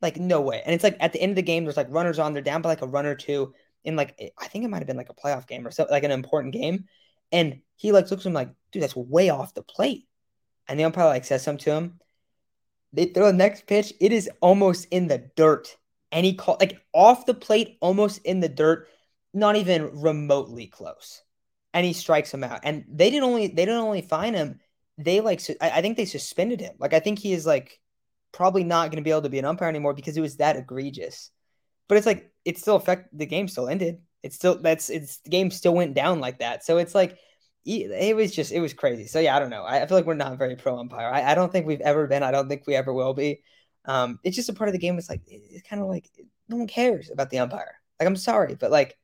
Like, 0.00 0.16
no 0.16 0.40
way. 0.40 0.62
And 0.64 0.74
it's 0.74 0.84
like 0.84 0.96
at 1.00 1.12
the 1.12 1.20
end 1.20 1.30
of 1.30 1.36
the 1.36 1.42
game, 1.42 1.64
there's 1.64 1.76
like 1.76 1.90
runners 1.90 2.18
on, 2.18 2.32
they're 2.32 2.42
down 2.42 2.62
by 2.62 2.70
like 2.70 2.82
a 2.82 2.86
run 2.86 3.06
or 3.06 3.14
two 3.14 3.54
in 3.84 3.96
like 3.96 4.32
I 4.38 4.46
think 4.46 4.64
it 4.64 4.68
might 4.68 4.78
have 4.78 4.86
been 4.86 4.96
like 4.96 5.10
a 5.10 5.14
playoff 5.14 5.46
game 5.46 5.66
or 5.66 5.70
something, 5.70 5.92
like 5.92 6.04
an 6.04 6.10
important 6.10 6.52
game. 6.54 6.84
And 7.30 7.60
he 7.76 7.92
like 7.92 8.10
looks 8.10 8.22
at 8.22 8.26
him 8.26 8.34
like, 8.34 8.50
dude, 8.70 8.82
that's 8.82 8.96
way 8.96 9.30
off 9.30 9.54
the 9.54 9.62
plate. 9.62 10.06
And 10.68 10.78
the 10.78 10.84
umpire 10.84 11.06
like 11.06 11.24
says 11.24 11.42
something 11.42 11.64
to 11.64 11.72
him. 11.72 12.00
They 12.92 13.06
throw 13.06 13.26
the 13.26 13.32
next 13.32 13.66
pitch, 13.66 13.92
it 14.00 14.12
is 14.12 14.30
almost 14.40 14.86
in 14.90 15.08
the 15.08 15.30
dirt. 15.36 15.76
And 16.10 16.26
he 16.26 16.34
called 16.34 16.60
like 16.60 16.80
off 16.92 17.26
the 17.26 17.34
plate, 17.34 17.78
almost 17.80 18.20
in 18.24 18.40
the 18.40 18.48
dirt 18.48 18.88
not 19.34 19.56
even 19.56 20.00
remotely 20.00 20.66
close. 20.66 21.22
And 21.74 21.86
he 21.86 21.92
strikes 21.92 22.32
him 22.32 22.44
out. 22.44 22.60
And 22.64 22.84
they 22.88 23.10
didn't 23.10 23.24
only 23.24 23.48
they 23.48 23.64
didn't 23.64 23.80
only 23.80 24.02
fine 24.02 24.34
him, 24.34 24.60
they 24.98 25.20
like 25.20 25.40
I 25.60 25.80
think 25.80 25.96
they 25.96 26.04
suspended 26.04 26.60
him. 26.60 26.74
Like 26.78 26.94
I 26.94 27.00
think 27.00 27.18
he 27.18 27.32
is 27.32 27.46
like 27.46 27.80
probably 28.32 28.64
not 28.64 28.90
going 28.90 29.02
to 29.02 29.04
be 29.04 29.10
able 29.10 29.22
to 29.22 29.28
be 29.28 29.38
an 29.38 29.44
umpire 29.44 29.68
anymore 29.68 29.94
because 29.94 30.16
it 30.16 30.20
was 30.20 30.36
that 30.36 30.56
egregious. 30.56 31.30
But 31.88 31.98
it's 31.98 32.06
like 32.06 32.30
it 32.44 32.58
still 32.58 32.76
affect 32.76 33.16
the 33.16 33.26
game 33.26 33.48
still 33.48 33.68
ended. 33.68 33.98
It's 34.22 34.36
still 34.36 34.58
that's 34.58 34.90
it's 34.90 35.18
the 35.18 35.30
game 35.30 35.50
still 35.50 35.74
went 35.74 35.94
down 35.94 36.20
like 36.20 36.38
that. 36.38 36.64
So 36.64 36.78
it's 36.78 36.94
like 36.94 37.18
it 37.64 38.16
was 38.16 38.34
just 38.34 38.52
it 38.52 38.60
was 38.60 38.74
crazy. 38.74 39.06
So 39.06 39.20
yeah, 39.20 39.36
I 39.36 39.38
don't 39.38 39.50
know. 39.50 39.62
I, 39.62 39.82
I 39.82 39.86
feel 39.86 39.96
like 39.96 40.06
we're 40.06 40.14
not 40.14 40.38
very 40.38 40.56
pro 40.56 40.78
umpire. 40.78 41.08
I, 41.12 41.30
I, 41.30 41.34
don't 41.34 41.52
think 41.52 41.66
we've 41.66 41.80
ever 41.80 42.06
been. 42.08 42.22
I 42.24 42.32
don't 42.32 42.48
think 42.48 42.66
we 42.66 42.74
ever 42.74 42.92
will 42.92 43.14
be. 43.14 43.42
Um, 43.84 44.18
it's 44.24 44.34
just 44.34 44.48
a 44.48 44.52
part 44.52 44.68
of 44.68 44.72
the 44.72 44.80
game. 44.80 44.98
It's 44.98 45.08
like 45.08 45.22
it's 45.26 45.68
kind 45.68 45.80
of 45.80 45.88
like 45.88 46.10
no 46.48 46.56
one 46.56 46.66
cares 46.66 47.10
about 47.10 47.30
the 47.30 47.38
umpire. 47.38 47.76
Like 48.00 48.08
I'm 48.08 48.16
sorry, 48.16 48.56
but 48.56 48.70
like 48.70 48.98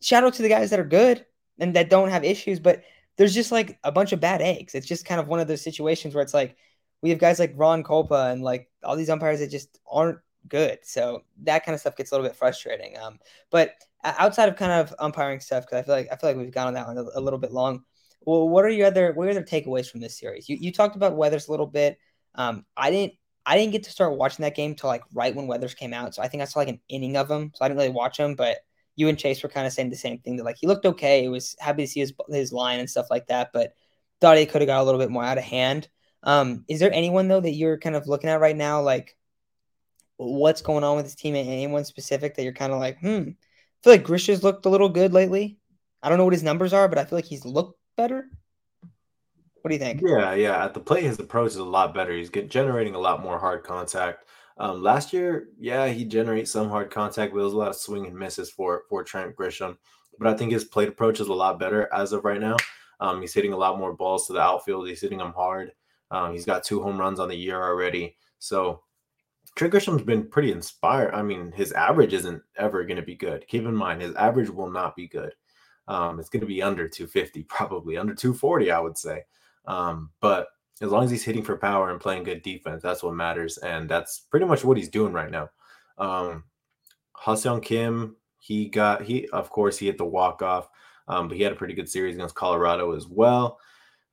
shout 0.00 0.24
out 0.24 0.34
to 0.34 0.42
the 0.42 0.48
guys 0.48 0.70
that 0.70 0.80
are 0.80 0.84
good 0.84 1.24
and 1.58 1.74
that 1.74 1.90
don't 1.90 2.10
have 2.10 2.24
issues. 2.24 2.60
But 2.60 2.82
there's 3.16 3.34
just 3.34 3.52
like 3.52 3.78
a 3.84 3.92
bunch 3.92 4.12
of 4.12 4.20
bad 4.20 4.42
eggs. 4.42 4.74
It's 4.74 4.86
just 4.86 5.04
kind 5.04 5.20
of 5.20 5.28
one 5.28 5.40
of 5.40 5.48
those 5.48 5.62
situations 5.62 6.14
where 6.14 6.22
it's 6.22 6.34
like 6.34 6.56
we 7.02 7.10
have 7.10 7.18
guys 7.18 7.38
like 7.38 7.52
Ron 7.56 7.82
Kulpa 7.82 8.32
and 8.32 8.42
like 8.42 8.70
all 8.82 8.96
these 8.96 9.10
umpires 9.10 9.40
that 9.40 9.50
just 9.50 9.78
aren't 9.90 10.18
good. 10.48 10.78
So 10.82 11.22
that 11.42 11.64
kind 11.64 11.74
of 11.74 11.80
stuff 11.80 11.96
gets 11.96 12.10
a 12.10 12.14
little 12.14 12.26
bit 12.26 12.36
frustrating. 12.36 12.96
Um, 12.98 13.18
but 13.50 13.74
outside 14.04 14.48
of 14.48 14.56
kind 14.56 14.72
of 14.72 14.94
umpiring 14.98 15.40
stuff, 15.40 15.64
because 15.64 15.78
I 15.78 15.82
feel 15.82 15.94
like 15.94 16.08
I 16.12 16.16
feel 16.16 16.30
like 16.30 16.36
we've 16.36 16.50
gone 16.50 16.68
on 16.68 16.74
that 16.74 16.86
one 16.86 16.98
a, 16.98 17.04
a, 17.14 17.20
little 17.20 17.38
bit 17.38 17.52
long. 17.52 17.84
Well, 18.22 18.48
what 18.48 18.64
are 18.64 18.70
your 18.70 18.86
other 18.86 19.12
what 19.12 19.24
are 19.24 19.32
your 19.32 19.40
other 19.40 19.46
takeaways 19.46 19.90
from 19.90 20.00
this 20.00 20.18
series? 20.18 20.48
You 20.48 20.56
you 20.58 20.72
talked 20.72 20.96
about 20.96 21.16
Weathers 21.16 21.48
a 21.48 21.50
little 21.50 21.66
bit. 21.66 21.98
Um, 22.34 22.64
I 22.76 22.90
didn't 22.90 23.14
I 23.46 23.58
didn't 23.58 23.72
get 23.72 23.84
to 23.84 23.90
start 23.90 24.16
watching 24.16 24.42
that 24.44 24.56
game 24.56 24.74
till 24.74 24.88
like 24.88 25.02
right 25.12 25.34
when 25.34 25.46
Weathers 25.46 25.74
came 25.74 25.92
out. 25.92 26.14
So 26.14 26.22
I 26.22 26.28
think 26.28 26.42
I 26.42 26.46
saw 26.46 26.60
like 26.60 26.68
an 26.68 26.80
inning 26.88 27.16
of 27.16 27.30
him. 27.30 27.52
So 27.54 27.64
I 27.64 27.68
didn't 27.68 27.78
really 27.78 27.90
watch 27.90 28.18
him, 28.18 28.34
but 28.34 28.58
you 28.96 29.08
and 29.08 29.18
Chase 29.18 29.42
were 29.42 29.48
kind 29.48 29.66
of 29.66 29.72
saying 29.72 29.90
the 29.90 29.96
same 29.96 30.18
thing 30.18 30.36
that 30.36 30.44
like 30.44 30.56
he 30.60 30.66
looked 30.66 30.86
okay. 30.86 31.24
It 31.24 31.28
was 31.28 31.56
happy 31.58 31.84
to 31.84 31.88
see 31.88 32.00
his 32.00 32.12
his 32.28 32.52
line 32.52 32.80
and 32.80 32.88
stuff 32.88 33.06
like 33.10 33.26
that, 33.28 33.50
but 33.52 33.74
thought 34.20 34.38
he 34.38 34.46
could 34.46 34.60
have 34.60 34.68
got 34.68 34.80
a 34.80 34.84
little 34.84 35.00
bit 35.00 35.10
more 35.10 35.24
out 35.24 35.38
of 35.38 35.44
hand. 35.44 35.88
Um, 36.22 36.64
is 36.68 36.80
there 36.80 36.92
anyone 36.92 37.28
though 37.28 37.40
that 37.40 37.50
you're 37.50 37.78
kind 37.78 37.96
of 37.96 38.06
looking 38.06 38.30
at 38.30 38.40
right 38.40 38.56
now, 38.56 38.80
like 38.80 39.16
what's 40.16 40.62
going 40.62 40.84
on 40.84 40.96
with 40.96 41.04
this 41.04 41.14
team? 41.14 41.34
Anyone 41.34 41.84
specific 41.84 42.34
that 42.34 42.44
you're 42.44 42.52
kind 42.52 42.72
of 42.72 42.78
like, 42.78 42.98
hmm? 43.00 43.06
I 43.06 43.82
feel 43.82 43.92
like 43.92 44.04
Grisham's 44.04 44.42
looked 44.42 44.66
a 44.66 44.70
little 44.70 44.88
good 44.88 45.12
lately. 45.12 45.58
I 46.02 46.08
don't 46.08 46.18
know 46.18 46.24
what 46.24 46.32
his 46.32 46.42
numbers 46.42 46.72
are, 46.72 46.88
but 46.88 46.98
I 46.98 47.04
feel 47.04 47.18
like 47.18 47.24
he's 47.24 47.44
looked 47.44 47.78
better. 47.96 48.28
What 49.62 49.70
do 49.70 49.74
you 49.74 49.80
think? 49.80 50.02
Yeah, 50.04 50.34
yeah. 50.34 50.62
At 50.62 50.74
the 50.74 50.80
plate, 50.80 51.04
his 51.04 51.18
approach 51.18 51.52
is 51.52 51.56
a 51.56 51.64
lot 51.64 51.94
better. 51.94 52.12
He's 52.12 52.28
get, 52.28 52.50
generating 52.50 52.94
a 52.94 52.98
lot 52.98 53.22
more 53.22 53.38
hard 53.38 53.64
contact. 53.64 54.26
Um, 54.56 54.82
last 54.82 55.12
year, 55.12 55.48
yeah, 55.58 55.88
he 55.88 56.04
generates 56.04 56.52
some 56.52 56.68
hard 56.68 56.90
contact, 56.90 57.32
but 57.32 57.38
there 57.38 57.44
was 57.44 57.54
a 57.54 57.58
lot 57.58 57.70
of 57.70 57.76
swing 57.76 58.06
and 58.06 58.16
misses 58.16 58.50
for 58.50 58.84
for 58.88 59.02
Trent 59.02 59.34
Grisham. 59.34 59.76
But 60.18 60.28
I 60.28 60.34
think 60.34 60.52
his 60.52 60.64
plate 60.64 60.88
approach 60.88 61.20
is 61.20 61.28
a 61.28 61.34
lot 61.34 61.58
better 61.58 61.92
as 61.92 62.12
of 62.12 62.24
right 62.24 62.40
now. 62.40 62.56
Um, 63.00 63.20
he's 63.20 63.34
hitting 63.34 63.52
a 63.52 63.56
lot 63.56 63.78
more 63.78 63.92
balls 63.92 64.26
to 64.26 64.32
the 64.32 64.40
outfield. 64.40 64.86
He's 64.86 65.00
hitting 65.00 65.18
them 65.18 65.32
hard. 65.32 65.72
Um, 66.10 66.32
he's 66.32 66.44
got 66.44 66.62
two 66.62 66.82
home 66.82 66.98
runs 66.98 67.18
on 67.18 67.28
the 67.28 67.34
year 67.34 67.60
already. 67.60 68.16
So 68.38 68.82
Trent 69.56 69.72
Grisham's 69.72 70.02
been 70.02 70.28
pretty 70.28 70.52
inspired. 70.52 71.14
I 71.14 71.22
mean, 71.22 71.52
his 71.52 71.72
average 71.72 72.12
isn't 72.12 72.42
ever 72.56 72.84
going 72.84 72.96
to 72.96 73.02
be 73.02 73.14
good. 73.14 73.46
Keep 73.48 73.64
in 73.64 73.74
mind, 73.74 74.02
his 74.02 74.14
average 74.14 74.50
will 74.50 74.70
not 74.70 74.94
be 74.94 75.08
good. 75.08 75.34
Um, 75.86 76.18
it's 76.18 76.28
going 76.28 76.40
to 76.40 76.46
be 76.46 76.62
under 76.62 76.88
250, 76.88 77.42
probably 77.48 77.96
under 77.96 78.14
240, 78.14 78.70
I 78.70 78.80
would 78.80 78.98
say. 78.98 79.24
Um, 79.66 80.10
but 80.20 80.48
as 80.80 80.90
long 80.90 81.04
as 81.04 81.10
he's 81.10 81.24
hitting 81.24 81.42
for 81.42 81.56
power 81.56 81.90
and 81.90 82.00
playing 82.00 82.24
good 82.24 82.42
defense, 82.42 82.82
that's 82.82 83.02
what 83.02 83.14
matters. 83.14 83.58
And 83.58 83.88
that's 83.88 84.20
pretty 84.20 84.46
much 84.46 84.64
what 84.64 84.76
he's 84.76 84.88
doing 84.88 85.12
right 85.12 85.30
now. 85.30 85.50
Um, 85.98 86.44
Ha-Seong 87.12 87.62
Kim, 87.62 88.16
he 88.38 88.68
got, 88.68 89.02
he, 89.02 89.28
of 89.28 89.50
course, 89.50 89.78
he 89.78 89.86
hit 89.86 89.98
the 89.98 90.04
walk 90.04 90.42
off, 90.42 90.68
um, 91.08 91.28
but 91.28 91.36
he 91.36 91.42
had 91.42 91.52
a 91.52 91.56
pretty 91.56 91.74
good 91.74 91.88
series 91.88 92.16
against 92.16 92.34
Colorado 92.34 92.92
as 92.92 93.06
well. 93.06 93.58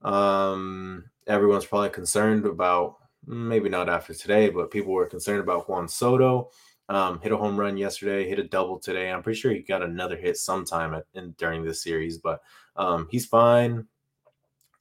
Um, 0.04 1.06
everyone's 1.28 1.66
probably 1.66 1.90
concerned 1.90 2.46
about 2.46 2.98
maybe 3.26 3.70
not 3.70 3.90
after 3.90 4.14
today, 4.14 4.50
but 4.50 4.72
people 4.72 4.94
were 4.94 5.06
concerned 5.06 5.42
about 5.42 5.70
Juan 5.70 5.88
Soto. 5.88 6.50
Um, 6.90 7.22
hit 7.22 7.32
a 7.32 7.38
home 7.38 7.58
run 7.58 7.78
yesterday, 7.78 8.28
hit 8.28 8.40
a 8.40 8.44
double 8.44 8.78
today. 8.78 9.12
I'm 9.12 9.24
pretty 9.24 9.40
sure 9.40 9.52
he 9.52 9.60
got 9.60 9.84
another 9.84 10.18
hit 10.18 10.38
sometime 10.38 10.94
at, 10.94 11.06
in, 11.14 11.34
during 11.38 11.64
this 11.64 11.82
series, 11.82 12.18
but 12.18 12.42
um, 12.76 13.08
he's 13.10 13.26
fine. 13.26 13.88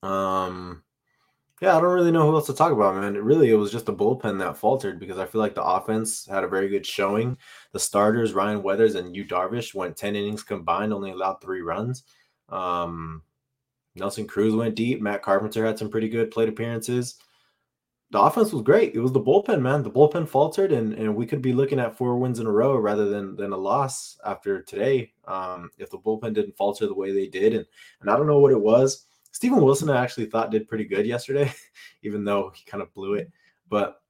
Um, 0.02 0.82
yeah, 1.60 1.76
I 1.76 1.80
don't 1.80 1.92
really 1.92 2.10
know 2.10 2.28
who 2.28 2.34
else 2.34 2.46
to 2.46 2.54
talk 2.54 2.72
about, 2.72 2.94
man. 2.94 3.16
It 3.16 3.22
really, 3.22 3.50
it 3.50 3.54
was 3.54 3.70
just 3.70 3.84
the 3.84 3.92
bullpen 3.92 4.38
that 4.38 4.56
faltered 4.56 4.98
because 4.98 5.18
I 5.18 5.26
feel 5.26 5.42
like 5.42 5.54
the 5.54 5.62
offense 5.62 6.26
had 6.26 6.42
a 6.42 6.48
very 6.48 6.68
good 6.68 6.86
showing. 6.86 7.36
The 7.72 7.78
starters, 7.78 8.32
Ryan 8.32 8.62
Weathers 8.62 8.94
and 8.94 9.14
Yu 9.14 9.26
Darvish, 9.26 9.74
went 9.74 9.96
10 9.96 10.16
innings 10.16 10.42
combined, 10.42 10.94
only 10.94 11.10
allowed 11.10 11.42
three 11.42 11.60
runs. 11.60 12.04
Um, 12.48 13.22
Nelson 13.94 14.26
Cruz 14.26 14.54
went 14.54 14.74
deep. 14.74 15.02
Matt 15.02 15.22
Carpenter 15.22 15.66
had 15.66 15.78
some 15.78 15.90
pretty 15.90 16.08
good 16.08 16.30
plate 16.30 16.48
appearances. 16.48 17.16
The 18.10 18.20
offense 18.20 18.52
was 18.52 18.62
great. 18.62 18.94
It 18.94 19.00
was 19.00 19.12
the 19.12 19.20
bullpen, 19.20 19.60
man. 19.60 19.82
The 19.82 19.90
bullpen 19.90 20.28
faltered, 20.28 20.72
and, 20.72 20.94
and 20.94 21.14
we 21.14 21.26
could 21.26 21.42
be 21.42 21.52
looking 21.52 21.78
at 21.78 21.96
four 21.96 22.16
wins 22.16 22.40
in 22.40 22.46
a 22.46 22.50
row 22.50 22.76
rather 22.76 23.08
than 23.08 23.36
than 23.36 23.52
a 23.52 23.56
loss 23.56 24.18
after 24.24 24.62
today. 24.62 25.12
Um, 25.28 25.70
if 25.78 25.90
the 25.90 25.98
bullpen 25.98 26.34
didn't 26.34 26.56
falter 26.56 26.86
the 26.86 26.94
way 26.94 27.12
they 27.12 27.28
did, 27.28 27.54
and 27.54 27.66
and 28.00 28.10
I 28.10 28.16
don't 28.16 28.26
know 28.26 28.40
what 28.40 28.50
it 28.50 28.60
was. 28.60 29.06
Steven 29.32 29.62
Wilson, 29.62 29.90
I 29.90 30.02
actually 30.02 30.26
thought 30.26 30.50
did 30.50 30.68
pretty 30.68 30.84
good 30.84 31.06
yesterday, 31.06 31.52
even 32.02 32.24
though 32.24 32.52
he 32.54 32.64
kind 32.64 32.82
of 32.82 32.92
blew 32.94 33.14
it. 33.14 33.30
But 33.68 34.00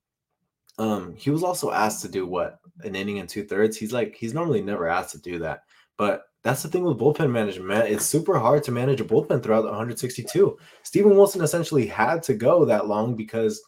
um, 0.79 1.15
he 1.17 1.31
was 1.31 1.43
also 1.43 1.71
asked 1.71 2.03
to 2.03 2.09
do 2.09 2.27
what 2.27 2.59
an 2.83 2.97
inning 2.97 3.19
and 3.19 3.29
two 3.29 3.45
thirds. 3.45 3.77
He's 3.77 3.93
like 3.93 4.15
he's 4.15 4.35
normally 4.35 4.63
never 4.63 4.89
asked 4.89 5.13
to 5.13 5.21
do 5.21 5.39
that, 5.41 5.65
but 5.97 6.25
that's 6.43 6.63
the 6.63 6.69
thing 6.69 6.85
with 6.85 6.99
bullpen 6.99 7.31
management, 7.31 7.69
man. 7.69 7.87
It's 7.87 8.07
super 8.07 8.39
hard 8.39 8.65
to 8.65 8.73
manage 8.73 9.01
a 9.01 9.05
bullpen 9.05 9.43
throughout 9.43 9.63
the 9.63 9.69
162. 9.69 10.57
Steven 10.83 11.15
Wilson 11.15 11.43
essentially 11.43 11.87
had 11.87 12.23
to 12.25 12.35
go 12.35 12.65
that 12.65 12.87
long 12.87 13.15
because 13.15 13.61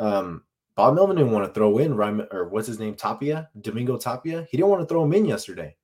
um, 0.00 0.42
Bob 0.74 0.94
Melvin 0.94 1.16
didn't 1.16 1.32
want 1.32 1.46
to 1.46 1.52
throw 1.52 1.78
in 1.78 1.94
Ryman 1.94 2.26
or 2.32 2.48
what's 2.48 2.66
his 2.66 2.80
name, 2.80 2.94
Tapia, 2.94 3.48
Domingo 3.60 3.96
Tapia. 3.96 4.46
He 4.50 4.56
didn't 4.56 4.70
want 4.70 4.82
to 4.82 4.86
throw 4.86 5.04
him 5.04 5.12
in 5.12 5.24
yesterday. 5.24 5.76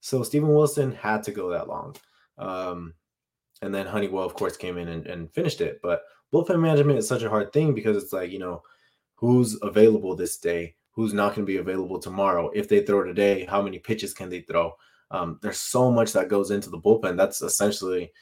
So 0.00 0.22
Steven 0.22 0.48
Wilson 0.48 0.92
had 0.92 1.22
to 1.24 1.32
go 1.32 1.50
that 1.50 1.68
long. 1.68 1.96
Um, 2.38 2.94
and 3.62 3.74
then 3.74 3.86
Honeywell, 3.86 4.24
of 4.24 4.34
course, 4.34 4.56
came 4.56 4.76
in 4.76 4.88
and, 4.88 5.06
and 5.06 5.32
finished 5.32 5.60
it. 5.60 5.80
But 5.82 6.02
bullpen 6.32 6.60
management 6.60 6.98
is 6.98 7.08
such 7.08 7.22
a 7.22 7.30
hard 7.30 7.52
thing 7.52 7.74
because 7.74 7.96
it's 7.96 8.12
like, 8.12 8.30
you 8.30 8.40
know, 8.40 8.62
who's 9.14 9.56
available 9.62 10.14
this 10.16 10.36
day, 10.36 10.74
who's 10.90 11.14
not 11.14 11.34
going 11.34 11.46
to 11.46 11.52
be 11.52 11.58
available 11.58 11.98
tomorrow. 11.98 12.50
If 12.54 12.68
they 12.68 12.84
throw 12.84 13.04
today, 13.04 13.46
how 13.46 13.62
many 13.62 13.78
pitches 13.78 14.12
can 14.12 14.28
they 14.28 14.40
throw? 14.40 14.72
Um, 15.12 15.38
there's 15.42 15.60
so 15.60 15.90
much 15.90 16.12
that 16.12 16.28
goes 16.28 16.50
into 16.50 16.70
the 16.70 16.80
bullpen. 16.80 17.16
That's 17.16 17.40
essentially 17.40 18.12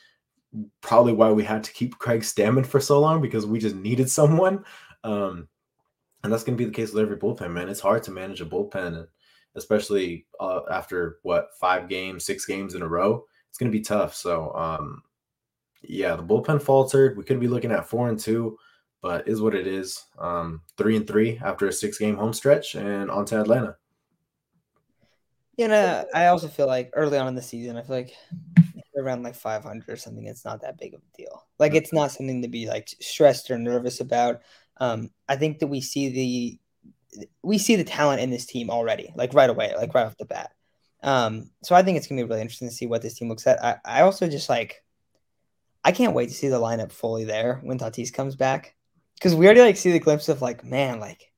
probably 0.83 1.12
why 1.12 1.31
we 1.31 1.44
had 1.44 1.64
to 1.64 1.72
keep 1.72 1.98
Craig 1.98 2.20
Stammen 2.20 2.66
for 2.66 2.81
so 2.81 3.00
long 3.00 3.22
because 3.22 3.46
we 3.46 3.59
just 3.59 3.76
needed 3.76 4.11
someone. 4.11 4.64
Um, 5.05 5.48
and 6.22 6.31
that's 6.31 6.44
going 6.44 6.59
to 6.59 6.62
be 6.62 6.68
the 6.68 6.74
case 6.74 6.92
with 6.92 7.03
every 7.03 7.16
bullpen, 7.16 7.53
man. 7.53 7.70
It's 7.70 7.81
hard 7.81 8.03
to 8.03 8.11
manage 8.11 8.42
a 8.42 8.46
bullpen, 8.46 8.98
and 8.98 9.07
especially 9.55 10.26
uh, 10.38 10.61
after 10.70 11.18
what 11.22 11.48
five 11.59 11.88
games, 11.88 12.26
six 12.26 12.44
games 12.44 12.74
in 12.74 12.83
a 12.83 12.88
row. 12.88 13.24
It's 13.48 13.57
going 13.57 13.72
to 13.72 13.76
be 13.76 13.83
tough. 13.83 14.14
So, 14.14 14.53
um, 14.55 15.03
yeah, 15.82 16.16
the 16.16 16.22
bullpen 16.22 16.62
faltered. 16.62 17.16
We 17.16 17.24
could 17.24 17.40
be 17.40 17.48
looking 17.48 17.72
at 17.72 17.88
four 17.88 18.08
and 18.08 18.18
two, 18.18 18.58
but 19.02 19.26
is 19.28 19.40
what 19.40 19.54
it 19.54 19.66
is. 19.66 20.04
Um, 20.18 20.62
three 20.76 20.96
and 20.96 21.06
three 21.06 21.40
after 21.42 21.66
a 21.66 21.72
six 21.72 21.98
game 21.98 22.16
home 22.16 22.32
stretch, 22.32 22.74
and 22.74 23.10
on 23.10 23.24
to 23.26 23.40
Atlanta. 23.40 23.76
You 25.56 25.68
know, 25.68 26.06
I 26.14 26.26
also 26.26 26.48
feel 26.48 26.66
like 26.66 26.90
early 26.94 27.18
on 27.18 27.28
in 27.28 27.34
the 27.34 27.42
season, 27.42 27.76
I 27.76 27.82
feel 27.82 27.96
like 27.96 28.14
around 28.96 29.22
like 29.22 29.34
500 29.34 29.88
or 29.88 29.96
something, 29.96 30.26
it's 30.26 30.44
not 30.44 30.62
that 30.62 30.78
big 30.78 30.94
of 30.94 31.00
a 31.00 31.16
deal. 31.16 31.46
Like 31.58 31.74
it's 31.74 31.92
not 31.92 32.12
something 32.12 32.42
to 32.42 32.48
be 32.48 32.66
like 32.66 32.88
stressed 33.00 33.50
or 33.50 33.58
nervous 33.58 34.00
about. 34.00 34.40
Um, 34.78 35.10
I 35.28 35.36
think 35.36 35.58
that 35.58 35.66
we 35.66 35.80
see 35.80 36.08
the 36.08 36.58
we 37.42 37.58
see 37.58 37.76
the 37.76 37.84
talent 37.84 38.20
in 38.20 38.30
this 38.30 38.46
team 38.46 38.70
already, 38.70 39.12
like 39.16 39.34
right 39.34 39.50
away, 39.50 39.74
like 39.76 39.94
right 39.94 40.06
off 40.06 40.16
the 40.16 40.24
bat. 40.24 40.52
Um, 41.02 41.50
so 41.62 41.74
I 41.74 41.82
think 41.82 41.96
it's 41.98 42.06
gonna 42.06 42.22
be 42.22 42.28
really 42.28 42.40
interesting 42.40 42.68
to 42.68 42.74
see 42.74 42.86
what 42.86 43.02
this 43.02 43.14
team 43.14 43.28
looks 43.28 43.46
at. 43.46 43.62
I, 43.62 43.76
I 43.84 44.02
also 44.02 44.28
just 44.28 44.48
like 44.48 44.82
I 45.84 45.92
can't 45.92 46.14
wait 46.14 46.28
to 46.28 46.34
see 46.34 46.48
the 46.48 46.60
lineup 46.60 46.92
fully 46.92 47.24
there 47.24 47.60
when 47.62 47.78
Tatis 47.78 48.12
comes 48.12 48.36
back. 48.36 48.74
Because 49.14 49.34
we 49.34 49.46
already 49.46 49.60
like 49.60 49.76
see 49.76 49.92
the 49.92 49.98
glimpse 49.98 50.28
of 50.28 50.42
like, 50.42 50.64
man, 50.64 51.00
like 51.00 51.32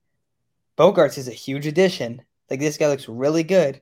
Bogaerts 0.77 1.17
is 1.17 1.27
a 1.27 1.31
huge 1.31 1.67
addition. 1.67 2.21
Like 2.49 2.59
this 2.59 2.77
guy 2.77 2.87
looks 2.87 3.09
really 3.09 3.43
good. 3.43 3.81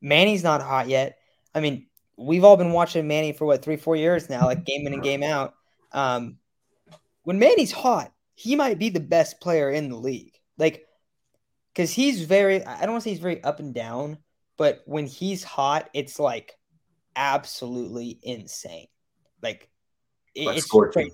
Manny's 0.00 0.42
not 0.42 0.62
hot 0.62 0.88
yet. 0.88 1.18
I 1.54 1.60
mean, 1.60 1.86
we've 2.16 2.44
all 2.44 2.56
been 2.56 2.72
watching 2.72 3.08
Manny 3.08 3.32
for 3.32 3.44
what 3.44 3.62
three, 3.62 3.76
four 3.76 3.96
years 3.96 4.28
now, 4.28 4.46
like 4.46 4.64
game 4.64 4.86
in 4.86 4.92
and 4.92 5.02
game 5.02 5.22
out. 5.22 5.54
Um, 5.92 6.38
when 7.22 7.38
Manny's 7.38 7.72
hot, 7.72 8.12
he 8.34 8.56
might 8.56 8.78
be 8.78 8.88
the 8.88 9.00
best 9.00 9.40
player 9.40 9.70
in 9.70 9.88
the 9.88 9.96
league. 9.96 10.38
Like, 10.58 10.86
because 11.72 11.90
he's 11.90 12.22
very, 12.22 12.64
I 12.64 12.82
don't 12.82 12.92
want 12.92 13.02
to 13.02 13.04
say 13.04 13.10
he's 13.10 13.20
very 13.20 13.42
up 13.42 13.60
and 13.60 13.74
down, 13.74 14.18
but 14.56 14.82
when 14.86 15.06
he's 15.06 15.44
hot, 15.44 15.88
it's 15.94 16.18
like 16.18 16.58
absolutely 17.16 18.18
insane. 18.22 18.88
Like, 19.42 19.69
it's 20.34 20.66
crazy. 20.66 21.10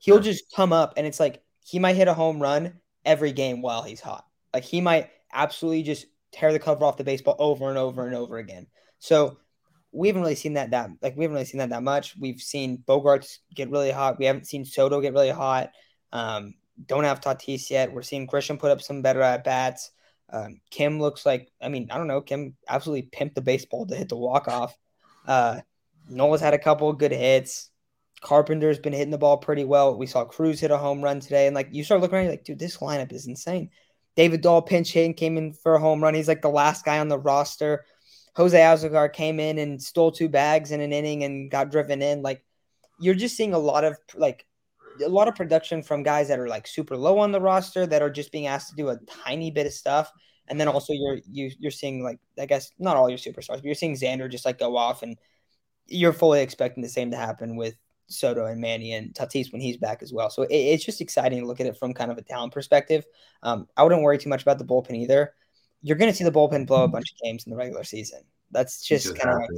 He'll 0.00 0.16
yeah. 0.16 0.22
just 0.22 0.44
come 0.54 0.72
up 0.72 0.94
and 0.96 1.06
it's 1.06 1.20
like 1.20 1.42
he 1.64 1.78
might 1.78 1.96
hit 1.96 2.08
a 2.08 2.14
home 2.14 2.40
run 2.40 2.74
every 3.04 3.32
game 3.32 3.62
while 3.62 3.82
he's 3.82 4.00
hot. 4.00 4.26
Like, 4.52 4.64
he 4.64 4.80
might 4.80 5.10
absolutely 5.32 5.82
just 5.82 6.06
tear 6.32 6.52
the 6.52 6.58
cover 6.58 6.84
off 6.84 6.96
the 6.96 7.04
baseball 7.04 7.36
over 7.38 7.68
and 7.68 7.78
over 7.78 8.06
and 8.06 8.14
over 8.14 8.38
again. 8.38 8.66
So 8.98 9.38
we 9.92 10.08
haven't 10.08 10.22
really 10.22 10.34
seen 10.34 10.54
that 10.54 10.72
that 10.72 10.90
like 11.02 11.16
we 11.16 11.24
haven't 11.24 11.34
really 11.34 11.46
seen 11.46 11.58
that 11.58 11.70
that 11.70 11.82
much. 11.82 12.16
We've 12.18 12.40
seen 12.40 12.82
Bogaerts 12.86 13.38
get 13.54 13.70
really 13.70 13.92
hot. 13.92 14.18
We 14.18 14.24
haven't 14.24 14.46
seen 14.46 14.64
Soto 14.64 15.00
get 15.00 15.12
really 15.12 15.30
hot. 15.30 15.70
Um, 16.12 16.54
don't 16.86 17.04
have 17.04 17.20
Tatis 17.20 17.70
yet. 17.70 17.92
We're 17.92 18.02
seeing 18.02 18.26
Christian 18.26 18.58
put 18.58 18.72
up 18.72 18.82
some 18.82 19.02
better 19.02 19.22
at 19.22 19.44
bats. 19.44 19.90
Um, 20.32 20.60
Kim 20.70 21.00
looks 21.00 21.24
like, 21.24 21.52
I 21.62 21.68
mean, 21.68 21.88
I 21.90 21.98
don't 21.98 22.08
know, 22.08 22.20
Kim 22.20 22.56
absolutely 22.68 23.08
pimped 23.14 23.34
the 23.34 23.40
baseball 23.40 23.86
to 23.86 23.94
hit 23.94 24.08
the 24.08 24.16
walk 24.16 24.48
off. 24.48 24.76
Uh, 25.26 25.60
Nola's 26.08 26.40
had 26.40 26.54
a 26.54 26.58
couple 26.58 26.92
good 26.92 27.12
hits. 27.12 27.70
Carpenter's 28.22 28.78
been 28.78 28.92
hitting 28.92 29.10
the 29.10 29.18
ball 29.18 29.36
pretty 29.36 29.64
well. 29.64 29.96
We 29.96 30.06
saw 30.06 30.24
Cruz 30.24 30.60
hit 30.60 30.70
a 30.70 30.78
home 30.78 31.02
run 31.02 31.20
today, 31.20 31.46
and 31.46 31.54
like 31.54 31.68
you 31.72 31.84
start 31.84 32.00
looking 32.00 32.16
around, 32.16 32.24
you're 32.24 32.32
like, 32.32 32.44
dude, 32.44 32.58
this 32.58 32.78
lineup 32.78 33.12
is 33.12 33.26
insane. 33.26 33.70
David 34.16 34.40
Dahl 34.40 34.62
pinch 34.62 34.92
hit 34.92 35.06
and 35.06 35.16
came 35.16 35.36
in 35.36 35.52
for 35.52 35.74
a 35.74 35.80
home 35.80 36.02
run. 36.02 36.14
He's 36.14 36.28
like 36.28 36.42
the 36.42 36.48
last 36.48 36.84
guy 36.84 36.98
on 37.00 37.08
the 37.08 37.18
roster. 37.18 37.84
Jose 38.36 38.58
Azocar 38.58 39.12
came 39.12 39.38
in 39.38 39.58
and 39.58 39.82
stole 39.82 40.10
two 40.10 40.28
bags 40.28 40.70
in 40.70 40.80
an 40.80 40.92
inning 40.92 41.24
and 41.24 41.50
got 41.50 41.70
driven 41.70 42.02
in. 42.02 42.22
Like 42.22 42.44
you're 43.00 43.14
just 43.14 43.36
seeing 43.36 43.54
a 43.54 43.58
lot 43.58 43.84
of 43.84 43.96
like 44.14 44.46
a 45.04 45.08
lot 45.08 45.28
of 45.28 45.34
production 45.34 45.82
from 45.82 46.02
guys 46.02 46.28
that 46.28 46.38
are 46.38 46.48
like 46.48 46.66
super 46.66 46.96
low 46.96 47.18
on 47.18 47.32
the 47.32 47.40
roster 47.40 47.86
that 47.86 48.02
are 48.02 48.10
just 48.10 48.32
being 48.32 48.46
asked 48.46 48.70
to 48.70 48.76
do 48.76 48.88
a 48.88 48.98
tiny 49.24 49.50
bit 49.50 49.66
of 49.66 49.72
stuff. 49.72 50.10
And 50.48 50.60
then 50.60 50.68
also 50.68 50.92
you're 50.92 51.18
you 51.30 51.50
you're 51.58 51.70
seeing 51.70 52.02
like 52.02 52.18
I 52.38 52.46
guess 52.46 52.70
not 52.78 52.96
all 52.96 53.08
your 53.08 53.18
superstars, 53.18 53.56
but 53.56 53.64
you're 53.64 53.74
seeing 53.74 53.94
Xander 53.94 54.30
just 54.30 54.44
like 54.44 54.58
go 54.58 54.76
off 54.76 55.02
and 55.02 55.16
you're 55.86 56.12
fully 56.12 56.40
expecting 56.40 56.82
the 56.82 56.88
same 56.88 57.10
to 57.10 57.16
happen 57.16 57.56
with 57.56 57.74
Soto 58.06 58.46
and 58.46 58.60
Manny 58.60 58.92
and 58.92 59.14
Tatis 59.14 59.52
when 59.52 59.60
he's 59.60 59.76
back 59.76 60.02
as 60.02 60.12
well. 60.12 60.30
So 60.30 60.42
it, 60.42 60.54
it's 60.54 60.84
just 60.84 61.00
exciting 61.00 61.40
to 61.40 61.46
look 61.46 61.60
at 61.60 61.66
it 61.66 61.76
from 61.76 61.94
kind 61.94 62.10
of 62.10 62.18
a 62.18 62.22
talent 62.22 62.52
perspective. 62.52 63.04
Um, 63.42 63.68
I 63.76 63.82
wouldn't 63.82 64.02
worry 64.02 64.18
too 64.18 64.28
much 64.28 64.42
about 64.42 64.58
the 64.58 64.64
bullpen 64.64 64.96
either. 64.96 65.34
You're 65.82 65.96
going 65.96 66.10
to 66.10 66.16
see 66.16 66.24
the 66.24 66.32
bullpen 66.32 66.66
blow 66.66 66.84
a 66.84 66.88
bunch 66.88 67.12
of 67.12 67.18
games 67.22 67.44
in 67.44 67.50
the 67.50 67.56
regular 67.56 67.84
season. 67.84 68.20
That's 68.50 68.82
just, 68.82 69.06
just 69.06 69.18
kind 69.18 69.34
of 69.34 69.48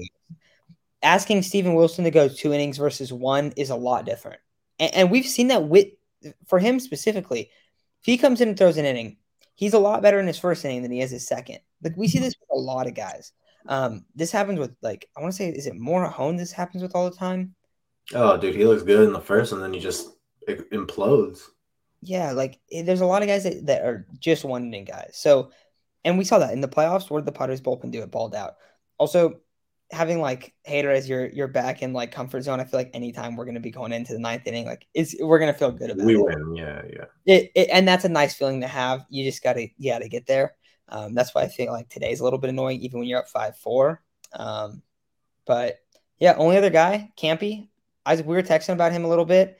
asking 1.02 1.42
Steven 1.42 1.74
Wilson 1.74 2.04
to 2.04 2.10
go 2.10 2.28
two 2.28 2.52
innings 2.52 2.78
versus 2.78 3.12
one 3.12 3.52
is 3.56 3.70
a 3.70 3.76
lot 3.76 4.06
different. 4.06 4.40
And, 4.78 4.94
and 4.94 5.10
we've 5.10 5.26
seen 5.26 5.48
that 5.48 5.68
with 5.68 5.88
for 6.46 6.58
him 6.58 6.80
specifically. 6.80 7.50
If 8.00 8.06
he 8.06 8.18
comes 8.18 8.40
in 8.40 8.48
and 8.48 8.58
throws 8.58 8.76
an 8.76 8.84
inning, 8.84 9.18
he's 9.54 9.74
a 9.74 9.78
lot 9.78 10.02
better 10.02 10.20
in 10.20 10.26
his 10.26 10.38
first 10.38 10.64
inning 10.64 10.82
than 10.82 10.92
he 10.92 11.00
is 11.00 11.10
his 11.10 11.26
second. 11.26 11.58
Like 11.82 11.96
we 11.96 12.08
see 12.08 12.18
this 12.18 12.34
with 12.40 12.50
a 12.50 12.58
lot 12.58 12.86
of 12.86 12.94
guys. 12.94 13.32
Um, 13.68 14.04
this 14.14 14.30
happens 14.30 14.58
with 14.58 14.74
like 14.82 15.08
I 15.16 15.20
want 15.20 15.32
to 15.32 15.36
say, 15.36 15.48
is 15.48 15.66
it 15.66 15.74
Morejon? 15.74 16.38
This 16.38 16.52
happens 16.52 16.82
with 16.82 16.94
all 16.94 17.10
the 17.10 17.16
time. 17.16 17.54
Oh, 18.14 18.36
dude, 18.36 18.54
he 18.54 18.64
looks 18.64 18.82
good 18.82 19.06
in 19.06 19.12
the 19.12 19.20
first, 19.20 19.52
and 19.52 19.62
then 19.62 19.72
he 19.72 19.80
just 19.80 20.08
implodes. 20.48 21.42
Yeah, 22.02 22.32
like 22.32 22.60
there's 22.70 23.00
a 23.00 23.06
lot 23.06 23.22
of 23.22 23.28
guys 23.28 23.44
that, 23.44 23.66
that 23.66 23.82
are 23.82 24.06
just 24.20 24.44
one 24.44 24.66
inning 24.66 24.84
guys. 24.84 25.12
So, 25.14 25.50
and 26.04 26.18
we 26.18 26.24
saw 26.24 26.38
that 26.38 26.52
in 26.52 26.60
the 26.60 26.68
playoffs. 26.68 27.10
Where 27.10 27.20
did 27.20 27.26
the 27.26 27.32
Padres 27.32 27.60
bullpen 27.60 27.90
do 27.90 28.02
it? 28.02 28.10
Balled 28.10 28.34
out. 28.34 28.54
Also, 28.98 29.40
having 29.90 30.20
like 30.20 30.54
Hader 30.68 30.94
as 30.94 31.08
your 31.08 31.26
your 31.26 31.48
back 31.48 31.82
in 31.82 31.92
like 31.92 32.12
comfort 32.12 32.42
zone, 32.42 32.60
I 32.60 32.64
feel 32.64 32.78
like 32.78 32.90
anytime 32.94 33.34
we're 33.34 33.44
gonna 33.44 33.60
be 33.60 33.70
going 33.70 33.92
into 33.92 34.12
the 34.12 34.20
ninth 34.20 34.46
inning, 34.46 34.66
like 34.66 34.86
is 34.94 35.16
we're 35.20 35.38
gonna 35.38 35.52
feel 35.52 35.72
good 35.72 35.90
about 35.90 36.06
we 36.06 36.14
it. 36.14 36.18
We 36.18 36.22
win, 36.22 36.54
yeah, 36.54 36.82
yeah. 36.88 37.04
It, 37.24 37.50
it, 37.54 37.68
and 37.72 37.88
that's 37.88 38.04
a 38.04 38.08
nice 38.08 38.34
feeling 38.34 38.60
to 38.60 38.68
have. 38.68 39.04
You 39.08 39.24
just 39.24 39.42
gotta 39.42 39.68
you 39.76 39.90
gotta 39.90 40.08
get 40.08 40.26
there. 40.26 40.54
Um, 40.88 41.14
that's 41.14 41.34
why 41.34 41.42
I 41.42 41.48
feel 41.48 41.72
like 41.72 41.88
today's 41.88 42.20
a 42.20 42.24
little 42.24 42.38
bit 42.38 42.50
annoying, 42.50 42.80
even 42.82 43.00
when 43.00 43.08
you're 43.08 43.18
up 43.18 43.28
five 43.28 43.56
four. 43.56 44.02
Um, 44.32 44.82
but 45.44 45.78
yeah, 46.20 46.34
only 46.36 46.56
other 46.56 46.70
guy, 46.70 47.12
Campy. 47.18 47.68
Isaac, 48.06 48.26
we 48.26 48.34
were 48.34 48.42
texting 48.42 48.72
about 48.72 48.92
him 48.92 49.04
a 49.04 49.08
little 49.08 49.24
bit. 49.24 49.58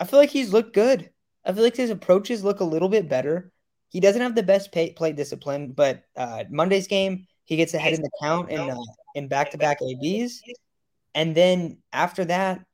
I 0.00 0.04
feel 0.04 0.18
like 0.18 0.30
he's 0.30 0.52
looked 0.52 0.74
good. 0.74 1.10
I 1.44 1.52
feel 1.52 1.62
like 1.62 1.76
his 1.76 1.90
approaches 1.90 2.44
look 2.44 2.60
a 2.60 2.64
little 2.64 2.88
bit 2.88 3.08
better. 3.08 3.52
He 3.88 4.00
doesn't 4.00 4.22
have 4.22 4.34
the 4.34 4.42
best 4.42 4.72
pay, 4.72 4.92
play 4.92 5.12
discipline, 5.12 5.72
but 5.72 6.04
uh, 6.16 6.44
Monday's 6.48 6.86
game 6.86 7.26
he 7.44 7.56
gets 7.56 7.74
ahead 7.74 7.94
in 7.94 8.02
the 8.02 8.10
count 8.22 8.50
in 8.50 8.60
uh, 8.60 8.76
in 9.16 9.26
back 9.26 9.50
to 9.50 9.58
back 9.58 9.78
ABs, 9.82 10.40
and 11.14 11.34
then 11.34 11.78
after 11.92 12.24
that, 12.26 12.64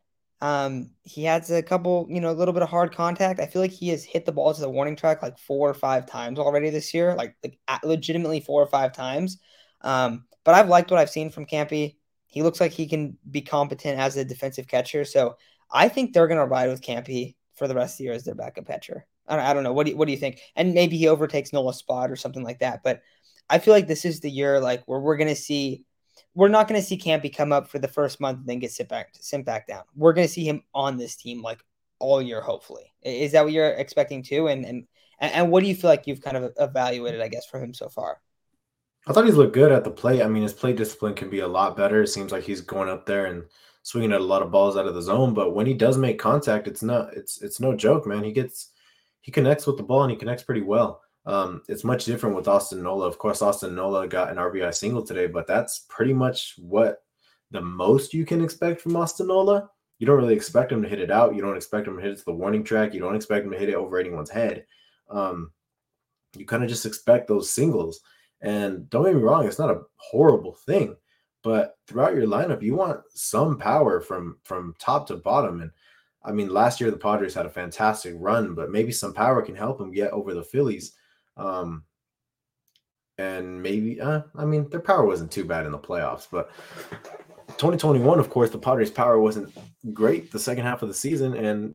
um, 0.42 0.90
he 1.02 1.24
has 1.24 1.50
a 1.50 1.62
couple, 1.62 2.06
you 2.10 2.20
know, 2.20 2.30
a 2.30 2.34
little 2.34 2.52
bit 2.52 2.62
of 2.62 2.68
hard 2.68 2.94
contact. 2.94 3.40
I 3.40 3.46
feel 3.46 3.62
like 3.62 3.70
he 3.70 3.88
has 3.88 4.04
hit 4.04 4.26
the 4.26 4.32
ball 4.32 4.52
to 4.52 4.60
the 4.60 4.68
warning 4.68 4.96
track 4.96 5.22
like 5.22 5.38
four 5.38 5.70
or 5.70 5.74
five 5.74 6.06
times 6.06 6.38
already 6.38 6.68
this 6.70 6.92
year, 6.92 7.14
like, 7.14 7.34
like 7.42 7.58
legitimately 7.82 8.40
four 8.40 8.62
or 8.62 8.66
five 8.66 8.92
times. 8.92 9.38
Um, 9.80 10.26
but 10.44 10.54
I've 10.54 10.68
liked 10.68 10.90
what 10.90 11.00
I've 11.00 11.10
seen 11.10 11.30
from 11.30 11.46
Campy. 11.46 11.96
He 12.36 12.42
looks 12.42 12.60
like 12.60 12.72
he 12.72 12.86
can 12.86 13.16
be 13.30 13.40
competent 13.40 13.98
as 13.98 14.18
a 14.18 14.22
defensive 14.22 14.68
catcher. 14.68 15.06
So 15.06 15.38
I 15.70 15.88
think 15.88 16.12
they're 16.12 16.26
going 16.26 16.38
to 16.38 16.44
ride 16.44 16.68
with 16.68 16.82
Campy 16.82 17.34
for 17.54 17.66
the 17.66 17.74
rest 17.74 17.94
of 17.94 17.96
the 17.96 18.04
year 18.04 18.12
as 18.12 18.24
their 18.24 18.34
backup 18.34 18.66
catcher. 18.66 19.06
I 19.26 19.36
don't, 19.36 19.44
I 19.46 19.54
don't 19.54 19.62
know. 19.62 19.72
What 19.72 19.86
do 19.86 19.92
you, 19.92 19.96
what 19.96 20.04
do 20.04 20.12
you 20.12 20.18
think? 20.18 20.40
And 20.54 20.74
maybe 20.74 20.98
he 20.98 21.08
overtakes 21.08 21.54
Nola's 21.54 21.78
spot 21.78 22.10
or 22.10 22.16
something 22.16 22.44
like 22.44 22.58
that. 22.58 22.82
But 22.84 23.00
I 23.48 23.58
feel 23.58 23.72
like 23.72 23.86
this 23.86 24.04
is 24.04 24.20
the 24.20 24.30
year 24.30 24.60
like 24.60 24.82
where 24.84 25.00
we're 25.00 25.16
going 25.16 25.30
to 25.30 25.34
see 25.34 25.86
we're 26.34 26.48
not 26.48 26.68
going 26.68 26.78
to 26.78 26.86
see 26.86 26.98
Campy 26.98 27.34
come 27.34 27.52
up 27.54 27.68
for 27.68 27.78
the 27.78 27.88
first 27.88 28.20
month 28.20 28.40
and 28.40 28.46
then 28.46 28.58
get 28.58 28.70
sent 28.70 28.90
back 28.90 29.14
sent 29.18 29.46
back 29.46 29.66
down. 29.66 29.84
We're 29.94 30.12
going 30.12 30.26
to 30.26 30.32
see 30.32 30.44
him 30.44 30.60
on 30.74 30.98
this 30.98 31.16
team 31.16 31.40
like 31.40 31.64
all 32.00 32.20
year 32.20 32.42
hopefully. 32.42 32.92
Is 33.02 33.32
that 33.32 33.44
what 33.44 33.54
you're 33.54 33.70
expecting 33.70 34.22
too 34.22 34.48
and 34.48 34.66
and 34.66 34.86
and 35.20 35.50
what 35.50 35.62
do 35.62 35.70
you 35.70 35.74
feel 35.74 35.88
like 35.88 36.06
you've 36.06 36.20
kind 36.20 36.36
of 36.36 36.52
evaluated 36.58 37.22
I 37.22 37.28
guess 37.28 37.46
for 37.46 37.58
him 37.58 37.72
so 37.72 37.88
far? 37.88 38.20
I 39.06 39.12
thought 39.12 39.24
he's 39.24 39.36
looked 39.36 39.54
good 39.54 39.70
at 39.70 39.84
the 39.84 39.90
plate. 39.90 40.22
I 40.22 40.28
mean, 40.28 40.42
his 40.42 40.52
plate 40.52 40.76
discipline 40.76 41.14
can 41.14 41.30
be 41.30 41.40
a 41.40 41.48
lot 41.48 41.76
better. 41.76 42.02
It 42.02 42.08
seems 42.08 42.32
like 42.32 42.42
he's 42.42 42.60
going 42.60 42.88
up 42.88 43.06
there 43.06 43.26
and 43.26 43.44
swinging 43.82 44.12
at 44.12 44.20
a 44.20 44.24
lot 44.24 44.42
of 44.42 44.50
balls 44.50 44.76
out 44.76 44.86
of 44.86 44.94
the 44.94 45.02
zone. 45.02 45.32
But 45.32 45.54
when 45.54 45.66
he 45.66 45.74
does 45.74 45.96
make 45.96 46.18
contact, 46.18 46.66
it's 46.66 46.82
not 46.82 47.14
it's 47.14 47.40
it's 47.40 47.60
no 47.60 47.74
joke, 47.74 48.06
man. 48.06 48.24
He 48.24 48.32
gets 48.32 48.72
he 49.20 49.30
connects 49.30 49.66
with 49.66 49.76
the 49.76 49.84
ball 49.84 50.02
and 50.02 50.10
he 50.10 50.16
connects 50.16 50.42
pretty 50.42 50.62
well. 50.62 51.02
Um, 51.24 51.62
it's 51.68 51.84
much 51.84 52.04
different 52.04 52.36
with 52.36 52.48
Austin 52.48 52.82
Nola. 52.82 53.06
Of 53.06 53.18
course, 53.18 53.42
Austin 53.42 53.74
Nola 53.74 54.06
got 54.08 54.30
an 54.30 54.36
RBI 54.36 54.74
single 54.74 55.02
today, 55.02 55.26
but 55.26 55.46
that's 55.46 55.86
pretty 55.88 56.12
much 56.12 56.54
what 56.58 57.02
the 57.50 57.60
most 57.60 58.12
you 58.12 58.24
can 58.24 58.42
expect 58.42 58.80
from 58.80 58.96
Austin 58.96 59.28
Nola. 59.28 59.70
You 59.98 60.06
don't 60.06 60.18
really 60.18 60.34
expect 60.34 60.70
him 60.72 60.82
to 60.82 60.88
hit 60.88 61.00
it 61.00 61.10
out. 61.10 61.34
You 61.34 61.42
don't 61.42 61.56
expect 61.56 61.88
him 61.88 61.96
to 61.96 62.02
hit 62.02 62.12
it 62.12 62.18
to 62.18 62.24
the 62.26 62.32
warning 62.32 62.62
track. 62.62 62.92
You 62.92 63.00
don't 63.00 63.16
expect 63.16 63.44
him 63.44 63.52
to 63.52 63.58
hit 63.58 63.68
it 63.68 63.74
over 63.74 63.98
anyone's 63.98 64.30
head. 64.30 64.66
Um, 65.08 65.52
you 66.36 66.44
kind 66.44 66.62
of 66.62 66.68
just 66.68 66.86
expect 66.86 67.28
those 67.28 67.50
singles. 67.50 68.00
And 68.46 68.88
don't 68.90 69.04
get 69.04 69.16
me 69.16 69.22
wrong, 69.22 69.44
it's 69.44 69.58
not 69.58 69.72
a 69.72 69.82
horrible 69.96 70.54
thing, 70.54 70.94
but 71.42 71.78
throughout 71.88 72.14
your 72.14 72.28
lineup, 72.28 72.62
you 72.62 72.76
want 72.76 73.00
some 73.10 73.58
power 73.58 74.00
from 74.00 74.38
from 74.44 74.72
top 74.78 75.08
to 75.08 75.16
bottom. 75.16 75.62
And 75.62 75.72
I 76.22 76.30
mean, 76.30 76.48
last 76.48 76.80
year 76.80 76.92
the 76.92 76.96
Padres 76.96 77.34
had 77.34 77.46
a 77.46 77.50
fantastic 77.50 78.14
run, 78.16 78.54
but 78.54 78.70
maybe 78.70 78.92
some 78.92 79.12
power 79.12 79.42
can 79.42 79.56
help 79.56 79.78
them 79.78 79.90
get 79.90 80.12
over 80.12 80.32
the 80.32 80.44
Phillies. 80.44 80.92
Um, 81.36 81.82
and 83.18 83.60
maybe, 83.60 84.00
uh, 84.00 84.20
I 84.36 84.44
mean, 84.44 84.70
their 84.70 84.78
power 84.78 85.04
wasn't 85.04 85.32
too 85.32 85.44
bad 85.44 85.66
in 85.66 85.72
the 85.72 85.78
playoffs, 85.78 86.28
but 86.30 86.52
2021, 87.48 88.20
of 88.20 88.30
course, 88.30 88.50
the 88.50 88.58
Padres' 88.58 88.92
power 88.92 89.18
wasn't 89.18 89.52
great 89.92 90.30
the 90.30 90.38
second 90.38 90.64
half 90.64 90.82
of 90.82 90.88
the 90.88 90.94
season, 90.94 91.34
and 91.34 91.74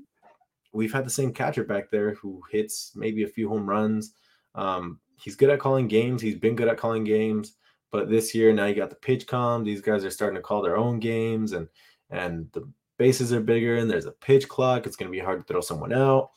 we've 0.71 0.93
had 0.93 1.05
the 1.05 1.09
same 1.09 1.33
catcher 1.33 1.65
back 1.65 1.91
there 1.91 2.13
who 2.13 2.41
hits 2.49 2.93
maybe 2.95 3.23
a 3.23 3.27
few 3.27 3.49
home 3.49 3.67
runs. 3.67 4.13
Um, 4.55 5.01
he's 5.21 5.35
good 5.35 5.49
at 5.49 5.59
calling 5.59 5.87
games. 5.87 6.21
He's 6.21 6.35
been 6.35 6.55
good 6.55 6.67
at 6.67 6.77
calling 6.77 7.03
games. 7.03 7.53
But 7.91 8.09
this 8.09 8.33
year, 8.33 8.53
now 8.53 8.65
you 8.65 8.75
got 8.75 8.89
the 8.89 8.95
PitchCom. 8.95 9.65
These 9.65 9.81
guys 9.81 10.05
are 10.05 10.11
starting 10.11 10.37
to 10.37 10.41
call 10.41 10.61
their 10.61 10.77
own 10.77 10.99
games, 10.99 11.51
and 11.51 11.67
and 12.09 12.49
the 12.53 12.69
bases 12.97 13.33
are 13.33 13.41
bigger, 13.41 13.77
and 13.77 13.89
there's 13.89 14.05
a 14.05 14.11
pitch 14.11 14.47
clock. 14.47 14.85
It's 14.85 14.95
going 14.95 15.11
to 15.11 15.17
be 15.17 15.23
hard 15.23 15.39
to 15.39 15.45
throw 15.45 15.61
someone 15.61 15.93
out. 15.93 16.31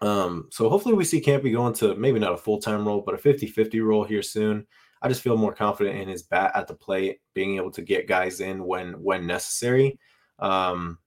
Um, 0.00 0.48
so 0.50 0.68
hopefully 0.68 0.94
we 0.94 1.04
see 1.04 1.20
Campy 1.20 1.52
go 1.52 1.66
into 1.66 1.94
maybe 1.96 2.18
not 2.18 2.32
a 2.32 2.36
full 2.36 2.60
time 2.60 2.86
role, 2.86 3.02
but 3.02 3.14
a 3.14 3.18
50 3.18 3.46
50 3.46 3.80
role 3.80 4.04
here 4.04 4.22
soon. 4.22 4.66
I 5.00 5.08
just 5.08 5.22
feel 5.22 5.36
more 5.36 5.54
confident 5.54 5.98
in 5.98 6.08
his 6.08 6.24
bat 6.24 6.52
at 6.54 6.66
the 6.66 6.74
plate, 6.74 7.20
being 7.34 7.56
able 7.56 7.70
to 7.72 7.82
get 7.82 8.08
guys 8.08 8.40
in 8.40 8.64
when 8.64 8.94
when 9.02 9.26
necessary. 9.26 9.98
Um, 10.40 10.98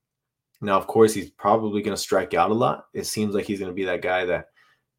now, 0.62 0.78
of 0.78 0.88
course, 0.88 1.14
he's 1.14 1.32
probably 1.32 1.82
going 1.82 1.96
to 1.96 2.02
strike 2.02 2.34
out 2.34 2.52
a 2.52 2.54
lot. 2.54 2.86
It 2.94 3.06
seems 3.06 3.34
like 3.34 3.46
he's 3.46 3.60
going 3.60 3.72
to 3.72 3.76
be 3.76 3.86
that 3.86 4.02
guy 4.02 4.26
that 4.26 4.48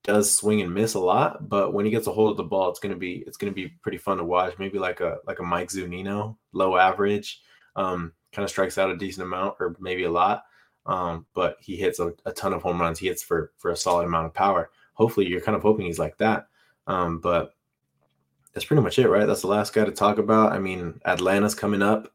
does 0.04 0.36
swing 0.36 0.60
and 0.62 0.74
miss 0.74 0.94
a 0.94 1.00
lot, 1.00 1.48
but 1.48 1.72
when 1.72 1.84
he 1.84 1.90
gets 1.90 2.06
a 2.06 2.12
hold 2.12 2.32
of 2.32 2.36
the 2.36 2.42
ball, 2.42 2.68
it's 2.68 2.80
gonna 2.80 2.96
be 2.96 3.24
it's 3.26 3.36
gonna 3.36 3.52
be 3.52 3.68
pretty 3.68 3.98
fun 3.98 4.18
to 4.18 4.24
watch. 4.24 4.58
Maybe 4.58 4.78
like 4.78 5.00
a 5.00 5.18
like 5.26 5.38
a 5.38 5.44
Mike 5.44 5.68
Zunino, 5.68 6.36
low 6.52 6.76
average, 6.76 7.40
um, 7.76 8.12
kind 8.32 8.44
of 8.44 8.50
strikes 8.50 8.78
out 8.78 8.90
a 8.90 8.96
decent 8.96 9.26
amount 9.26 9.56
or 9.60 9.76
maybe 9.78 10.04
a 10.04 10.10
lot, 10.10 10.44
um, 10.86 11.26
but 11.34 11.56
he 11.60 11.76
hits 11.76 12.00
a, 12.00 12.12
a, 12.26 12.32
ton 12.32 12.52
of 12.52 12.62
home 12.62 12.80
runs. 12.80 12.98
He 12.98 13.06
hits 13.06 13.22
for 13.22 13.52
for 13.58 13.70
a 13.70 13.76
solid 13.76 14.06
amount 14.06 14.26
of 14.26 14.34
power. 14.34 14.70
Hopefully, 14.94 15.26
you're 15.26 15.40
kind 15.40 15.56
of 15.56 15.62
hoping 15.62 15.86
he's 15.86 15.98
like 15.98 16.18
that. 16.18 16.48
Um, 16.86 17.20
but 17.20 17.54
that's 18.52 18.66
pretty 18.66 18.82
much 18.82 18.98
it, 18.98 19.08
right? 19.08 19.26
That's 19.26 19.42
the 19.42 19.46
last 19.46 19.72
guy 19.72 19.84
to 19.84 19.92
talk 19.92 20.18
about. 20.18 20.52
I 20.52 20.58
mean, 20.58 21.00
Atlanta's 21.04 21.54
coming 21.54 21.82
up. 21.82 22.12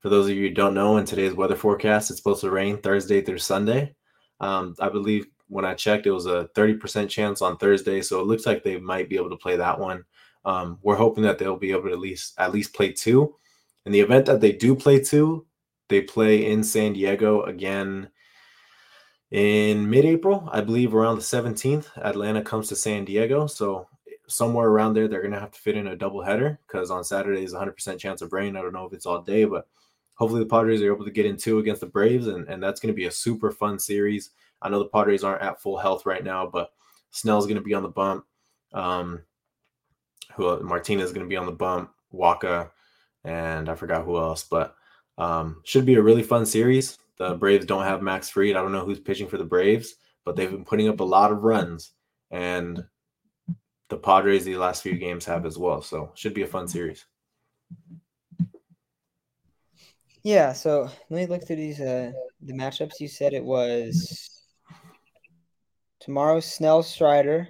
For 0.00 0.08
those 0.08 0.28
of 0.28 0.34
you 0.34 0.48
who 0.48 0.54
don't 0.54 0.74
know, 0.74 0.96
in 0.96 1.04
today's 1.04 1.32
weather 1.32 1.54
forecast, 1.54 2.10
it's 2.10 2.18
supposed 2.18 2.40
to 2.40 2.50
rain 2.50 2.78
Thursday 2.78 3.22
through 3.22 3.38
Sunday. 3.38 3.94
Um, 4.40 4.74
I 4.80 4.88
believe 4.88 5.26
when 5.52 5.66
I 5.66 5.74
checked, 5.74 6.06
it 6.06 6.12
was 6.12 6.26
a 6.26 6.48
30% 6.54 7.08
chance 7.10 7.42
on 7.42 7.58
Thursday. 7.58 8.00
So 8.00 8.20
it 8.20 8.26
looks 8.26 8.46
like 8.46 8.64
they 8.64 8.78
might 8.78 9.10
be 9.10 9.16
able 9.16 9.30
to 9.30 9.36
play 9.36 9.56
that 9.56 9.78
one. 9.78 10.04
Um, 10.46 10.78
we're 10.82 10.96
hoping 10.96 11.22
that 11.24 11.38
they'll 11.38 11.56
be 11.56 11.72
able 11.72 11.84
to 11.84 11.92
at 11.92 11.98
least 11.98 12.34
at 12.38 12.52
least 12.52 12.74
play 12.74 12.90
two. 12.92 13.36
In 13.84 13.92
the 13.92 14.00
event 14.00 14.26
that 14.26 14.40
they 14.40 14.52
do 14.52 14.74
play 14.74 14.98
two, 14.98 15.46
they 15.88 16.00
play 16.00 16.50
in 16.50 16.64
San 16.64 16.94
Diego 16.94 17.42
again 17.42 18.08
in 19.30 19.88
mid-April, 19.88 20.48
I 20.52 20.60
believe 20.60 20.94
around 20.94 21.16
the 21.16 21.22
17th. 21.22 21.86
Atlanta 21.96 22.42
comes 22.42 22.68
to 22.68 22.76
San 22.76 23.04
Diego, 23.04 23.46
so 23.46 23.88
somewhere 24.28 24.68
around 24.68 24.94
there 24.94 25.08
they're 25.08 25.22
going 25.22 25.32
to 25.32 25.40
have 25.40 25.52
to 25.52 25.60
fit 25.60 25.76
in 25.76 25.88
a 25.88 25.96
double 25.96 26.22
header 26.22 26.58
because 26.66 26.90
on 26.90 27.04
Saturday 27.04 27.44
is 27.44 27.54
100% 27.54 27.98
chance 27.98 28.22
of 28.22 28.32
rain. 28.32 28.56
I 28.56 28.62
don't 28.62 28.72
know 28.72 28.86
if 28.86 28.92
it's 28.92 29.06
all 29.06 29.20
day, 29.20 29.44
but 29.44 29.68
hopefully 30.14 30.42
the 30.42 30.48
Padres 30.48 30.82
are 30.82 30.92
able 30.92 31.04
to 31.04 31.10
get 31.10 31.26
in 31.26 31.36
two 31.36 31.58
against 31.58 31.80
the 31.80 31.86
Braves, 31.86 32.26
and, 32.26 32.48
and 32.48 32.62
that's 32.62 32.80
going 32.80 32.92
to 32.92 32.96
be 32.96 33.06
a 33.06 33.10
super 33.10 33.50
fun 33.50 33.78
series. 33.78 34.30
I 34.62 34.68
know 34.68 34.78
the 34.78 34.88
Padres 34.88 35.24
aren't 35.24 35.42
at 35.42 35.60
full 35.60 35.76
health 35.76 36.06
right 36.06 36.24
now, 36.24 36.46
but 36.46 36.72
Snell's 37.10 37.46
going 37.46 37.56
to 37.56 37.62
be 37.62 37.74
on 37.74 37.82
the 37.82 37.88
bump. 37.88 38.24
Um, 38.72 39.20
who 40.34 40.62
Martinez 40.62 41.06
is 41.06 41.12
going 41.12 41.26
to 41.26 41.28
be 41.28 41.36
on 41.36 41.46
the 41.46 41.52
bump, 41.52 41.90
Wacha, 42.12 42.70
and 43.24 43.68
I 43.68 43.74
forgot 43.74 44.04
who 44.04 44.16
else, 44.18 44.44
but 44.44 44.74
um, 45.18 45.60
should 45.64 45.86
be 45.86 45.94
a 45.94 46.02
really 46.02 46.22
fun 46.22 46.46
series. 46.46 46.98
The 47.18 47.34
Braves 47.34 47.66
don't 47.66 47.84
have 47.84 48.02
Max 48.02 48.30
Fried. 48.30 48.56
I 48.56 48.62
don't 48.62 48.72
know 48.72 48.84
who's 48.84 49.00
pitching 49.00 49.28
for 49.28 49.38
the 49.38 49.44
Braves, 49.44 49.96
but 50.24 50.36
they've 50.36 50.50
been 50.50 50.64
putting 50.64 50.88
up 50.88 51.00
a 51.00 51.04
lot 51.04 51.30
of 51.30 51.42
runs, 51.42 51.92
and 52.30 52.82
the 53.88 53.96
Padres 53.96 54.44
the 54.44 54.56
last 54.56 54.82
few 54.82 54.94
games 54.94 55.24
have 55.26 55.44
as 55.44 55.58
well. 55.58 55.82
So 55.82 56.12
should 56.14 56.34
be 56.34 56.42
a 56.42 56.46
fun 56.46 56.66
series. 56.66 57.04
Yeah. 60.22 60.52
So 60.52 60.88
let 61.10 61.20
me 61.20 61.26
look 61.26 61.46
through 61.46 61.56
these 61.56 61.80
uh, 61.80 62.12
the 62.40 62.54
matchups. 62.54 63.00
You 63.00 63.08
said 63.08 63.34
it 63.34 63.44
was 63.44 64.41
tomorrow. 66.02 66.40
Snell, 66.40 66.82
Strider, 66.82 67.48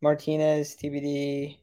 Martinez, 0.00 0.76
TBD, 0.76 1.58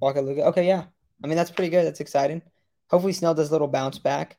Wacha 0.00 0.24
Luka. 0.24 0.44
Okay, 0.46 0.66
yeah. 0.66 0.84
I 1.22 1.26
mean 1.26 1.36
that's 1.36 1.50
pretty 1.50 1.70
good. 1.70 1.84
That's 1.84 2.00
exciting. 2.00 2.42
Hopefully 2.90 3.12
Snell 3.12 3.34
does 3.34 3.48
a 3.48 3.52
little 3.52 3.68
bounce 3.68 3.98
back. 3.98 4.38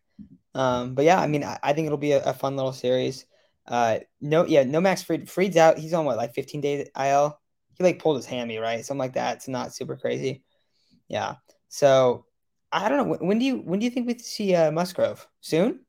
Um, 0.55 0.95
but 0.95 1.05
yeah, 1.05 1.19
I 1.19 1.27
mean 1.27 1.43
I, 1.43 1.59
I 1.61 1.73
think 1.73 1.85
it'll 1.85 1.97
be 1.97 2.13
a, 2.13 2.23
a, 2.23 2.33
fun 2.33 2.55
little 2.55 2.73
series. 2.73 3.25
Uh, 3.67 3.99
no, 4.21 4.45
yeah, 4.45 4.63
no 4.63 4.81
Max 4.81 5.03
Fried. 5.03 5.29
Fried's 5.29 5.57
out. 5.57 5.77
He's 5.77 5.93
on 5.93 6.05
what 6.05 6.17
like 6.17 6.33
15 6.33 6.61
days 6.61 6.87
IL. 6.99 7.39
He 7.77 7.83
like 7.83 7.99
pulled 7.99 8.17
his 8.17 8.25
hammy, 8.25 8.57
right? 8.57 8.83
Something 8.83 8.99
like 8.99 9.13
that. 9.13 9.37
It's 9.37 9.47
not 9.47 9.73
super 9.73 9.95
crazy. 9.95 10.43
Yeah. 11.07 11.35
So 11.67 12.25
I 12.71 12.89
don't 12.89 12.97
know. 12.97 13.03
When, 13.03 13.27
when 13.27 13.39
do 13.39 13.45
you 13.45 13.57
when 13.57 13.79
do 13.79 13.85
you 13.85 13.91
think 13.91 14.07
we 14.07 14.17
see 14.17 14.55
uh, 14.55 14.71
Musgrove? 14.71 15.27
Soon? 15.41 15.81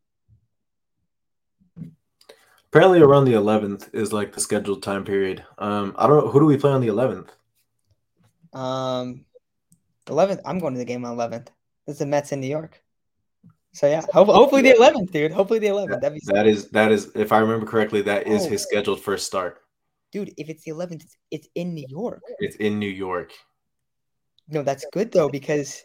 Apparently 2.73 3.01
around 3.01 3.25
the 3.25 3.33
11th 3.33 3.93
is 3.93 4.13
like 4.13 4.33
the 4.33 4.41
scheduled 4.41 4.83
time 4.83 5.05
period. 5.05 5.45
Um, 5.59 5.95
I 5.99 6.07
don't 6.07 6.25
know 6.25 6.31
who 6.31 6.39
do 6.39 6.47
we 6.47 6.57
play 6.57 6.71
on 6.71 6.81
the 6.81 6.87
11th. 6.87 7.29
Um, 8.53 9.25
11th. 10.07 10.41
I'm 10.45 10.61
going 10.61 10.75
to 10.75 10.79
the 10.79 10.85
game 10.85 11.05
on 11.05 11.17
11th. 11.17 11.49
It's 11.89 11.99
the 11.99 12.07
Mets 12.07 12.31
in 12.31 12.41
New 12.41 12.47
York. 12.47 12.81
So 13.73 13.89
yeah, 13.89 14.03
ho- 14.13 14.25
hopefully 14.25 14.63
the 14.63 14.75
11th, 14.75 15.11
dude. 15.11 15.33
Hopefully 15.33 15.59
the 15.59 15.69
11th. 15.69 16.01
That'd 16.01 16.15
be 16.15 16.21
that 16.27 16.47
is 16.47 16.69
that 16.71 16.93
is 16.93 17.11
if 17.15 17.33
I 17.33 17.39
remember 17.39 17.67
correctly, 17.67 18.03
that 18.03 18.27
is 18.27 18.47
oh. 18.47 18.51
his 18.51 18.63
scheduled 18.63 19.01
first 19.01 19.27
start. 19.27 19.63
Dude, 20.13 20.33
if 20.37 20.49
it's 20.49 20.65
the 20.65 20.73
11th, 20.73 21.03
it's, 21.03 21.17
it's 21.31 21.49
in 21.55 21.75
New 21.75 21.87
York. 21.89 22.23
It's 22.39 22.57
in 22.57 22.79
New 22.79 22.91
York. 22.91 23.33
No, 24.49 24.63
that's 24.63 24.85
good 24.93 25.13
though 25.13 25.29
because 25.29 25.85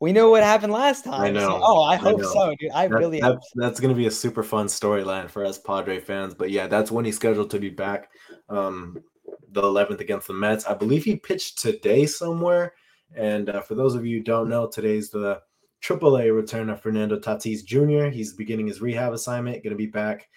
we 0.00 0.12
know 0.12 0.30
what 0.30 0.42
happened 0.42 0.72
last 0.72 1.04
time. 1.04 1.20
I 1.20 1.30
know. 1.30 1.40
So, 1.40 1.60
oh, 1.62 1.82
I 1.82 1.96
hope 1.96 2.20
I 2.20 2.24
so, 2.24 2.54
dude. 2.58 2.70
I 2.70 2.86
that, 2.86 2.94
really 2.94 3.20
that, 3.20 3.40
That's 3.56 3.80
going 3.80 3.92
to 3.92 3.98
be 3.98 4.06
a 4.06 4.10
super 4.10 4.42
fun 4.42 4.66
storyline 4.66 5.28
for 5.28 5.44
us 5.44 5.58
Padre 5.58 5.98
fans. 6.00 6.34
But 6.34 6.50
yeah, 6.50 6.68
that's 6.68 6.90
when 6.90 7.04
he's 7.04 7.16
scheduled 7.16 7.50
to 7.50 7.58
be 7.58 7.70
back. 7.70 8.10
Um, 8.48 9.02
the 9.50 9.62
11th 9.62 10.00
against 10.00 10.28
the 10.28 10.34
Mets. 10.34 10.66
I 10.66 10.74
believe 10.74 11.04
he 11.04 11.16
pitched 11.16 11.58
today 11.58 12.06
somewhere. 12.06 12.74
And 13.16 13.48
uh, 13.48 13.60
for 13.62 13.74
those 13.74 13.94
of 13.94 14.06
you 14.06 14.18
who 14.18 14.24
don't 14.24 14.48
know, 14.48 14.68
today's 14.68 15.10
the 15.10 15.40
AAA 15.82 16.34
return 16.34 16.70
of 16.70 16.80
Fernando 16.80 17.18
Tatis 17.18 17.64
Jr. 17.64 18.08
He's 18.08 18.34
beginning 18.34 18.66
his 18.66 18.80
rehab 18.80 19.12
assignment, 19.12 19.62
going 19.62 19.70
to 19.70 19.76
be 19.76 19.86
back. 19.86 20.28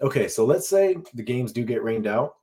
Okay, 0.00 0.26
so 0.26 0.44
let's 0.44 0.68
say 0.68 0.96
the 1.14 1.22
games 1.22 1.52
do 1.52 1.64
get 1.64 1.84
rained 1.84 2.06
out. 2.06 2.34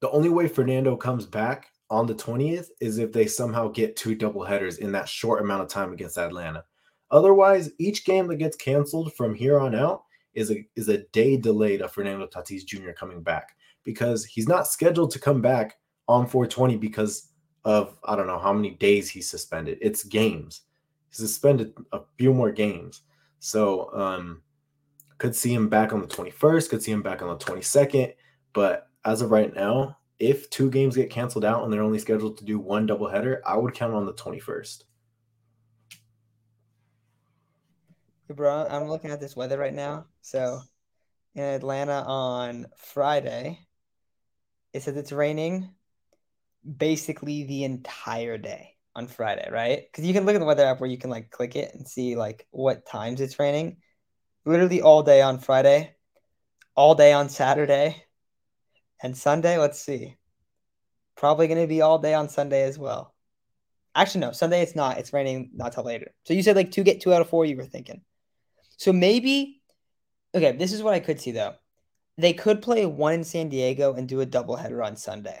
The 0.00 0.10
only 0.10 0.28
way 0.28 0.46
Fernando 0.46 0.96
comes 0.96 1.26
back 1.26 1.71
on 1.92 2.06
the 2.06 2.14
20th 2.14 2.68
is 2.80 2.96
if 2.96 3.12
they 3.12 3.26
somehow 3.26 3.68
get 3.68 3.96
two 3.96 4.14
double 4.14 4.42
headers 4.42 4.78
in 4.78 4.90
that 4.92 5.06
short 5.06 5.42
amount 5.42 5.62
of 5.62 5.68
time 5.68 5.92
against 5.92 6.16
Atlanta. 6.16 6.64
Otherwise, 7.10 7.70
each 7.78 8.06
game 8.06 8.26
that 8.26 8.36
gets 8.36 8.56
canceled 8.56 9.12
from 9.12 9.34
here 9.34 9.60
on 9.60 9.74
out 9.74 10.04
is 10.32 10.50
a 10.50 10.66
is 10.74 10.88
a 10.88 11.04
day 11.12 11.36
delayed 11.36 11.82
of 11.82 11.92
Fernando 11.92 12.26
Tatis 12.26 12.64
Jr. 12.64 12.92
coming 12.92 13.22
back 13.22 13.54
because 13.84 14.24
he's 14.24 14.48
not 14.48 14.66
scheduled 14.66 15.10
to 15.10 15.18
come 15.18 15.42
back 15.42 15.76
on 16.08 16.26
420 16.26 16.78
because 16.78 17.28
of 17.66 17.98
I 18.04 18.16
don't 18.16 18.26
know 18.26 18.38
how 18.38 18.54
many 18.54 18.70
days 18.70 19.10
he's 19.10 19.28
suspended. 19.28 19.76
It's 19.82 20.02
games. 20.02 20.62
Suspended 21.10 21.74
a 21.92 22.00
few 22.16 22.32
more 22.32 22.50
games. 22.50 23.02
So 23.38 23.90
um 23.92 24.40
could 25.18 25.36
see 25.36 25.52
him 25.52 25.68
back 25.68 25.92
on 25.92 26.00
the 26.00 26.08
21st, 26.08 26.70
could 26.70 26.82
see 26.82 26.92
him 26.92 27.02
back 27.02 27.20
on 27.20 27.28
the 27.28 27.44
22nd, 27.44 28.14
but 28.54 28.88
as 29.04 29.20
of 29.20 29.30
right 29.30 29.54
now, 29.54 29.98
if 30.22 30.48
two 30.50 30.70
games 30.70 30.94
get 30.94 31.10
canceled 31.10 31.44
out 31.44 31.64
and 31.64 31.72
they're 31.72 31.82
only 31.82 31.98
scheduled 31.98 32.38
to 32.38 32.44
do 32.44 32.56
one 32.60 32.86
doubleheader, 32.86 33.40
I 33.44 33.56
would 33.56 33.74
count 33.74 33.92
on 33.92 34.06
the 34.06 34.14
21st. 34.14 34.84
Bro, 38.28 38.68
I'm 38.70 38.88
looking 38.88 39.10
at 39.10 39.18
this 39.18 39.34
weather 39.34 39.58
right 39.58 39.74
now. 39.74 40.06
So 40.20 40.60
in 41.34 41.42
Atlanta 41.42 42.04
on 42.06 42.66
Friday, 42.76 43.58
it 44.72 44.84
says 44.84 44.96
it's 44.96 45.10
raining 45.10 45.70
basically 46.64 47.42
the 47.42 47.64
entire 47.64 48.38
day 48.38 48.76
on 48.94 49.08
Friday, 49.08 49.48
right? 49.50 49.82
Because 49.90 50.06
you 50.06 50.14
can 50.14 50.24
look 50.24 50.36
at 50.36 50.38
the 50.38 50.44
weather 50.44 50.64
app 50.64 50.80
where 50.80 50.88
you 50.88 50.98
can 50.98 51.10
like 51.10 51.30
click 51.30 51.56
it 51.56 51.74
and 51.74 51.86
see 51.86 52.14
like 52.14 52.46
what 52.52 52.86
times 52.86 53.20
it's 53.20 53.40
raining. 53.40 53.78
Literally 54.44 54.82
all 54.82 55.02
day 55.02 55.20
on 55.20 55.40
Friday, 55.40 55.96
all 56.76 56.94
day 56.94 57.12
on 57.12 57.28
Saturday, 57.28 58.04
and 59.02 59.16
Sunday. 59.16 59.58
Let's 59.58 59.80
see. 59.80 60.16
Probably 61.16 61.48
going 61.48 61.60
to 61.60 61.66
be 61.66 61.82
all 61.82 61.98
day 61.98 62.14
on 62.14 62.28
Sunday 62.28 62.62
as 62.62 62.78
well. 62.78 63.14
Actually, 63.94 64.22
no, 64.22 64.32
Sunday 64.32 64.62
it's 64.62 64.74
not. 64.74 64.98
It's 64.98 65.12
raining 65.12 65.50
not 65.54 65.72
till 65.72 65.84
later. 65.84 66.12
So 66.24 66.32
you 66.32 66.42
said 66.42 66.56
like 66.56 66.70
two 66.70 66.82
get 66.82 67.00
two 67.00 67.12
out 67.12 67.20
of 67.20 67.28
four. 67.28 67.44
You 67.44 67.56
were 67.56 67.64
thinking. 67.64 68.02
So 68.78 68.92
maybe, 68.92 69.60
okay. 70.34 70.52
This 70.52 70.72
is 70.72 70.82
what 70.82 70.94
I 70.94 71.00
could 71.00 71.20
see 71.20 71.32
though. 71.32 71.54
They 72.16 72.32
could 72.32 72.62
play 72.62 72.86
one 72.86 73.14
in 73.14 73.24
San 73.24 73.48
Diego 73.48 73.94
and 73.94 74.08
do 74.08 74.20
a 74.20 74.26
doubleheader 74.26 74.84
on 74.84 74.96
Sunday. 74.96 75.38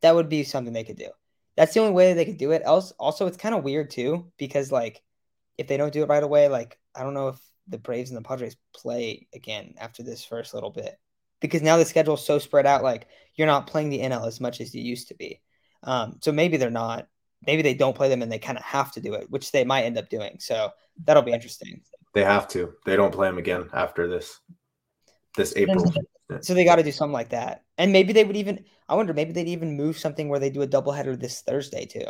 That 0.00 0.14
would 0.14 0.28
be 0.28 0.44
something 0.44 0.72
they 0.72 0.84
could 0.84 0.98
do. 0.98 1.10
That's 1.56 1.74
the 1.74 1.80
only 1.80 1.92
way 1.92 2.12
they 2.12 2.24
could 2.24 2.38
do 2.38 2.52
it. 2.52 2.62
Else, 2.64 2.92
also, 2.98 3.26
it's 3.26 3.36
kind 3.36 3.54
of 3.54 3.64
weird 3.64 3.90
too 3.90 4.30
because 4.38 4.72
like 4.72 5.02
if 5.58 5.68
they 5.68 5.76
don't 5.76 5.92
do 5.92 6.02
it 6.02 6.08
right 6.08 6.22
away, 6.22 6.48
like 6.48 6.78
I 6.94 7.02
don't 7.02 7.14
know 7.14 7.28
if 7.28 7.40
the 7.68 7.78
Braves 7.78 8.10
and 8.10 8.16
the 8.16 8.26
Padres 8.26 8.56
play 8.74 9.28
again 9.34 9.74
after 9.78 10.02
this 10.02 10.24
first 10.24 10.54
little 10.54 10.70
bit 10.70 10.98
because 11.44 11.60
now 11.60 11.76
the 11.76 11.84
schedule 11.84 12.14
is 12.14 12.24
so 12.24 12.38
spread 12.38 12.64
out. 12.64 12.82
Like 12.82 13.06
you're 13.34 13.46
not 13.46 13.66
playing 13.66 13.90
the 13.90 13.98
NL 13.98 14.26
as 14.26 14.40
much 14.40 14.62
as 14.62 14.74
you 14.74 14.82
used 14.82 15.08
to 15.08 15.14
be. 15.14 15.42
Um, 15.82 16.16
so 16.22 16.32
maybe 16.32 16.56
they're 16.56 16.70
not. 16.70 17.06
Maybe 17.46 17.60
they 17.60 17.74
don't 17.74 17.94
play 17.94 18.08
them 18.08 18.22
and 18.22 18.32
they 18.32 18.38
kind 18.38 18.56
of 18.56 18.64
have 18.64 18.92
to 18.92 19.00
do 19.02 19.12
it, 19.12 19.30
which 19.30 19.52
they 19.52 19.62
might 19.62 19.82
end 19.82 19.98
up 19.98 20.08
doing. 20.08 20.38
So 20.40 20.70
that'll 21.04 21.22
be 21.22 21.34
interesting. 21.34 21.82
They 22.14 22.24
have 22.24 22.48
to. 22.48 22.72
They 22.86 22.96
don't 22.96 23.12
play 23.12 23.28
them 23.28 23.36
again 23.36 23.68
after 23.74 24.08
this. 24.08 24.40
This 25.36 25.54
April. 25.54 25.84
So 26.40 26.54
they 26.54 26.64
got 26.64 26.76
to 26.76 26.82
do 26.82 26.92
something 26.92 27.12
like 27.12 27.28
that. 27.28 27.64
And 27.76 27.92
maybe 27.92 28.14
they 28.14 28.24
would 28.24 28.36
even, 28.36 28.64
I 28.88 28.94
wonder, 28.94 29.12
maybe 29.12 29.32
they'd 29.32 29.48
even 29.48 29.76
move 29.76 29.98
something 29.98 30.30
where 30.30 30.40
they 30.40 30.48
do 30.48 30.62
a 30.62 30.66
doubleheader 30.66 31.20
this 31.20 31.42
Thursday 31.42 31.84
too, 31.84 32.06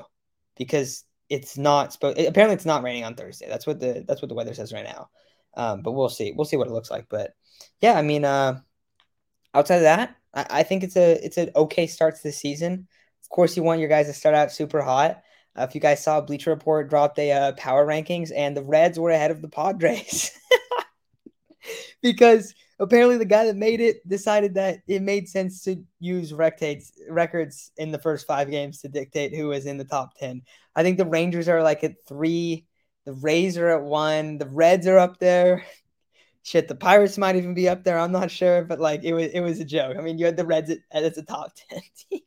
because 0.56 1.02
it's 1.28 1.58
not 1.58 1.92
supposed. 1.92 2.20
Apparently, 2.20 2.54
it's 2.54 2.64
not 2.64 2.84
raining 2.84 3.02
on 3.02 3.16
Thursday. 3.16 3.48
That's 3.48 3.66
what 3.66 3.80
the 3.80 4.04
that's 4.06 4.22
what 4.22 4.28
the 4.28 4.36
weather 4.36 4.54
says 4.54 4.72
right 4.72 4.84
now. 4.84 5.08
Um, 5.56 5.82
but 5.82 5.92
we'll 5.92 6.08
see. 6.08 6.32
We'll 6.36 6.44
see 6.44 6.56
what 6.56 6.68
it 6.68 6.72
looks 6.72 6.92
like. 6.92 7.06
But 7.08 7.32
yeah, 7.80 7.94
I 7.94 8.02
mean, 8.02 8.24
uh, 8.24 8.60
outside 9.54 9.76
of 9.76 9.82
that, 9.82 10.16
I, 10.34 10.46
I 10.50 10.62
think 10.62 10.82
it's 10.82 10.96
a 10.96 11.24
it's 11.24 11.36
an 11.38 11.50
okay 11.56 11.86
start 11.86 12.16
to 12.16 12.22
the 12.22 12.32
season. 12.32 12.88
Of 13.22 13.28
course, 13.30 13.56
you 13.56 13.62
want 13.62 13.80
your 13.80 13.88
guys 13.88 14.06
to 14.06 14.12
start 14.12 14.34
out 14.34 14.52
super 14.52 14.82
hot. 14.82 15.22
Uh, 15.56 15.66
if 15.68 15.74
you 15.74 15.80
guys 15.80 16.02
saw 16.02 16.20
Bleacher 16.20 16.50
Report 16.50 16.90
dropped 16.90 17.18
a 17.18 17.32
uh, 17.32 17.52
power 17.52 17.86
rankings, 17.86 18.32
and 18.34 18.56
the 18.56 18.64
Reds 18.64 18.98
were 18.98 19.10
ahead 19.10 19.30
of 19.30 19.40
the 19.40 19.48
Padres 19.48 20.30
because 22.02 22.54
apparently 22.78 23.16
the 23.16 23.24
guy 23.24 23.46
that 23.46 23.56
made 23.56 23.80
it 23.80 24.06
decided 24.08 24.54
that 24.54 24.80
it 24.86 25.02
made 25.02 25.28
sense 25.28 25.62
to 25.62 25.82
use 26.00 26.32
rectates 26.32 26.92
records 27.08 27.70
in 27.76 27.92
the 27.92 27.98
first 27.98 28.26
five 28.26 28.50
games 28.50 28.80
to 28.80 28.88
dictate 28.88 29.34
who 29.34 29.48
was 29.48 29.66
in 29.66 29.78
the 29.78 29.84
top 29.84 30.16
10 30.18 30.42
i 30.74 30.82
think 30.82 30.98
the 30.98 31.06
rangers 31.06 31.48
are 31.48 31.62
like 31.62 31.84
at 31.84 31.94
three 32.06 32.66
the 33.04 33.12
rays 33.12 33.56
are 33.56 33.68
at 33.68 33.82
one 33.82 34.38
the 34.38 34.48
reds 34.48 34.86
are 34.86 34.98
up 34.98 35.18
there 35.18 35.64
shit 36.44 36.68
the 36.68 36.74
pirates 36.76 37.18
might 37.18 37.34
even 37.34 37.54
be 37.54 37.68
up 37.68 37.82
there 37.82 37.98
i'm 37.98 38.12
not 38.12 38.30
sure 38.30 38.62
but 38.62 38.78
like 38.78 39.02
it 39.02 39.12
was 39.12 39.26
it 39.32 39.40
was 39.40 39.58
a 39.58 39.64
joke 39.64 39.96
i 39.96 40.00
mean 40.00 40.18
you 40.18 40.24
had 40.24 40.36
the 40.36 40.46
reds 40.46 40.70
as 40.92 41.18
a 41.18 41.22
top 41.22 41.52
10 41.70 41.80
team 42.08 42.20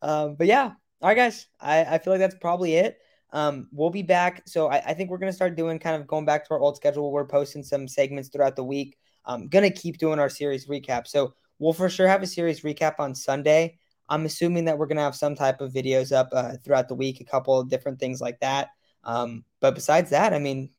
um, 0.00 0.34
but 0.36 0.46
yeah 0.46 0.72
all 1.02 1.08
right 1.08 1.16
guys 1.16 1.46
I, 1.60 1.84
I 1.84 1.98
feel 1.98 2.14
like 2.14 2.20
that's 2.20 2.36
probably 2.40 2.76
it 2.76 2.98
um, 3.34 3.66
we'll 3.72 3.90
be 3.90 4.02
back. 4.02 4.42
So 4.46 4.68
I, 4.68 4.76
I 4.76 4.94
think 4.94 5.10
we're 5.10 5.18
to 5.18 5.32
start 5.32 5.56
doing 5.56 5.80
kind 5.80 6.00
of 6.00 6.06
going 6.06 6.24
back 6.24 6.46
to 6.46 6.54
our 6.54 6.60
old 6.60 6.76
schedule. 6.76 7.10
We're 7.10 7.26
posting 7.26 7.64
some 7.64 7.88
segments 7.88 8.28
throughout 8.28 8.54
the 8.54 8.62
week. 8.62 8.96
I'm 9.26 9.48
gonna 9.48 9.70
keep 9.70 9.98
doing 9.98 10.20
our 10.20 10.28
series 10.28 10.66
recap. 10.66 11.08
So 11.08 11.34
we'll 11.58 11.72
for 11.72 11.90
sure 11.90 12.06
have 12.06 12.22
a 12.22 12.28
series 12.28 12.60
recap 12.60 12.94
on 13.00 13.14
Sunday. 13.14 13.76
I'm 14.08 14.24
assuming 14.24 14.66
that 14.66 14.78
we're 14.78 14.86
gonna 14.86 15.00
have 15.00 15.16
some 15.16 15.34
type 15.34 15.60
of 15.60 15.72
videos 15.72 16.12
up 16.12 16.28
uh, 16.32 16.52
throughout 16.62 16.88
the 16.88 16.94
week, 16.94 17.20
a 17.20 17.24
couple 17.24 17.58
of 17.58 17.68
different 17.68 17.98
things 17.98 18.20
like 18.20 18.38
that. 18.38 18.68
Um, 19.02 19.44
but 19.60 19.74
besides 19.74 20.10
that, 20.10 20.32
I 20.32 20.38
mean, 20.38 20.70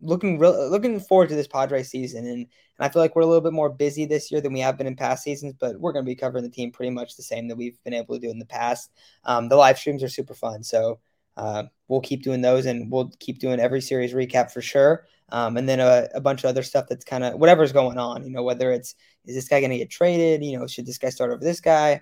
looking 0.00 0.38
real, 0.38 0.70
looking 0.70 0.98
forward 1.00 1.28
to 1.30 1.34
this 1.34 1.46
Padre 1.46 1.82
season, 1.82 2.26
and 2.26 2.46
and 2.78 2.86
I 2.86 2.88
feel 2.90 3.00
like 3.00 3.16
we're 3.16 3.22
a 3.22 3.26
little 3.26 3.40
bit 3.40 3.52
more 3.52 3.70
busy 3.70 4.04
this 4.04 4.30
year 4.30 4.40
than 4.40 4.52
we 4.52 4.60
have 4.60 4.76
been 4.76 4.86
in 4.86 4.96
past 4.96 5.24
seasons. 5.24 5.54
But 5.58 5.80
we're 5.80 5.92
gonna 5.92 6.04
be 6.04 6.14
covering 6.14 6.44
the 6.44 6.50
team 6.50 6.72
pretty 6.72 6.90
much 6.90 7.16
the 7.16 7.22
same 7.22 7.48
that 7.48 7.56
we've 7.56 7.82
been 7.84 7.94
able 7.94 8.14
to 8.14 8.20
do 8.20 8.30
in 8.30 8.38
the 8.38 8.46
past. 8.46 8.90
Um, 9.24 9.48
the 9.48 9.56
live 9.56 9.78
streams 9.78 10.02
are 10.02 10.08
super 10.08 10.34
fun, 10.34 10.62
so 10.62 11.00
uh, 11.36 11.64
we'll 11.88 12.00
keep 12.00 12.22
doing 12.22 12.40
those, 12.40 12.66
and 12.66 12.90
we'll 12.90 13.10
keep 13.18 13.38
doing 13.38 13.60
every 13.60 13.80
series 13.80 14.12
recap 14.12 14.50
for 14.50 14.62
sure. 14.62 15.06
Um, 15.30 15.56
and 15.56 15.68
then 15.68 15.80
a, 15.80 16.08
a, 16.14 16.20
bunch 16.20 16.44
of 16.44 16.50
other 16.50 16.62
stuff 16.62 16.86
that's 16.88 17.04
kind 17.04 17.24
of 17.24 17.34
whatever's 17.34 17.72
going 17.72 17.98
on, 17.98 18.22
you 18.22 18.30
know, 18.30 18.44
whether 18.44 18.70
it's 18.70 18.94
is 19.24 19.34
this 19.34 19.48
guy 19.48 19.58
going 19.58 19.72
to 19.72 19.78
get 19.78 19.90
traded, 19.90 20.44
you 20.44 20.56
know, 20.56 20.68
should 20.68 20.86
this 20.86 20.98
guy 20.98 21.08
start 21.08 21.32
over 21.32 21.42
this 21.42 21.60
guy, 21.60 22.00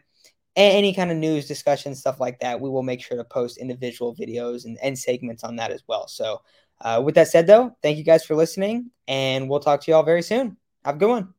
any 0.56 0.92
kind 0.94 1.10
of 1.10 1.16
news 1.16 1.48
discussion, 1.48 1.94
stuff 1.94 2.20
like 2.20 2.38
that, 2.40 2.60
we 2.60 2.68
will 2.68 2.82
make 2.82 3.02
sure 3.02 3.16
to 3.16 3.24
post 3.24 3.56
individual 3.56 4.14
videos 4.14 4.66
and, 4.66 4.78
and 4.82 4.98
segments 4.98 5.42
on 5.42 5.56
that 5.56 5.70
as 5.70 5.82
well. 5.88 6.06
So, 6.06 6.42
uh, 6.80 7.02
with 7.04 7.14
that 7.16 7.28
said, 7.28 7.46
though, 7.46 7.76
thank 7.82 7.98
you 7.98 8.04
guys 8.04 8.24
for 8.24 8.34
listening, 8.34 8.90
and 9.08 9.48
we'll 9.48 9.60
talk 9.60 9.80
to 9.82 9.90
you 9.90 9.94
all 9.96 10.02
very 10.02 10.22
soon. 10.22 10.56
Have 10.84 10.96
a 10.96 10.98
good 10.98 11.08
one. 11.08 11.33